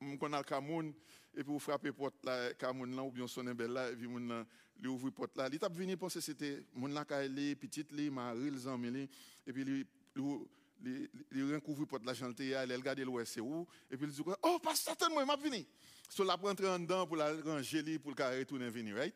on 0.00 0.32
a 0.32 0.38
le 0.38 0.42
Cameroun, 0.42 0.92
et 1.32 1.44
puis 1.44 1.52
vous 1.52 1.60
frappez 1.60 1.92
porte 1.92 2.24
là, 2.24 2.52
Cameroun 2.54 2.96
là, 2.96 3.04
ou 3.04 3.12
bien 3.12 3.28
sonner 3.28 3.54
belle 3.54 3.70
là, 3.70 3.90
et 3.90 3.94
puis 3.94 4.08
mon 4.08 4.44
lui 4.76 4.88
ouvre 4.88 5.10
porte 5.10 5.36
là. 5.36 5.48
Il 5.52 5.58
t'a 5.60 5.68
venu 5.68 5.96
penser 5.96 6.20
c'était 6.20 6.66
mon 6.74 6.88
là 6.88 7.04
est 7.08 7.54
petite 7.54 7.92
li, 7.92 8.10
Marie, 8.10 8.50
les 8.50 8.66
amis 8.66 9.08
et 9.46 9.52
puis 9.52 9.64
lui 9.64 9.86
il 10.82 11.54
recouvre 11.54 11.86
porte 11.86 12.04
la 12.04 12.14
chantier, 12.14 12.56
il 12.66 12.72
regarde 12.74 13.00
l'ouest 13.00 13.36
et 13.36 13.96
puis 13.96 14.06
il 14.06 14.08
dit 14.08 14.22
oh 14.42 14.58
pas 14.58 14.74
certainement 14.74 15.20
il 15.20 15.26
m'a 15.26 15.36
venu. 15.36 15.64
So 16.08 16.24
la 16.24 16.34
rentrer 16.34 16.68
en 16.68 16.78
dedans 16.78 17.06
pour 17.06 17.16
la 17.16 17.32
ranger 17.42 17.98
pour 17.98 18.12
le 18.12 18.38
retourner 18.38 18.68
venir, 18.68 18.96
right? 18.96 19.14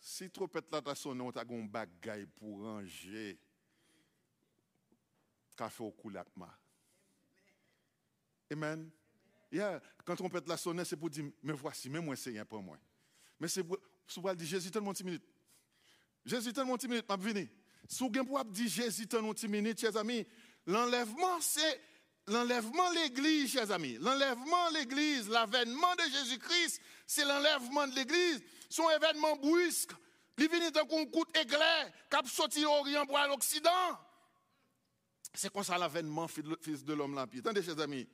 Si 0.00 0.30
trop 0.30 0.48
pète 0.48 0.72
là 0.72 0.80
ta 0.80 0.94
sonne, 0.94 1.20
on 1.20 1.30
t'a 1.30 1.42
un 1.42 1.64
bagaille 1.64 2.26
pour 2.26 2.62
ranger. 2.62 3.38
Café 5.54 5.84
au 5.84 5.90
coulac 5.90 6.26
Amen. 8.50 8.90
Yeah. 9.52 9.80
Quand 10.04 10.20
on 10.22 10.28
pète 10.28 10.48
la 10.48 10.56
sonnette, 10.56 10.86
c'est 10.86 10.96
pour 10.96 11.10
dire, 11.10 11.24
mais 11.42 11.52
voici, 11.52 11.90
mais 11.90 12.00
moi, 12.00 12.16
c'est 12.16 12.30
rien 12.30 12.44
pour 12.44 12.62
moi. 12.62 12.78
Mais 13.38 13.48
c'est 13.48 13.62
pour, 13.62 13.78
pour 14.14 14.34
dire, 14.34 14.46
Jésus, 14.46 14.70
tellement 14.70 14.92
une 14.92 15.06
minute. 15.06 15.24
Jésus, 16.24 16.52
tellement 16.52 16.76
une 16.76 16.88
minute, 16.88 17.08
m'a 17.08 17.16
venu. 17.16 17.48
Si 17.90 18.04
vous 18.04 18.24
pour 18.24 18.44
dire 18.44 18.68
Jésus, 18.68 19.08
tellement 19.08 19.34
une 19.34 19.50
minute, 19.50 19.80
chers 19.80 19.96
amis, 19.96 20.24
l'enlèvement, 20.64 21.40
c'est 21.40 21.80
l'enlèvement 22.28 22.88
de 22.92 23.00
l'Église, 23.00 23.50
chers 23.50 23.72
amis. 23.72 23.98
L'enlèvement 23.98 24.70
de 24.70 24.78
l'Église, 24.78 25.28
l'avènement 25.28 25.96
de 25.96 26.02
Jésus-Christ, 26.02 26.80
c'est 27.04 27.24
l'enlèvement 27.24 27.88
de 27.88 27.96
l'Église. 27.96 28.40
Son 28.68 28.88
événement 28.90 29.34
brusque. 29.34 29.90
Il 30.38 30.48
vient 30.48 30.70
d'un 30.70 30.84
coup 30.84 31.24
éclair, 31.34 31.92
cap 32.08 32.28
sorti 32.28 32.62
l'Orient 32.62 33.04
pour 33.06 33.18
l'Occident. 33.28 33.98
C'est 35.34 35.52
comme 35.52 35.64
ça 35.64 35.76
l'avènement, 35.76 36.28
fils 36.28 36.84
de 36.84 36.94
l'homme 36.94 37.16
là. 37.16 37.26
Attendez, 37.38 37.62
chers 37.62 37.78
amis. 37.80 38.08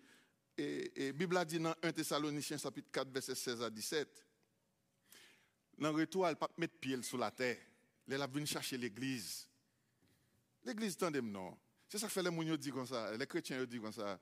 Et, 0.56 0.90
la 0.96 1.12
Bible 1.12 1.36
a 1.36 1.44
dit 1.44 1.58
dans 1.58 1.74
1 1.82 1.92
Thessaloniciens 1.92 2.56
chapitre 2.56 2.88
4, 2.90 3.10
verset 3.10 3.34
16 3.34 3.62
à 3.62 3.68
17. 3.68 4.24
Dans 5.76 5.92
le 5.92 5.98
retour, 5.98 6.26
elle 6.26 6.32
ne 6.32 6.38
pas 6.38 6.48
mettre 6.56 6.78
pied 6.80 7.00
sur 7.02 7.18
la 7.18 7.30
terre. 7.30 7.58
Elle 8.10 8.22
a 8.22 8.26
venu 8.26 8.46
chercher 8.46 8.78
l'église. 8.78 9.46
L'église, 10.66 10.96
tendez 10.96 11.22
non. 11.22 11.56
C'est 11.88 11.98
ça 11.98 12.08
que 12.08 12.12
fait 12.12 12.22
les 12.22 12.30
gens 12.48 12.56
disent 12.56 12.72
comme 12.72 12.86
ça. 12.86 13.16
Les 13.16 13.26
chrétiens 13.26 13.64
disent 13.64 13.80
comme 13.80 13.92
ça. 13.92 14.18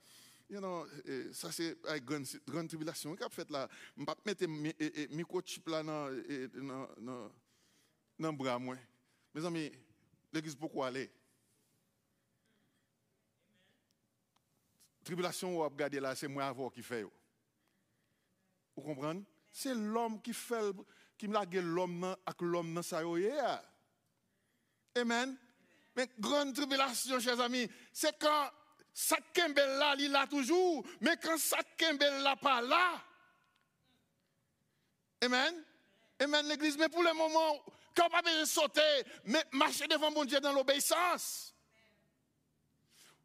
You 0.51 0.59
know, 0.59 0.87
ça 1.33 1.51
c'est 1.51 1.79
une 1.89 2.01
grande, 2.45 2.69
tribulation. 2.69 3.17
Fait 3.31 3.51
là? 3.51 3.67
Je 3.97 4.03
ne 4.03 4.05
pas 4.05 4.15
mettre 4.27 4.47
microchip 4.47 5.67
là 5.69 5.83
dans 5.83 6.11
le 8.19 8.33
bras. 8.33 8.59
Mes 8.59 9.45
amis, 9.45 9.73
l'église, 10.31 10.55
pourquoi 10.55 10.89
aller? 10.89 11.11
tribulation, 15.03 15.53
vous 15.53 15.63
regardez 15.63 16.01
là, 16.01 16.15
c'est 16.15 16.29
moi 16.29 16.55
qui 16.73 16.83
fait. 16.83 17.03
Vous 17.03 18.83
comprenez? 18.83 19.23
C'est 19.53 19.75
l'homme 19.75 20.21
qui 20.21 20.33
fait, 20.33 20.75
qui 21.17 21.29
me 21.29 21.61
l'homme 21.61 22.05
avec 22.05 22.41
l'homme 22.41 22.75
dans 22.75 22.83
sa 22.83 23.03
Amen. 24.97 25.37
Mais 25.97 26.09
grande 26.19 26.55
tribulation, 26.55 27.21
chers 27.21 27.41
amis, 27.41 27.69
c'est 27.93 28.19
quand 28.19 28.51
ça 28.93 29.17
Kembel 29.33 29.79
là, 29.79 29.95
il 29.99 30.11
là 30.11 30.27
toujours, 30.27 30.85
mais 31.01 31.17
quand 31.17 31.39
ça 31.39 31.59
Kembel 31.77 32.23
là 32.23 32.37
pas 32.37 32.61
là. 32.61 33.03
Amen. 35.23 35.65
Amen, 36.21 36.47
l'église. 36.47 36.77
Mais 36.77 36.89
pour 36.89 37.03
le 37.03 37.13
moment, 37.13 37.65
quand 37.95 38.09
pas 38.09 38.23
besoin 38.23 38.45
sauter, 38.45 39.03
mais 39.25 39.43
marcher 39.53 39.87
devant 39.87 40.11
mon 40.11 40.25
Dieu 40.25 40.41
dans 40.41 40.53
l'obéissance. 40.53 41.55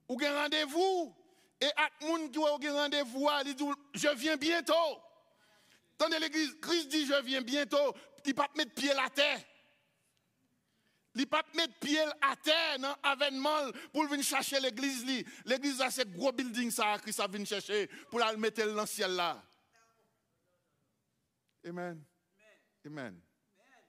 Ou 0.07 0.17
un 0.23 0.43
rendez-vous. 0.43 1.15
Et 1.61 1.69
à 1.75 1.89
moun 2.01 2.31
qui 2.31 2.39
a 2.39 2.73
rendez-vous, 2.73 3.29
il 3.45 3.55
dit 3.55 3.65
Je 3.93 4.07
viens 4.09 4.37
bientôt. 4.37 4.73
Dans 5.97 6.07
l'église, 6.07 6.55
Christ 6.61 6.87
dit 6.87 7.05
Je 7.05 7.21
viens 7.21 7.41
bientôt. 7.41 7.93
Il 8.25 8.29
ne 8.29 8.33
pas 8.33 8.47
mettre 8.55 8.73
pied 8.73 8.91
à 8.91 9.03
la 9.03 9.09
terre. 9.09 9.41
Il 11.15 11.21
ne 11.21 11.25
pas 11.25 11.43
mettre 11.55 11.73
pied 11.79 11.99
à 12.21 12.35
terre 12.35 12.79
dans 12.79 12.95
l'avènement 13.03 13.71
pour 13.91 14.07
venir 14.07 14.23
chercher 14.23 14.59
l'église. 14.59 15.05
L'église 15.45 15.81
a 15.81 15.89
ce 15.89 16.03
gros 16.03 16.31
building 16.31 16.71
ça, 16.71 16.97
Christ 16.99 17.19
a 17.19 17.27
venu 17.27 17.45
chercher 17.45 17.87
pour 18.09 18.19
le 18.19 18.37
mettre 18.37 18.65
dans 18.65 18.81
le 18.81 18.87
ciel 18.87 19.11
là. 19.15 19.43
Amen. 21.65 22.03
Amen. 22.85 23.19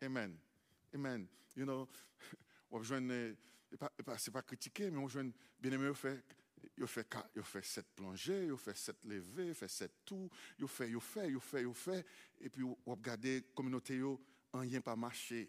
Amen. 0.02 0.38
Amen. 0.94 1.28
You 1.56 1.64
know, 1.64 1.88
on 2.70 2.82
c'est 4.16 4.30
pas 4.32 4.42
critiquer, 4.42 4.90
mais 4.90 4.98
on 4.98 5.08
joue 5.08 5.32
bien 5.60 5.72
aimé 5.72 5.92
fait 5.94 6.24
il 6.76 6.86
fait, 6.86 7.06
il 7.36 7.42
fait 7.42 7.64
sept 7.64 7.86
plongées, 7.94 8.46
il 8.46 8.56
fait 8.56 8.76
sept 8.76 8.96
levées, 9.04 9.48
il 9.48 9.54
fait 9.54 9.68
sept 9.68 9.92
tout, 10.04 10.30
il 10.58 10.66
fait, 10.66 10.90
il 10.90 11.00
fait, 11.00 11.28
il 11.28 11.40
fait, 11.40 11.62
il 11.62 11.74
fait, 11.74 12.06
et 12.40 12.48
puis 12.48 12.62
vous 12.62 12.78
regardez 12.86 13.40
la 13.40 13.46
communauté, 13.54 14.02
en 14.02 14.18
rien 14.58 14.80
pas 14.80 14.96
marché. 14.96 15.48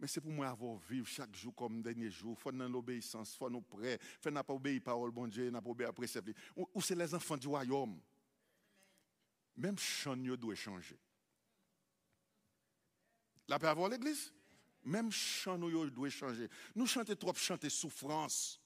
Mais 0.00 0.06
c'est 0.06 0.22
pour 0.22 0.30
moi 0.30 0.48
avoir 0.48 0.78
vivre 0.88 1.06
chaque 1.06 1.36
jour 1.36 1.54
comme 1.54 1.82
dernier 1.82 2.10
jour. 2.10 2.38
Faut 2.38 2.50
dans 2.50 2.68
l'obéissance, 2.68 3.36
faut 3.36 3.50
nous 3.50 3.60
prêts. 3.60 3.98
Faut 4.20 4.30
pas 4.30 4.44
obéir 4.48 4.80
parole 4.82 5.10
bon 5.10 5.28
Dieu, 5.28 5.50
n'a 5.50 5.60
pas 5.60 5.68
obéir 5.68 5.90
à 5.90 5.92
précepte. 5.92 6.30
Ou 6.56 6.80
c'est 6.80 6.94
les 6.94 7.14
enfants 7.14 7.36
du 7.36 7.46
royaume. 7.46 8.00
Même 9.56 9.78
chant 9.78 10.16
doit 10.16 10.54
changer. 10.54 10.98
La 13.46 13.58
paix 13.58 13.66
avoir 13.66 13.90
l'église? 13.90 14.32
Même 14.84 15.12
chant 15.12 15.58
doit 15.58 16.08
changer. 16.08 16.48
Nous 16.74 16.86
chantons 16.86 17.14
trop 17.14 17.34
chanter 17.34 17.68
souffrance. 17.68 18.58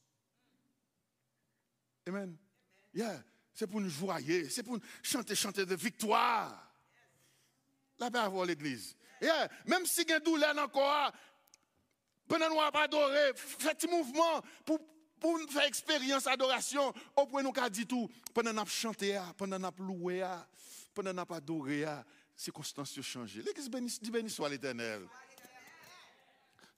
Amen. 2.07 2.37
Yeah. 2.95 3.25
C'est 3.53 3.67
pour 3.67 3.81
nous 3.81 3.89
joyer, 3.89 4.49
c'est 4.51 4.63
pour 4.63 4.75
nous 4.75 4.83
chanter, 5.03 5.35
chanter 5.35 5.67
de 5.67 5.75
victoire. 5.75 6.73
La 7.99 8.09
paix 8.09 8.19
avoir 8.19 8.47
l'église. 8.47 8.97
Même 9.67 9.87
si 9.87 10.11
a 10.13 10.21
douleur 10.21 10.57
encore, 10.59 11.13
pendant 12.29 12.49
nous 12.49 12.71
pas 12.73 12.85
adorer, 12.85 13.33
faites 13.37 13.89
mouvement 13.89 14.43
pour, 14.65 14.79
pour 15.21 15.39
faire 15.51 15.65
expérience 15.65 16.25
d'adoration, 16.25 16.93
au 17.17 17.27
point 17.27 17.43
nous 17.43 17.53
dit 17.71 17.87
tout, 17.87 18.09
pendant 18.33 18.53
nous 18.53 18.67
chanter, 18.67 19.21
pendant 19.37 19.59
nous 19.59 19.85
louer, 19.85 20.27
pendant 20.95 21.13
nous 21.13 21.35
adorer, 21.35 21.85
circonstances 22.37 23.01
changent. 23.01 23.37
L'église 23.37 23.69
bénisse, 23.69 24.01
dit 24.01 24.11
béni 24.11 24.31
soit 24.31 24.49
l'éternel. 24.49 25.07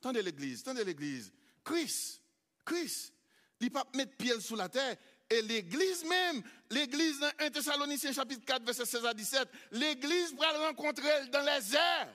Tendez 0.01 0.23
l'église, 0.23 0.63
tendez 0.63 0.85
l'église. 0.85 1.33
Christ, 1.65 2.21
Christ, 2.65 3.13
il 3.61 3.67
ne 3.67 3.73
pas 3.73 3.87
mettre 3.95 4.17
pied 4.17 4.39
sous 4.41 4.57
la 4.57 4.69
terre, 4.69 4.97
et 5.29 5.43
l'église 5.43 6.05
même, 6.05 6.43
l'église 6.71 7.19
dans 7.19 7.31
1 7.41 7.51
Thessaloniciens 7.51 8.13
chapitre 8.13 8.45
4, 8.45 8.65
verset 8.65 8.85
16 8.85 9.07
à 9.07 9.15
17, 9.15 9.49
l'église 9.73 10.35
va 10.37 10.67
rencontrer 10.69 11.27
dans 11.33 11.41
les 11.41 11.75
airs. 11.75 12.09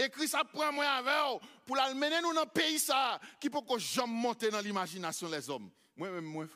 Et 0.00 0.08
Christ 0.08 0.34
apprend 0.34 0.72
moi 0.72 0.86
avec 0.86 1.42
pour 1.66 1.76
l'amener 1.76 2.22
nous 2.22 2.32
dans 2.32 2.44
le 2.44 2.48
pays 2.48 2.78
ça, 2.78 3.20
qui 3.38 3.50
peut 3.50 3.60
jamais 3.76 4.12
monter 4.12 4.50
dans 4.50 4.60
l'imagination 4.60 5.28
des 5.28 5.50
hommes. 5.50 5.70
Moi, 5.94 6.20
moi, 6.22 6.46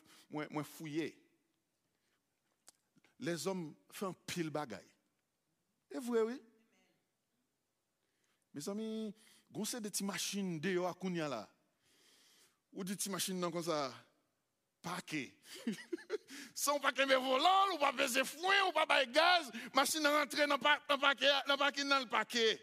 moi, 0.49 0.63
fouillé. 0.63 1.15
Les 3.19 3.45
hommes 3.45 3.75
font 3.91 4.15
pile 4.25 4.49
bagaille. 4.49 4.89
Et 5.91 5.99
vrai, 5.99 6.21
oui? 6.21 6.41
Mes 8.51 8.67
amis, 8.67 9.13
vous 9.51 9.63
des 9.63 9.89
petites 9.89 10.01
machines 10.01 10.59
dehors 10.59 10.89
à 10.89 10.93
Kounia 10.93 11.27
là. 11.27 11.47
Ou 12.73 12.83
des 12.83 12.95
petites 12.95 13.11
machines 13.11 13.39
comme 13.51 13.63
ça 13.63 13.93
paquet. 14.81 15.35
Sans 16.55 16.79
paquet 16.79 17.05
de 17.05 17.15
volant, 17.15 17.73
ou 17.73 17.77
pas 17.77 17.93
peser 17.93 18.23
foin, 18.23 18.55
ou 18.69 18.71
pas 18.71 18.85
bailler 18.85 19.11
gaz, 19.11 19.51
machine 19.73 20.05
rentre 20.05 20.35
dans 20.35 20.55
le 20.55 21.57
paquet 21.57 21.83
dans 21.83 21.99
le 21.99 22.05
paquet. 22.07 22.59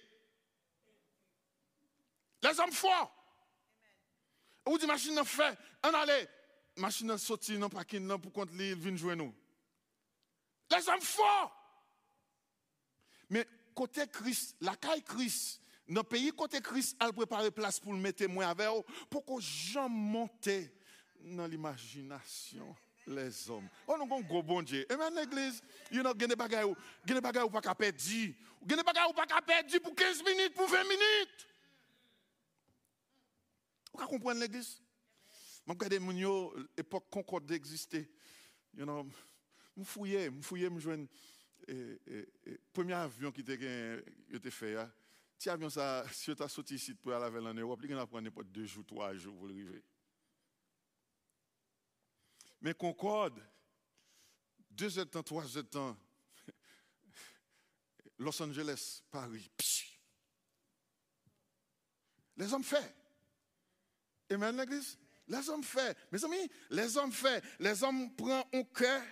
Les 2.42 2.60
hommes 2.60 2.72
forts. 2.72 3.14
Ou 4.66 4.78
dit 4.78 4.86
machine 4.86 5.18
en 5.18 5.24
fait, 5.24 5.56
on 5.84 5.94
allait, 5.94 6.28
machine 6.76 7.16
sorti 7.18 7.58
dans 7.58 7.66
le 7.66 7.74
paquet 7.74 8.00
pour 8.20 8.32
contre 8.32 8.52
il 8.54 8.74
vient 8.76 8.96
jouer 8.96 9.16
nous. 9.16 9.34
Les 10.70 10.88
hommes 10.88 11.00
forts. 11.00 11.56
Mais 13.28 13.46
côté 13.74 14.06
Christ, 14.06 14.56
la 14.60 14.76
caille 14.76 15.02
Christ, 15.02 15.60
dans 15.88 16.00
le 16.00 16.06
pays 16.06 16.30
côté 16.30 16.60
Christ, 16.60 16.96
elle 17.00 17.12
prépare 17.12 17.50
place 17.52 17.80
pour 17.80 17.92
le 17.92 17.98
mettre 17.98 18.26
moins 18.26 18.48
avec 18.48 18.68
pour 19.10 19.24
que 19.24 19.40
jamais 19.40 19.88
monter 19.88 20.72
dans 21.20 21.46
l'imagination 21.46 22.74
les 23.06 23.50
hommes. 23.50 23.68
Oh 23.86 23.96
non, 23.98 24.06
gros 24.20 24.42
bon 24.42 24.62
Dieu. 24.62 24.86
Maintenant, 24.88 25.20
l'église, 25.20 25.62
you 25.90 26.02
know, 26.02 26.14
des 26.14 26.26
bagailles, 26.28 26.72
des 27.04 27.20
bagailles 27.20 27.44
ou 27.44 27.50
pas 27.50 27.60
qu'à 27.60 27.74
perdre. 27.74 27.98
Des 27.98 28.76
bagailles 28.76 29.10
ou 29.10 29.12
pas 29.12 29.26
qu'à 29.26 29.42
perdre 29.42 29.78
pour 29.80 29.94
15 29.94 30.22
minutes, 30.24 30.54
pour 30.54 30.68
20 30.68 30.84
minutes. 33.94 34.08
comprendre 34.08 34.40
l'église. 34.40 34.80
Je 35.66 35.72
regarde 35.72 35.98
mon 36.00 36.12
yo, 36.12 36.54
l'époque 36.76 37.08
Concorde 37.10 37.46
d'exister. 37.46 38.10
Je 38.74 38.84
fouillais, 39.84 40.30
je 40.30 40.40
fouillais, 40.40 40.68
je 40.74 40.78
joindre 40.78 41.06
le 41.68 42.58
premier 42.72 42.94
avion 42.94 43.30
qui 43.30 43.40
était 43.40 44.50
fait. 44.50 44.76
Si 45.38 45.48
avion 45.48 45.70
ça, 45.70 46.04
si 46.12 46.34
tu 46.34 46.42
as 46.42 46.48
sorti 46.48 46.74
ici 46.74 46.94
pour 46.94 47.12
aller 47.12 47.38
en 47.38 47.54
Europe, 47.54 47.80
il 47.82 47.94
va 47.94 48.06
prendre 48.06 48.30
pas 48.30 48.42
deux 48.42 48.66
jours, 48.66 48.84
trois 48.86 49.14
jours 49.14 49.36
pour 49.36 49.48
arriver. 49.48 49.82
Mais 52.60 52.74
Concorde, 52.74 53.40
deux 54.70 54.98
heures 54.98 55.06
de 55.06 55.10
temps, 55.10 55.22
trois 55.22 55.56
heures 55.56 55.64
de 55.64 55.68
temps, 55.68 55.96
Los 58.18 58.40
Angeles, 58.40 59.02
Paris, 59.10 59.50
les 62.36 62.52
hommes 62.52 62.64
fait. 62.64 63.01
Amen, 64.32 64.56
l'église? 64.56 64.98
Les 65.28 65.48
hommes 65.48 65.62
fait. 65.64 65.96
Mes 66.10 66.24
amis, 66.24 66.50
les 66.70 66.96
hommes 66.96 67.12
fait. 67.12 67.42
Les 67.58 67.82
hommes 67.82 68.14
prennent 68.14 68.44
un 68.52 68.62
cœur, 68.64 69.02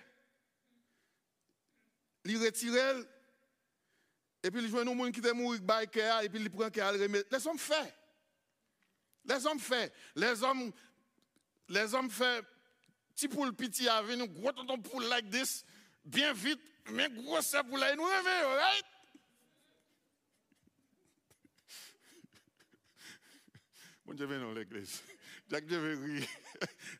ils 2.24 2.42
retirent, 2.42 3.04
et 4.42 4.50
puis 4.50 4.62
ils 4.62 4.68
jouent 4.68 4.80
un 4.80 4.84
monde 4.84 5.12
qui 5.12 5.20
est 5.20 5.32
mort, 5.32 5.54
et 5.54 6.28
puis 6.28 6.40
ils 6.40 6.50
prennent 6.50 6.66
un 6.66 6.70
cœur, 6.70 6.92
les 6.92 7.46
hommes 7.46 7.58
fait. 7.58 7.94
Les 9.24 9.46
hommes 9.46 9.60
fait. 9.60 9.92
Les 10.16 10.42
hommes, 10.42 10.72
les 11.68 11.94
hommes 11.94 12.10
fait, 12.10 12.44
petit 13.14 13.28
poule 13.28 13.54
petit 13.54 13.88
avec 13.88 14.16
nous, 14.16 14.28
gros 14.28 14.52
tonton 14.52 14.78
poule 14.78 15.04
like 15.04 15.30
this, 15.30 15.64
bien 16.04 16.32
vite, 16.32 16.60
mais 16.90 17.08
gros 17.08 17.40
c'est 17.40 17.62
pour 17.62 17.78
là, 17.78 17.94
nous 17.94 18.04
réveillons, 18.04 18.56
right? 18.56 18.84
Bon 24.11 24.16
Dieu, 24.16 24.26
dans 24.26 24.52
l'église. 24.52 25.02
Jacques 25.48 25.66
Dieu. 25.66 25.78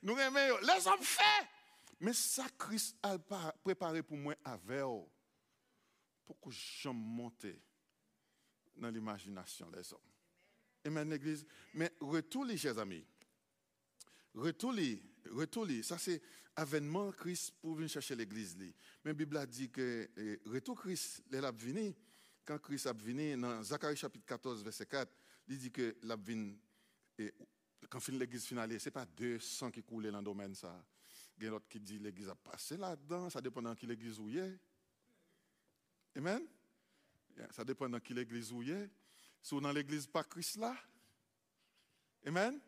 Nous 0.02 0.16
aimons, 0.16 0.58
les 0.62 0.86
hommes 0.86 1.02
fait. 1.02 1.44
Mais 1.98 2.12
ça, 2.12 2.46
Christ 2.56 2.96
a 3.02 3.18
préparé 3.64 4.00
pour 4.00 4.16
moi 4.16 4.36
avec 4.44 4.84
pour 6.24 6.40
que 6.40 6.50
je 6.52 6.88
monte 6.88 7.46
dans 8.76 8.90
l'imagination 8.90 9.68
des 9.70 9.92
hommes. 9.92 9.98
Amen, 10.84 11.11
l'église. 11.11 11.44
Mais 11.74 11.90
retour 11.98 12.44
les 12.44 12.56
chers 12.56 12.78
amis. 12.78 13.04
Retour 14.32 14.72
les, 14.72 15.02
retour 15.32 15.66
les. 15.66 15.82
Ça, 15.82 15.98
c'est 15.98 16.22
avènement 16.54 17.11
Christ 17.11 17.54
pour 17.61 17.74
venir 17.74 17.90
chercher 17.90 18.14
l'église. 18.14 18.56
Mais 18.56 18.72
la 19.06 19.14
Bible 19.14 19.36
a 19.36 19.46
dit 19.46 19.68
que 19.68 20.08
eh, 20.16 20.40
retour 20.46 20.80
Christ, 20.80 21.24
il 21.32 21.44
a 21.44 21.50
venu. 21.50 21.92
Quand 22.44 22.58
Christ 22.61 22.86
a 22.86 22.92
venu, 22.92 23.36
dans 23.36 23.64
Zacharie 23.64 23.96
chapitre 23.96 24.26
14, 24.26 24.62
verset 24.62 24.86
4, 24.86 25.12
il 25.48 25.58
dit 25.58 25.72
que 25.72 25.96
l'a 26.04 26.14
venu 26.14 26.56
et 27.20 27.34
quand 27.88 28.06
l'église 28.08 28.46
finale, 28.46 28.78
ce 28.78 28.88
n'est 28.88 28.92
pas 28.92 29.04
200 29.04 29.70
qui 29.70 29.82
coulent 29.82 30.10
dans 30.10 30.18
le 30.18 30.24
domaine. 30.24 30.54
Il 31.36 31.44
y 31.44 31.46
a 31.46 31.50
d'autres 31.50 31.68
qui 31.68 31.80
disent 31.80 32.00
l'église 32.00 32.28
a 32.28 32.34
passé 32.34 32.76
là-dedans. 32.76 33.28
Ça 33.30 33.40
dépend 33.40 33.62
de 33.62 33.74
qui 33.74 33.86
l'église 33.86 34.18
où 34.18 34.28
est. 34.28 34.58
Amen? 36.16 36.46
Ça 37.50 37.64
dépend 37.64 37.88
de 37.88 37.98
qui 37.98 38.14
l'église 38.14 38.52
où 38.52 38.62
est. 38.62 38.90
Si 39.42 39.54
vous 39.54 39.60
dans 39.60 39.72
l'église 39.72 40.06
pas 40.06 40.24
Christ 40.24 40.56
là, 40.56 40.76
Amen? 42.26 42.60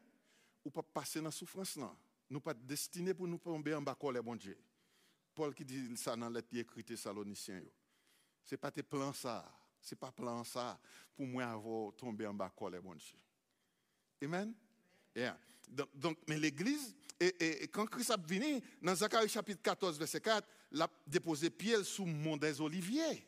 Ou 0.64 0.70
pas 0.70 0.82
passer 0.82 1.18
dans 1.18 1.26
la 1.26 1.30
souffrance 1.30 1.76
là. 1.76 1.94
Nous 2.30 2.40
pas 2.40 2.54
destinés 2.54 3.12
pour 3.12 3.28
nous 3.28 3.38
tomber 3.38 3.74
en 3.74 3.82
bas 3.82 3.96
les 4.12 4.22
bon 4.22 4.36
Dieu. 4.36 4.58
Paul 5.34 5.54
qui 5.54 5.64
dit 5.64 5.96
ça 5.96 6.16
dans 6.16 6.30
l'être 6.30 6.54
écrit 6.54 6.84
Thessaloniciens. 6.84 7.62
Ce 8.44 8.54
n'est 8.54 8.58
pas 8.58 8.70
tes 8.70 8.82
plans 8.82 9.12
ça. 9.12 9.50
Ce 9.80 9.94
n'est 9.94 9.98
pas 9.98 10.12
plan 10.12 10.44
ça 10.44 10.80
pour 11.14 11.26
moi 11.26 11.44
avoir 11.44 11.94
tombé 11.94 12.26
en 12.26 12.32
bas 12.32 12.52
les 12.70 12.80
bon 12.80 12.94
Dieu. 12.94 13.18
Amen? 14.22 14.54
Yeah. 15.14 15.38
Donc, 15.94 16.18
mais 16.28 16.38
l'Église, 16.38 16.94
et, 17.18 17.68
quand 17.68 17.86
Christ 17.86 18.10
a 18.10 18.16
venu, 18.16 18.60
dans 18.80 18.94
Zacharie 18.94 19.28
chapitre 19.28 19.62
14, 19.62 19.98
verset 19.98 20.20
4, 20.20 20.46
il 20.72 20.82
a 20.82 20.88
déposé 21.06 21.50
pied 21.50 21.82
sous 21.84 22.04
le 22.04 22.12
mont 22.12 22.36
des 22.36 22.60
Oliviers. 22.60 23.26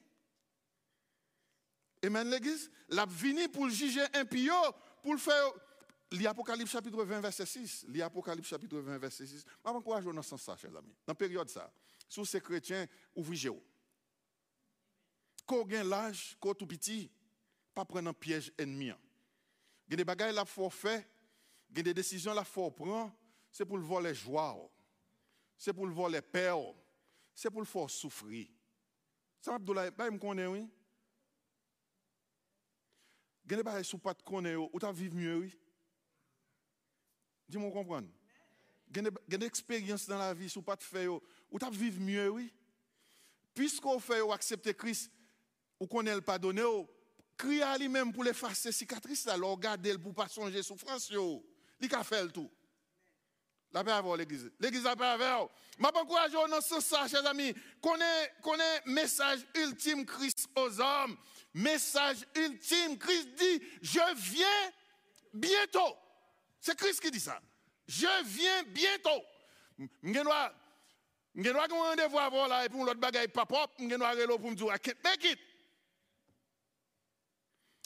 Amen, 2.05 2.29
l'Église? 2.29 2.71
Il 2.91 2.99
a 2.99 3.07
venu 3.07 3.49
pour 3.49 3.69
juger 3.71 4.05
un 4.15 4.25
pio, 4.25 4.55
pour 5.03 5.15
le 5.15 5.19
faire. 5.19 5.53
L'Apocalypse 6.13 6.71
chapitre 6.71 7.03
20, 7.03 7.21
verset 7.21 7.47
6. 7.47 7.87
L'Apocalypse 7.89 8.49
chapitre 8.49 8.79
20, 8.79 8.99
verset 8.99 9.27
6. 9.27 9.45
Je 9.47 9.71
vous 9.71 9.77
encourage 9.77 10.05
dans 10.05 10.23
ce 10.23 10.29
sens, 10.31 10.43
ça, 10.43 10.57
chers 10.57 10.77
amis. 10.77 10.95
Dans 11.07 11.13
la 11.13 11.15
période 11.15 11.49
ça, 11.49 11.73
sous 12.09 12.25
ces 12.25 12.41
chrétiens, 12.41 12.87
ouvrez 13.17 13.51
Quand 15.47 15.67
on 15.67 15.71
a 15.71 15.83
l'âge, 15.83 16.37
quand 16.41 16.55
tout 16.55 16.67
petit, 16.67 17.11
pas 17.75 17.85
prendre 17.85 18.11
un 18.11 18.13
piège 18.13 18.53
ennemi. 18.59 18.93
Il 19.87 19.91
y 19.91 19.95
a 19.95 19.97
des 19.97 20.05
la 20.33 20.45
il 21.71 21.79
y 21.79 21.81
des 21.83 21.95
décisions 21.95 22.33
la 22.35 22.45
c'est 23.51 23.65
pour 23.65 23.77
le 23.77 23.83
voler 23.83 24.15
joie, 24.15 24.71
c'est 25.57 25.73
pour 25.73 25.87
le 25.87 25.93
voler 25.93 26.23
paix, 26.23 26.53
c'est 27.35 27.51
pour 27.51 27.61
le 27.61 27.67
faire 27.67 27.91
souffrir. 27.91 28.49
Ça 29.41 29.55
Abdoulaye, 29.55 29.91
bah 29.91 30.11
me 30.11 30.19
oui? 30.47 30.69
Il 33.45 33.51
y 33.51 33.55
a 33.55 33.57
des 33.59 33.63
bagages 33.63 33.87
sous 33.87 33.99
pas 33.99 34.15
ou 34.57 34.79
mieux 35.15 35.37
oui? 35.37 35.59
Dis-moi 37.47 37.71
comprendre. 37.71 38.09
Il 38.89 39.03
y 39.03 39.35
a 39.35 39.39
des 39.39 39.47
expériences 39.47 40.07
dans 40.07 40.17
la 40.17 40.33
vie 40.33 40.49
sous 40.49 40.63
pas 40.63 40.77
faire 40.83 41.13
ou 41.13 41.59
vivre 41.71 42.01
mieux 42.01 42.31
oui? 42.31 42.55
Puisqu'on 43.53 44.01
fait 44.01 44.23
accepter 44.33 44.73
Christ 44.73 45.13
ou 45.79 45.87
qu'on 45.87 46.07
le 46.15 46.23
pardonner 46.23 46.65
crier 47.37 47.63
à 47.63 47.77
lui-même 47.79 48.13
pour 48.13 48.27
effacer 48.27 48.73
cicatrices, 48.73 49.27
alors 49.27 49.59
garder 49.59 49.97
pour 49.99 50.11
ne 50.11 50.15
pas 50.15 50.29
songer 50.29 50.63
souffrance. 50.63 51.11
Il 51.11 51.95
a 51.95 52.05
fait 52.05 52.29
tout. 52.29 52.51
La 53.75 53.83
paix 53.83 53.91
avec 53.91 54.17
l'église. 54.19 54.51
L'église 54.61 54.87
a 54.87 54.95
paix 54.95 55.05
avec 55.05 55.27
Je 55.79 55.85
encourage 55.85 56.31
dans 56.31 56.61
ce 56.61 56.81
sens, 56.81 57.11
chers 57.11 57.27
amis. 57.27 57.53
Connais 57.83 58.83
message 58.87 59.41
ultime 59.57 60.07
Christ 60.07 60.49
aux 60.55 60.81
hommes. 60.81 61.17
Message 61.53 62.19
ultime. 62.37 62.97
Christ 62.97 63.29
dit 63.35 63.63
Je 63.83 64.15
viens 64.15 64.73
bientôt. 65.33 65.97
C'est 66.61 66.77
Christ 66.77 67.01
qui 67.01 67.11
dit 67.11 67.21
ça. 67.21 67.41
Je 67.89 68.07
viens 68.25 68.63
bientôt. 68.69 69.23
Je 70.03 70.23
dois 70.23 70.53
un 71.35 71.69
rendez-vous 71.69 72.19
avant 72.19 72.47
là 72.47 72.65
et 72.65 72.69
pour 72.69 72.85
l'autre 72.85 73.01
bagaille 73.01 73.29
pas 73.29 73.45
propre. 73.45 73.75
Je 73.81 73.97
dois 73.97 74.39
pour 74.39 74.51
me 74.51 74.55
dire 74.55 74.73
I 74.73 74.79
can't 74.79 75.03
make 75.03 75.25
it. 75.25 75.39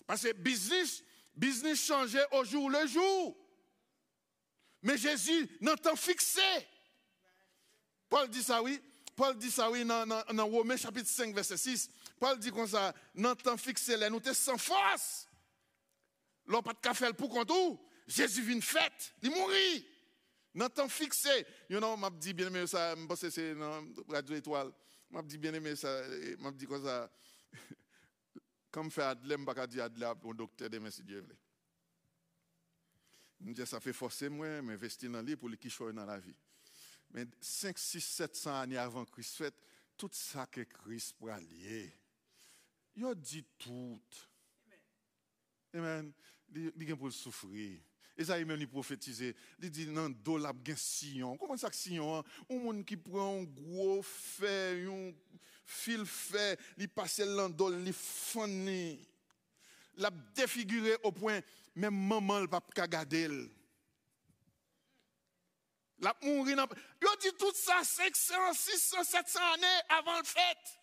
Parce 0.09 0.23
que 0.23 0.33
business, 0.33 1.05
business 1.37 1.85
changeait 1.85 2.25
au 2.33 2.43
jour 2.43 2.71
le 2.71 2.87
jour. 2.87 3.37
Mais 4.81 4.97
Jésus 4.97 5.47
n'entend 5.61 5.97
fixé. 5.97 6.41
Paul 8.09 8.27
dit 8.31 8.43
ça, 8.43 8.63
oui. 8.63 8.81
Paul 9.15 9.37
dit 9.37 9.51
ça, 9.51 9.71
oui, 9.71 9.85
dans, 9.85 10.07
dans, 10.07 10.47
Romains 10.47 10.79
chapitre 10.79 11.11
5, 11.11 11.35
verset 11.35 11.59
6. 11.59 11.91
Paul 12.19 12.39
dit 12.39 12.51
comme 12.51 12.67
ça, 12.67 12.95
n'entend 13.15 13.59
fixé, 13.59 13.99
là, 13.99 14.09
nous 14.09 14.23
sans 14.33 14.57
force. 14.57 15.29
L'on 16.47 16.63
pas 16.63 16.73
de 16.73 16.79
café 16.79 17.13
pour 17.13 17.29
qu'on 17.29 17.45
tout. 17.45 17.79
Jésus 18.07 18.41
vient 18.41 18.63
fête, 18.63 19.15
il 19.21 19.31
mourit. 19.31 19.87
N'entend 20.55 20.89
fixé. 20.89 21.47
You 21.69 21.81
know, 21.81 21.99
m'a 21.99 22.09
dit 22.09 22.33
bien 22.33 22.47
aimé 22.47 22.67
ça, 22.67 22.97
je 22.97 23.05
pense 23.05 23.21
que 23.21 23.29
c'est 23.29 23.55
dans 23.55 23.85
Radio 24.09 24.37
Étoile. 24.37 24.73
M'a 25.11 25.21
dit 25.21 25.37
bien 25.37 25.53
aimé 25.53 25.77
ça, 25.77 26.01
m'a 26.39 26.51
dit 26.51 26.67
comme 26.67 26.83
ça. 26.83 27.11
Comme 28.71 28.91
fait 28.91 29.03
Adlé, 29.03 29.35
je 29.35 29.41
ne 29.41 29.45
pas 29.45 29.67
dire 29.67 29.89
docteur 30.35 30.69
de 30.69 30.91
si 30.91 31.03
Dieu. 31.03 31.27
Je 33.41 33.53
dis, 33.53 33.67
ça 33.67 33.81
fait 33.81 33.93
forcer 33.93 34.29
moi, 34.29 34.61
m'investir 34.63 35.11
dans 35.11 35.23
lui 35.23 35.37
pour 35.37 35.49
le 35.49 35.57
dans 35.93 36.05
la 36.05 36.19
vie. 36.19 36.35
Mais 37.11 37.27
5, 37.41 37.79
6, 37.79 38.01
700 38.01 38.61
années 38.61 38.77
avant 38.77 39.05
Christ 39.05 39.45
tout 39.97 40.11
ça 40.13 40.47
que 40.47 40.61
Christ 40.61 41.17
pour 41.19 41.31
allier. 41.31 41.93
Il 42.95 43.05
a 43.05 43.15
dit 43.15 43.45
tout. 43.59 44.01
Amen. 45.75 46.13
Il 46.55 46.73
dit 46.75 46.95
pour 46.95 47.13
souffrir. 47.13 47.81
Il 48.17 48.45
même 48.45 48.67
prophétisé. 48.67 49.37
Il 49.61 49.71
dit, 49.71 49.87
non, 49.87 50.11
do 50.11 50.39
la 50.39 50.53
sillon. 50.75 51.37
Comment 51.37 51.57
ça 51.57 51.71
sillon? 51.71 52.19
Hein? 52.19 52.25
Un 52.51 52.59
monde 52.59 52.85
qui 52.85 52.97
prend 52.97 53.41
un 53.41 53.45
gros 53.45 54.03
fer, 54.03 54.91
un 54.91 55.13
fil 55.69 56.07
fait, 56.07 56.59
il 56.79 56.89
passe 56.89 57.19
l'andol, 57.19 57.83
il 57.87 57.93
fanny. 57.93 59.07
L'a 59.97 60.11
défiguré 60.35 60.97
au 61.03 61.13
point, 61.13 61.41
même 61.75 61.95
maman 61.95 62.47
peut 62.47 62.59
pas 62.75 62.89
garder. 62.89 63.29
La 66.01 66.17
mourir. 66.23 66.67
Il 67.03 67.09
dit 67.21 67.37
tout 67.39 67.53
ça 67.55 67.83
500, 67.83 68.35
600, 68.55 69.05
700 69.05 69.41
années 69.55 69.67
avant 69.91 70.19
le 70.19 70.25
fête. 70.25 70.81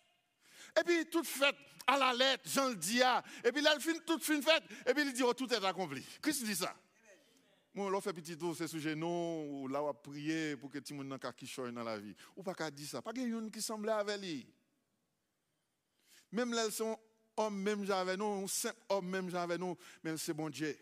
Et 0.78 0.84
puis, 0.84 1.10
toute 1.10 1.26
fête 1.26 1.56
à 1.86 1.96
la 1.96 2.12
lettre, 2.12 2.48
Jean 2.48 2.68
le 2.68 2.76
dit. 2.76 3.00
Et 3.42 3.50
puis 3.50 3.62
là, 3.62 3.74
il 3.74 3.80
fin, 3.80 3.98
toute 4.06 4.22
fin 4.22 4.40
fête. 4.40 4.62
Et 4.86 4.94
puis 4.94 5.02
il 5.02 5.12
dit, 5.12 5.22
oh, 5.22 5.32
tout 5.32 5.52
est 5.52 5.64
accompli. 5.64 6.04
Qu'il 6.22 6.32
dit 6.32 6.54
ça? 6.54 6.76
Moi, 7.74 7.90
l'on 7.90 8.00
fait 8.00 8.12
petit 8.12 8.36
tour, 8.36 8.54
c'est 8.56 8.68
sujet 8.68 8.94
non, 8.94 9.44
ou 9.44 9.68
là, 9.68 9.82
on 9.82 9.90
a 9.90 9.94
prié 9.94 10.56
pour 10.56 10.70
que 10.70 10.78
tout 10.78 10.94
le 10.94 11.02
monde 11.02 11.08
n'ait 11.08 11.72
dans 11.72 11.82
la 11.82 11.98
vie. 11.98 12.14
Ou 12.36 12.42
pas 12.42 12.54
qu'à 12.54 12.70
dire 12.70 12.88
ça. 12.88 13.02
Pas 13.02 13.12
qu'il 13.12 13.28
y 13.28 13.46
ait 13.46 13.50
qui 13.50 13.62
semblait 13.62 13.92
avec 13.92 14.20
lui. 14.20 14.46
Même 16.32 16.52
là, 16.52 16.70
sont 16.70 16.98
hommes, 17.36 17.62
même 17.62 17.84
j'avais 17.84 18.16
nous, 18.16 18.48
simple 18.48 18.80
homme, 18.88 19.08
même 19.08 19.30
j'avais 19.30 19.58
nous, 19.58 19.76
mais 20.02 20.16
c'est 20.16 20.34
bon 20.34 20.48
Dieu. 20.48 20.76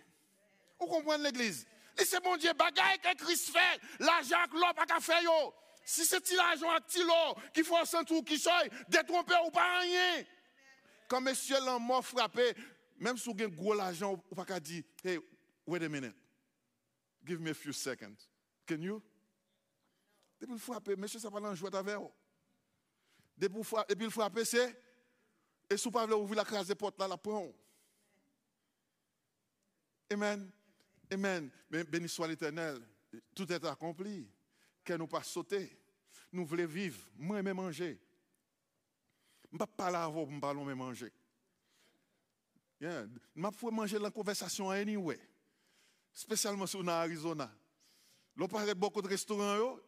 Vous 0.79 0.87
comprenez 0.87 1.25
l'église? 1.25 1.67
C'est 1.97 2.23
mon 2.25 2.37
Dieu, 2.37 2.53
bagaille 2.53 2.99
que 2.99 3.17
Christ 3.17 3.51
fait, 3.51 3.81
l'argent 4.01 4.45
que 4.51 4.59
l'homme 4.59 4.75
pas 4.75 5.01
fait. 5.01 5.13
Si 5.85 6.05
c'est 6.05 6.31
l'argent 6.33 6.71
avec 6.71 6.95
l'eau 6.97 7.41
qui 7.53 7.63
faut 7.63 7.77
un 7.77 8.05
tout 8.05 8.23
qui 8.23 8.39
soit 8.39 8.65
détrompé 8.89 9.35
ou 9.47 9.51
pas 9.51 9.81
rien. 9.81 10.25
Quand 11.09 11.21
monsieur 11.21 11.57
l'a 11.61 11.79
frappé, 12.03 12.55
même 12.99 13.19
si 13.19 13.25
vous 13.25 13.41
avez 13.41 13.51
gros 13.51 13.75
l'argent, 13.75 14.21
vous 14.31 14.45
pas 14.45 14.59
dire, 14.59 14.83
hey, 15.05 15.19
wait 15.67 15.85
a 15.85 15.89
minute. 15.89 16.17
Give 17.25 17.41
me 17.41 17.51
a 17.51 17.55
few 17.55 17.73
seconds. 17.73 18.29
Can 18.67 18.83
you? 18.83 19.03
Depuis 20.41 20.53
le 20.53 20.59
frapper, 20.59 20.97
monsieur, 20.97 21.19
ça 21.19 21.31
pas 21.31 21.55
jouer 21.55 21.75
avec 21.75 21.97
vous. 21.97 22.13
Depuis 23.37 24.05
le 24.05 24.11
frapper, 24.11 24.45
c'est. 24.45 24.84
Et 25.75 25.77
si 25.77 25.91
vous 25.91 26.07
ne 26.07 26.15
ouvrir 26.15 26.37
la 26.37 26.45
case 26.45 26.69
de 26.69 26.75
porte 26.75 26.97
là, 27.01 27.09
la 27.09 27.17
prend. 27.17 27.53
Amen. 30.09 30.49
Amen. 31.11 31.51
Béni 31.69 32.09
soit 32.09 32.29
l'éternel. 32.29 32.81
Tout 33.35 33.53
est 33.53 33.65
accompli. 33.65 34.31
Que 34.85 34.93
nous 34.93 35.09
pas 35.09 35.25
sauter. 35.25 35.77
Nous 36.31 36.47
voulons 36.47 36.67
vivre. 36.67 37.01
Moi, 37.17 37.43
même 37.43 37.57
manger. 37.57 38.01
Je 39.43 39.49
ne 39.49 39.53
vais 39.55 39.59
pas 39.59 39.67
parler 39.67 39.97
avant 39.97 40.25
pour 40.25 40.65
manger. 40.77 41.13
Je 42.81 42.87
vais 42.87 43.71
manger 43.73 43.99
la 43.99 44.13
conversation 44.13 44.71
anyway. 44.71 45.19
Spécialement 46.13 46.69
si 46.69 46.77
on 46.77 46.87
est 46.87 46.91
Arizona. 46.93 47.53
L'on 48.37 48.47
parle 48.47 48.73
beaucoup 48.75 49.03
de 49.03 49.09
restaurants. 49.09 49.81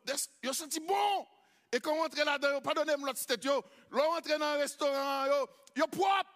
Yo, 0.42 0.52
senti 0.52 0.80
bon. 0.80 1.28
Et 1.70 1.78
quand 1.78 1.94
on 1.94 2.04
entre 2.04 2.16
là-dedans, 2.24 2.60
pardonnez-moi 2.60 3.08
l'autre 3.08 3.44
yo, 3.44 3.64
l'on 3.90 4.02
rentre 4.02 4.36
dans 4.36 4.44
un 4.44 4.56
restaurant, 4.56 5.46
yo, 5.76 5.82
yo 5.82 5.86
propre. 5.86 6.30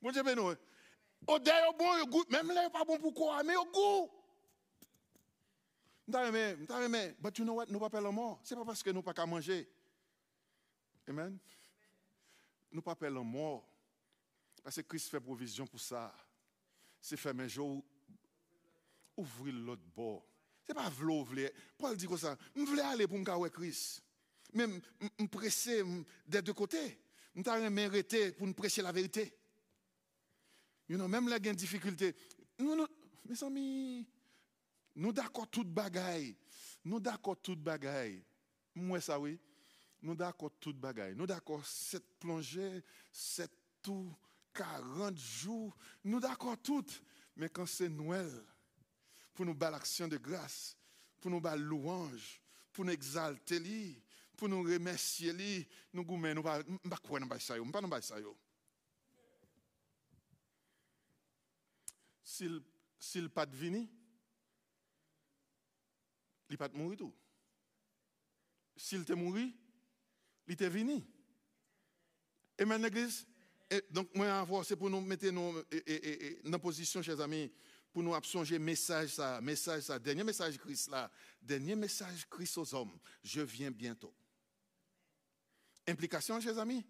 Bon 0.00 0.10
Dieu 0.10 0.22
béni. 0.22 0.40
Odeur 1.26 1.64
yo 1.66 1.72
bon, 1.78 1.96
yo 1.98 2.06
goût, 2.06 2.24
même 2.30 2.50
là, 2.52 2.70
pas 2.70 2.84
bon 2.84 2.98
pour 2.98 3.14
quoi, 3.14 3.42
mais 3.42 3.54
yo 3.54 3.64
goût. 3.66 4.10
M'ta 6.06 6.26
aimé, 6.26 6.56
m'ta 6.56 6.82
aimé, 6.82 7.14
but 7.20 7.36
you 7.38 7.44
know 7.44 7.54
what, 7.54 7.66
nous 7.68 7.78
pas 7.78 7.90
perdre 7.90 8.10
mort. 8.10 8.40
C'est 8.42 8.56
pas 8.56 8.64
parce 8.64 8.82
que 8.82 8.90
nous 8.90 9.02
pas 9.02 9.12
qu'à 9.12 9.26
manger. 9.26 9.68
Amen. 11.06 11.38
Nous 12.72 12.80
pas 12.80 12.94
perdre 12.94 13.22
mort. 13.22 13.68
Parce 14.64 14.76
que 14.76 14.80
Christ 14.82 15.10
fait 15.10 15.20
provision 15.20 15.66
pour 15.66 15.80
ça. 15.80 16.14
C'est 17.00 17.16
faire 17.16 17.34
mes 17.34 17.48
jours 17.48 17.84
ouvrir 19.16 19.54
l'autre 19.54 19.82
bord. 19.94 20.24
Ce 20.66 20.72
n'est 20.72 20.74
pas 20.74 20.88
vouloir, 20.88 21.26
Paul 21.76 21.96
dit 21.96 22.06
comme 22.06 22.18
ça, 22.18 22.36
voulais 22.54 22.82
aller 22.82 23.06
pour 23.06 23.18
avec 23.28 23.52
Christ. 23.52 24.02
Mais 24.54 24.66
je 25.00 25.22
me 25.22 25.28
pressé 25.28 25.82
des 26.26 26.42
deux 26.42 26.54
côtés. 26.54 26.98
Je 27.34 27.42
suis 27.42 27.50
arrêté 27.50 28.32
pour 28.32 28.46
me 28.46 28.52
prêcher 28.52 28.82
la 28.82 28.92
vérité. 28.92 29.32
You 30.88 30.96
know, 30.96 31.06
même 31.06 31.28
là, 31.28 31.36
il 31.36 31.44
y 31.44 31.48
a 31.48 31.50
une 31.50 31.56
difficulté. 31.56 32.14
Nous, 32.58 32.74
nous, 32.74 32.86
mes 33.26 33.44
amis, 33.44 34.06
nous 34.96 35.12
d'accord 35.12 35.48
toute 35.48 35.68
bagaille. 35.68 36.34
Nous 36.84 36.98
d'accord 36.98 37.36
toute 37.40 37.62
bagaille. 37.62 38.24
Moi, 38.74 39.00
ça 39.00 39.20
oui. 39.20 39.38
Nous 40.00 40.14
d'accord 40.14 40.52
toute 40.58 40.78
bagaille. 40.78 41.14
Nous 41.14 41.26
d'accord 41.26 41.64
cette 41.66 42.18
plongée, 42.18 42.82
cette 43.12 43.52
tout, 43.82 44.14
40 44.54 45.16
jours. 45.18 45.76
Nous 46.04 46.20
d'accord 46.20 46.56
toutes. 46.58 47.02
Mais 47.36 47.48
quand 47.48 47.66
c'est 47.66 47.88
Noël, 47.88 48.30
pour 49.34 49.44
nous 49.44 49.54
battre 49.54 49.72
l'action 49.72 50.08
de 50.08 50.16
grâce, 50.16 50.76
pour 51.20 51.30
nous 51.30 51.40
battre 51.40 51.62
louange, 51.62 52.40
pour 52.72 52.84
nous 52.84 52.92
exalter 52.92 53.60
pour 54.38 54.48
nous 54.48 54.62
remercier 54.62 55.32
lui, 55.32 55.66
nous 55.92 56.04
nous 56.04 56.42
pas 56.42 56.62
pas 56.62 56.96
quoi 56.98 57.18
nous 57.18 57.28
ça 57.40 57.56
yo, 57.56 57.64
pas 57.66 57.80
nous 57.80 58.00
ça. 58.00 58.16
S'il 62.22 62.62
s'il 62.98 63.28
pas 63.28 63.44
de 63.44 63.56
vini, 63.56 63.90
il 66.48 66.56
pas 66.56 66.68
mourir 66.68 66.98
tout. 66.98 67.14
S'il 68.76 69.04
te 69.04 69.12
mourir, 69.12 69.52
il 70.46 70.56
te 70.56 70.64
vini. 70.64 71.04
Amen 72.60 72.80
l'église. 72.80 73.26
donc 73.90 74.14
moi 74.14 74.46
c'est 74.64 74.76
pour 74.76 74.88
nous 74.88 75.00
mettre 75.00 75.26
nous 75.30 75.64
dans 76.44 76.58
position 76.60 77.02
chers 77.02 77.20
amis 77.20 77.52
pour 77.92 78.04
nous 78.04 78.14
absonger 78.14 78.58
message 78.58 79.14
ça, 79.14 79.40
message 79.40 79.82
ça, 79.82 79.98
dernier 79.98 80.22
message 80.22 80.56
Christ 80.58 80.90
là, 80.90 81.10
dernier 81.42 81.74
message 81.74 82.24
Christ 82.30 82.58
aux 82.58 82.74
hommes, 82.74 82.96
je 83.24 83.40
viens 83.40 83.72
bientôt. 83.72 84.14
Implication, 85.88 86.38
chers 86.38 86.58
amis, 86.58 86.84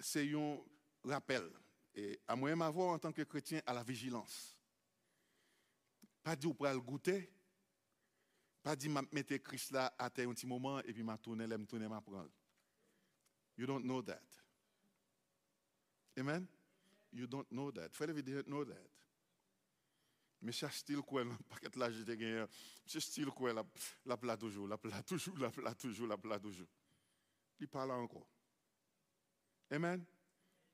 c'est 0.00 0.28
un 0.34 0.58
rappel. 1.04 1.48
Et 1.94 2.18
à 2.26 2.34
moi 2.34 2.50
avoir 2.50 2.88
en 2.88 2.98
tant 2.98 3.12
que 3.12 3.22
chrétien 3.22 3.62
à 3.64 3.72
la 3.72 3.84
vigilance. 3.84 4.58
Pas 6.20 6.34
dire 6.34 6.52
pour 6.52 6.66
le 6.66 6.80
goûter, 6.80 7.30
pas 8.60 8.74
dire 8.74 8.90
mettre 9.12 9.36
Christ 9.36 9.70
là 9.70 9.94
à 9.96 10.06
un 10.06 10.10
petit 10.10 10.48
moment 10.48 10.80
et 10.80 10.92
puis 10.92 11.04
m'a 11.04 11.16
tourner, 11.16 11.46
me 11.46 11.64
tourner, 11.64 11.86
m'a 11.86 12.00
prendre. 12.00 12.30
You 13.56 13.66
don't 13.66 13.84
know 13.84 14.02
that. 14.02 14.20
Amen? 16.18 16.48
You 17.12 17.28
don't 17.28 17.46
know 17.52 17.70
that. 17.70 17.90
Fais 17.92 18.12
vidéo, 18.12 18.42
know 18.46 18.64
that. 18.64 18.90
Mais 20.42 20.50
c'est 20.50 20.70
style 20.72 21.02
quoi, 21.02 21.24
paquet 21.48 21.78
là, 21.78 21.88
j'étais 21.88 22.16
gagné. 22.16 22.44
C'est 22.84 22.98
style 22.98 23.30
quoi, 23.30 23.52
la 24.04 24.16
plat 24.16 24.36
toujours, 24.36 24.66
la 24.66 24.76
plat 24.76 25.02
toujours, 25.04 25.38
la 25.38 25.50
plat 25.50 25.74
toujours, 25.74 26.08
la 26.08 26.18
plat 26.18 26.40
toujours. 26.40 26.66
Il 27.64 27.68
parle 27.68 27.92
encore. 27.92 28.28
Amen. 29.70 30.04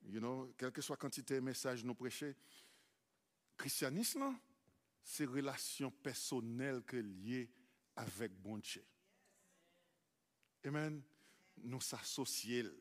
You 0.03 0.19
know, 0.19 0.53
quelle 0.57 0.73
que 0.73 0.81
soit 0.81 0.95
la 0.95 0.99
quantité 0.99 1.35
de 1.35 1.39
messages 1.39 1.85
nous 1.85 1.95
prêchons, 1.95 2.33
christianisme, 3.55 4.37
c'est 5.01 5.23
relation 5.23 5.89
personnelle 5.89 6.83
que 6.83 6.97
liée 6.97 7.49
avec 7.95 8.33
bon 8.33 8.57
Dieu. 8.57 8.85
Amen. 10.65 11.01
Nous 11.63 11.79
s'associons, 11.79 12.73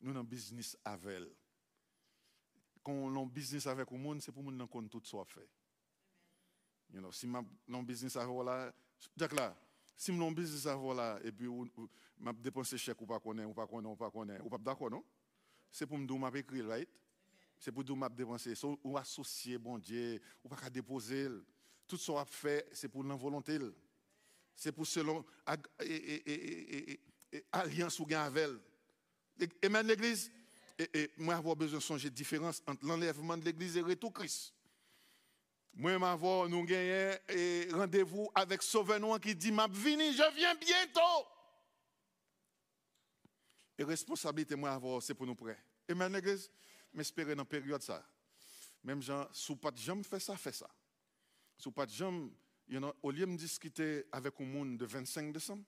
nous 0.00 0.12
avons 0.12 0.22
business 0.22 0.78
avec 0.84 1.16
elle. 1.16 1.34
Quand 2.84 2.92
on 2.92 3.24
a 3.24 3.26
business 3.26 3.66
avec 3.66 3.90
le 3.90 3.98
monde, 3.98 4.22
c'est 4.22 4.30
pour 4.30 4.44
nous 4.44 4.66
qu'on 4.68 4.86
tout 4.86 5.02
soit 5.02 5.24
fait. 5.24 5.48
You 6.92 7.00
know, 7.00 7.10
si 7.10 7.26
mon 7.26 7.82
business 7.82 8.14
à 8.14 8.24
là, 8.24 8.72
là, 9.16 9.56
si 9.96 10.12
mon 10.12 10.32
business 10.32 10.66
à 10.66 10.76
là, 10.94 11.18
et 11.22 11.32
puis 11.32 11.48
m'a 12.18 12.32
dépensé 12.32 12.76
chèque 12.78 13.00
ou 13.00 13.06
pas 13.06 13.20
connaître, 13.20 13.48
ou 13.48 13.54
pas 13.54 13.66
connaître, 13.66 13.92
ou 13.92 13.96
pas 13.96 14.10
connaître, 14.10 14.44
ou 14.44 14.48
pas 14.48 14.58
d'accord, 14.58 14.90
non? 14.90 15.04
C'est 15.70 15.86
pour 15.86 15.98
me 15.98 16.06
dire, 16.06 16.18
m'a 16.18 16.30
écrit, 16.34 16.62
right? 16.62 16.88
C'est 17.58 17.72
pour 17.72 17.84
dire, 17.84 17.96
m'a 17.96 18.08
dépensé, 18.08 18.54
ou 18.82 18.98
associé, 18.98 19.58
bon 19.58 19.78
Dieu, 19.78 20.20
ou 20.44 20.48
pas 20.48 20.68
déposer. 20.68 21.28
Tout 21.86 21.96
ce 21.96 22.10
qu'on 22.10 22.24
fait, 22.24 22.68
c'est 22.72 22.88
pour 22.88 23.04
la 23.04 23.14
volonté. 23.14 23.58
C'est 24.54 24.72
pour 24.72 24.86
selon 24.86 25.24
alliance 27.50 27.98
ou 28.00 28.06
gain 28.06 28.22
avec 28.24 28.44
elle. 29.40 29.48
Amen, 29.62 29.86
l'église? 29.86 30.30
Et, 30.78 31.10
moi, 31.16 31.34
avoir 31.36 31.54
besoin 31.56 31.96
de 31.96 32.02
de 32.02 32.08
différence 32.08 32.62
entre 32.66 32.84
l'enlèvement 32.86 33.36
de 33.36 33.44
l'église 33.44 33.76
et 33.76 33.80
le 33.80 33.86
retour 33.86 34.12
Christ. 34.12 34.54
Moi, 35.74 35.98
m'avoir, 35.98 36.48
nous 36.48 36.64
gagnons 36.64 37.16
rendez-vous 37.72 38.30
avec 38.34 38.62
Sauveur 38.62 39.20
qui 39.20 39.34
dit, 39.34 39.50
m'a 39.50 39.66
vini, 39.68 40.12
je 40.12 40.34
viens 40.36 40.54
bientôt. 40.54 41.26
Et 43.78 43.84
responsabilité, 43.84 44.54
moi, 44.54 44.72
avoir, 44.72 45.02
c'est 45.02 45.14
pour 45.14 45.26
nous 45.26 45.34
prêts. 45.34 45.58
Et 45.88 45.94
maintenant, 45.94 46.18
l'église, 46.18 46.50
m'espérer 46.92 47.34
dans 47.34 47.42
la 47.42 47.46
période 47.46 47.82
ça. 47.82 48.04
Même 48.84 49.02
gens, 49.02 49.26
sous 49.32 49.56
pas 49.56 49.70
de 49.70 49.78
jambes, 49.78 50.04
fait 50.04 50.20
ça, 50.20 50.36
fait 50.36 50.52
ça. 50.52 50.68
Sous 51.56 51.72
pas 51.72 51.86
de 51.86 51.92
jambes, 51.92 52.30
au 53.02 53.10
lieu 53.10 53.26
de 53.26 53.36
discuter 53.36 54.04
avec 54.12 54.40
un 54.40 54.44
monde 54.44 54.76
de 54.76 54.84
25 54.84 55.32
décembre, 55.32 55.64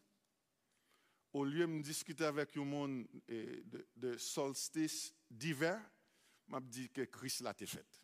au 1.33 1.45
lieu 1.45 1.67
de 1.67 1.81
discuter 1.81 2.25
avec 2.25 2.57
un 2.57 2.65
monde 2.65 3.07
de, 3.27 3.87
de 3.97 4.19
solstice 4.19 5.15
d'hiver, 5.31 5.81
m'a 6.47 6.61
dit 6.61 6.91
que 6.91 7.03
Christ 7.03 7.41
l'a 7.41 7.55
fait 7.55 8.04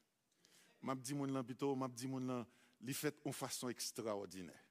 m'a 0.82 0.94
dit 0.94 1.14
mon 1.14 1.26
lan 1.26 1.44
plutôt 1.44 1.74
m'a 1.74 1.88
dit 1.88 2.06
mon 2.06 2.46
fait 2.92 3.14
en 3.24 3.32
façon 3.32 3.68
extraordinaire. 3.68 4.64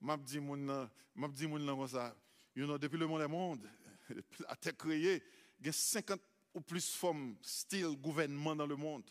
M'a 0.00 0.16
dit 0.16 0.40
mon 0.40 0.54
lan 0.54 0.88
m'a 1.14 1.28
dit 1.28 1.46
mon 1.46 1.58
lan 1.58 1.76
comme 1.76 1.88
ça 1.88 2.16
you 2.54 2.64
know 2.64 2.78
depuis 2.78 2.98
le 2.98 3.06
monde 3.06 3.22
est 3.22 3.28
monde 3.28 3.68
a 4.48 4.54
été 4.54 4.72
créé 4.72 5.22
il 5.60 5.66
y 5.66 5.68
a 5.68 5.72
50 5.72 6.20
ou 6.54 6.60
plus 6.60 6.88
formes 6.94 7.36
style 7.42 7.96
gouvernement 7.96 8.56
dans 8.56 8.66
le 8.66 8.76
monde. 8.76 9.10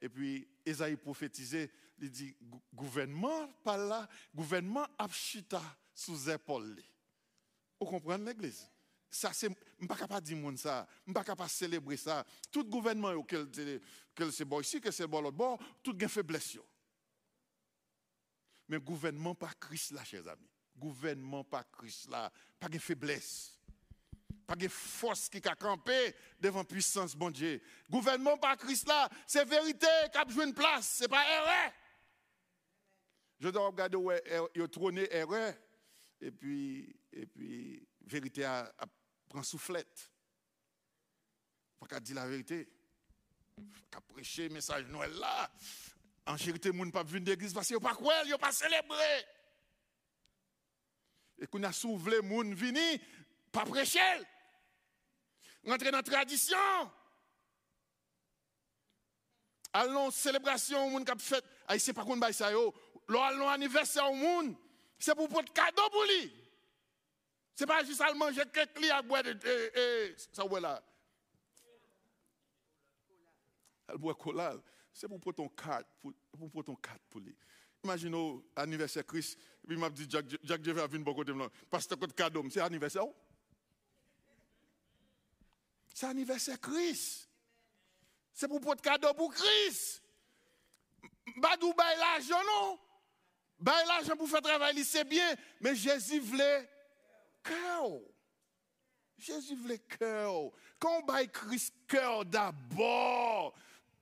Et 0.00 0.08
puis 0.08 0.48
Esaïe 0.64 0.96
prophétisait 0.96 1.70
il 1.98 2.10
dit 2.10 2.36
gouvernement 2.74 3.48
pas 3.64 3.76
là 3.76 4.08
gouvernement 4.34 4.86
abchita 4.98 5.62
sous 5.94 6.28
épaule. 6.28 6.82
Vous 7.80 7.86
comprenez 7.86 8.24
l'église? 8.24 8.70
Ça 9.10 9.32
c'est 9.32 9.50
pas 9.86 9.96
capable 9.96 10.26
de 10.26 10.34
dire 10.34 10.58
ça, 10.58 10.86
je 11.06 11.12
pas 11.12 11.24
capable 11.24 11.48
de 11.48 11.54
célébrer 11.54 11.96
ça. 11.96 12.24
Tout 12.50 12.64
gouvernement 12.64 13.10
auquel 13.12 13.48
c'est 14.30 14.44
bon 14.44 14.60
ici, 14.60 14.80
que 14.80 14.90
c'est 14.90 15.06
bon 15.06 15.20
l'autre 15.20 15.36
bord, 15.36 15.58
tout 15.82 15.94
gain 15.94 16.08
faiblesse. 16.08 16.58
Mais 18.68 18.78
gouvernement 18.78 19.34
pas 19.34 19.52
Christ 19.60 19.92
là, 19.92 20.04
chers 20.04 20.26
amis. 20.28 20.50
Gouvernement 20.76 21.44
pas 21.44 21.64
Christ 21.64 22.10
là, 22.10 22.30
pas 22.58 22.68
de 22.68 22.78
faiblesse. 22.78 23.52
Pas 24.46 24.54
de 24.54 24.68
force 24.68 25.28
qui 25.28 25.40
a 25.48 25.54
campé 25.56 26.14
devant 26.38 26.64
puissance, 26.64 27.16
bon 27.16 27.30
Dieu. 27.30 27.60
Gouvernement 27.90 28.38
par 28.38 28.56
Christ 28.56 28.86
là, 28.86 29.08
c'est 29.26 29.44
vérité 29.44 29.86
qui 30.12 30.18
a 30.18 30.28
joué 30.28 30.44
une 30.44 30.54
place, 30.54 30.86
c'est 30.98 31.08
pas 31.08 31.24
erreur. 31.28 31.72
Je 33.40 33.48
dois 33.48 33.66
regarder 33.66 33.96
où 33.96 34.10
il 34.54 34.62
a 34.62 34.68
trôné 34.68 35.12
erreur. 35.12 35.52
Et 36.20 36.30
puis, 36.30 36.96
et 37.12 37.26
puis, 37.26 37.86
vérité 38.00 38.44
a, 38.44 38.72
a 38.78 38.86
prend 39.36 39.42
soufflette. 39.42 40.10
Pas 41.78 41.86
qu'à 41.86 42.00
dire 42.00 42.16
la 42.16 42.26
vérité. 42.26 42.66
Qu'à 43.90 44.00
prêcher 44.00 44.48
message 44.48 44.86
Noël 44.86 45.12
là. 45.12 45.50
En 46.26 46.36
vérité, 46.36 46.72
les 46.72 46.78
gens 46.78 46.86
ne 46.86 46.90
pas 46.90 47.02
venir 47.02 47.24
d'église 47.24 47.52
parce 47.52 47.66
qu'ils 47.66 47.76
ne 47.76 47.82
pas 47.82 47.94
quoi, 47.94 48.14
ils 48.24 48.30
ne 48.30 48.36
pas 48.36 48.52
célébrer. 48.52 49.26
Et 51.38 51.46
qu'on 51.46 51.62
a 51.64 51.72
soulevé 51.72 52.22
les 52.22 52.28
gens 52.28 52.54
venir, 52.54 52.98
pas 53.52 53.66
prêcher. 53.66 54.00
Rentrer 55.66 55.90
dans 55.90 55.98
la 55.98 56.02
tradition. 56.02 56.56
Allons 59.74 60.10
célébration, 60.10 60.88
monde 60.88 61.04
qui 61.04 61.12
a 61.12 61.16
fait, 61.78 61.92
pas 61.92 62.04
qu'on 62.04 62.16
bail 62.16 62.32
ça 62.32 62.50
yo. 62.50 62.74
Allons 63.08 63.50
anniversaire 63.50 64.10
au 64.10 64.14
monde, 64.14 64.56
c'est 64.98 65.14
pour 65.14 65.28
prendre 65.28 65.52
cadeau 65.52 65.90
pour 65.90 66.04
lui. 66.04 66.45
C'est 67.56 67.66
pas 67.66 67.82
juste 67.82 68.02
à 68.02 68.12
manger 68.12 68.42
quelques 68.52 68.78
lits 68.78 68.90
à 68.90 69.00
boire 69.00 69.22
de 69.22 69.34
ça 70.30 70.44
ouais 70.44 70.60
là. 70.60 70.82
Elle 73.88 73.96
boit 73.96 74.14
cola, 74.14 74.54
c'est 74.92 75.08
pour 75.08 75.18
prendre 75.18 75.36
ton 75.36 75.48
carte 75.48 75.86
pour 76.02 76.12
pour 76.50 76.64
ton 76.64 76.76
carte 76.76 77.00
pour 77.08 77.22
lui. 77.22 77.34
Imaginez 77.82 78.44
anniversaire 78.54 79.06
Christ, 79.06 79.38
puis 79.66 79.76
m'a 79.78 79.88
dit 79.88 80.06
Jacques 80.06 80.36
Jacques 80.42 80.62
je 80.62 80.70
vais 80.70 80.86
venir 80.86 81.04
beaucoup 81.04 81.24
de 81.24 81.32
là. 81.32 81.48
Parce 81.70 81.86
que 81.86 82.06
cadeau, 82.12 82.44
c'est 82.50 82.60
anniversaire. 82.60 83.06
C'est 85.94 86.06
anniversaire 86.06 86.60
Christ. 86.60 87.30
C'est 88.34 88.48
pour 88.48 88.60
prendre 88.60 88.82
cadeau 88.82 89.14
pour 89.14 89.32
Christ. 89.32 90.02
Badou 91.38 91.72
bail 91.72 91.96
l'argent 91.98 92.42
non? 92.44 92.78
Bail 93.58 93.86
l'argent 93.86 94.14
pour 94.14 94.28
faire 94.28 94.42
travailler, 94.42 94.84
c'est 94.84 95.04
bien, 95.04 95.34
mais 95.60 95.74
Jésus 95.74 96.20
voulait 96.20 96.68
cœur. 97.46 98.00
Jésus 99.18 99.54
voulait 99.54 99.78
cœur. 99.78 100.50
Quand 100.78 101.00
on 101.00 101.06
bail 101.06 101.28
Christ 101.30 101.74
cœur 101.86 102.24
d'abord, 102.24 103.54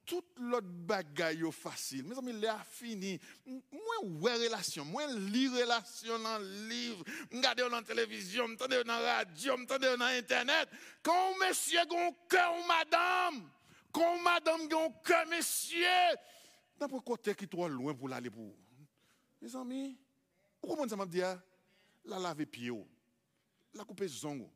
tout 0.04 0.24
l'autre 0.36 0.66
bagaille 0.66 1.50
facile. 1.50 2.04
Mes 2.04 2.18
amis, 2.18 2.32
il 2.32 2.46
a 2.46 2.58
fini. 2.64 3.18
Moi, 3.46 4.04
ouais 4.20 4.34
relation, 4.34 4.84
moi, 4.84 5.06
lis 5.06 5.48
relation 5.48 6.18
dans 6.18 6.38
le 6.38 6.68
livre, 6.68 7.04
regarder 7.32 7.62
dans 7.62 7.70
la 7.70 7.82
télévision, 7.82 8.48
m'entendre 8.48 8.82
dans 8.82 9.00
la 9.00 9.16
radio, 9.16 9.56
m'entendre 9.56 9.96
dans 9.96 10.04
Internet. 10.04 10.68
Quand 11.02 11.38
monsieur 11.38 11.78
a 11.78 11.82
un 11.82 12.12
cœur, 12.28 12.54
madame, 12.66 13.48
quand 13.92 14.18
madame 14.20 14.60
a 14.60 14.84
un 14.84 14.90
cœur, 15.02 15.26
monsieur, 15.28 15.86
n'importe 16.78 17.04
côté 17.04 17.34
qui 17.34 17.48
trop 17.48 17.68
loin 17.68 17.94
pour 17.94 18.08
l'aller 18.08 18.30
pour? 18.30 18.54
Mes 19.40 19.56
amis, 19.56 19.96
comment 20.60 20.88
ça 20.88 20.96
m'a 20.96 21.06
dit? 21.06 21.20
La 22.04 22.18
laver 22.18 22.44
pied, 22.44 22.70
la 23.74 23.84
couper 23.84 24.08
zongo, 24.08 24.50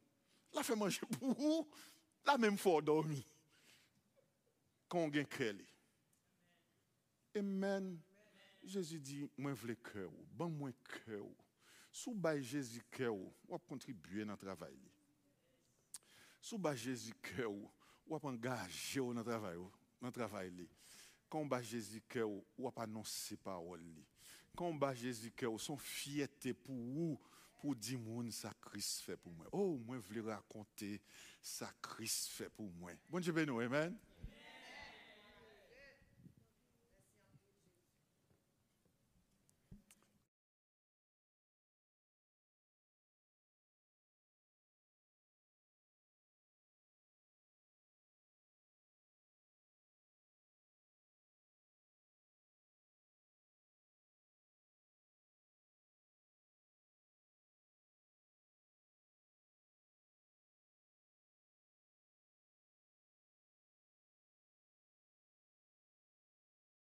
la 0.53 0.63
faire 0.63 0.77
manger 0.77 1.01
pour 1.19 1.69
la 2.25 2.39
même 2.39 2.59
fois 2.59 2.81
dormir 2.81 3.25
quand 4.89 4.99
on 4.99 5.09
gagne 5.09 5.27
cœur. 5.27 5.55
Amen. 7.37 7.99
Jésus 8.63 8.99
dit, 8.99 9.29
moi 9.37 9.55
je 9.55 9.67
veux 9.67 9.75
cœur, 9.75 10.11
bon 10.33 10.49
moi 10.49 10.71
cœur. 11.05 11.27
Sous 11.91 12.15
bas 12.15 12.41
Jésus 12.41 12.83
cœur, 12.91 13.15
on 13.15 13.33
va 13.49 13.59
contribuer 13.59 14.25
dans 14.25 14.33
le 14.33 14.39
travail. 14.39 14.79
Sous 16.41 16.59
bas 16.59 16.75
Jésus 16.75 17.15
cœur, 17.15 17.51
on 18.07 18.17
va 18.17 18.29
engager 18.29 19.01
dans 19.01 19.13
le 19.13 19.25
travail, 19.25 19.59
dans 20.01 20.11
travail. 20.11 20.69
Quand 21.29 21.41
on 21.41 21.63
Jésus 21.63 22.03
cœur, 22.09 22.29
on 22.31 22.69
va 22.69 22.83
annoncer 22.83 23.37
parole. 23.37 23.85
Quand 24.57 24.67
on 24.67 24.95
Jésus 24.95 25.31
cœur, 25.31 25.59
son 25.61 25.77
fierté 25.77 26.55
pour 26.55 26.75
vous 26.75 27.21
pour 27.59 27.75
dire 27.75 27.99
mon 27.99 28.31
ça 28.31 28.53
Christ 28.61 29.03
fait 29.03 29.17
pour 29.17 29.33
moi. 29.33 29.47
Oh, 29.53 29.79
moi 29.85 29.99
je 30.11 30.21
veux 30.21 30.31
raconter 30.31 31.01
ça 31.41 31.71
Christ 31.83 32.29
fait 32.29 32.51
pour 32.51 32.71
moi. 32.73 32.93
Bon 33.09 33.21
Dieu 33.21 33.33
béni, 33.33 33.51
amen. 33.51 33.97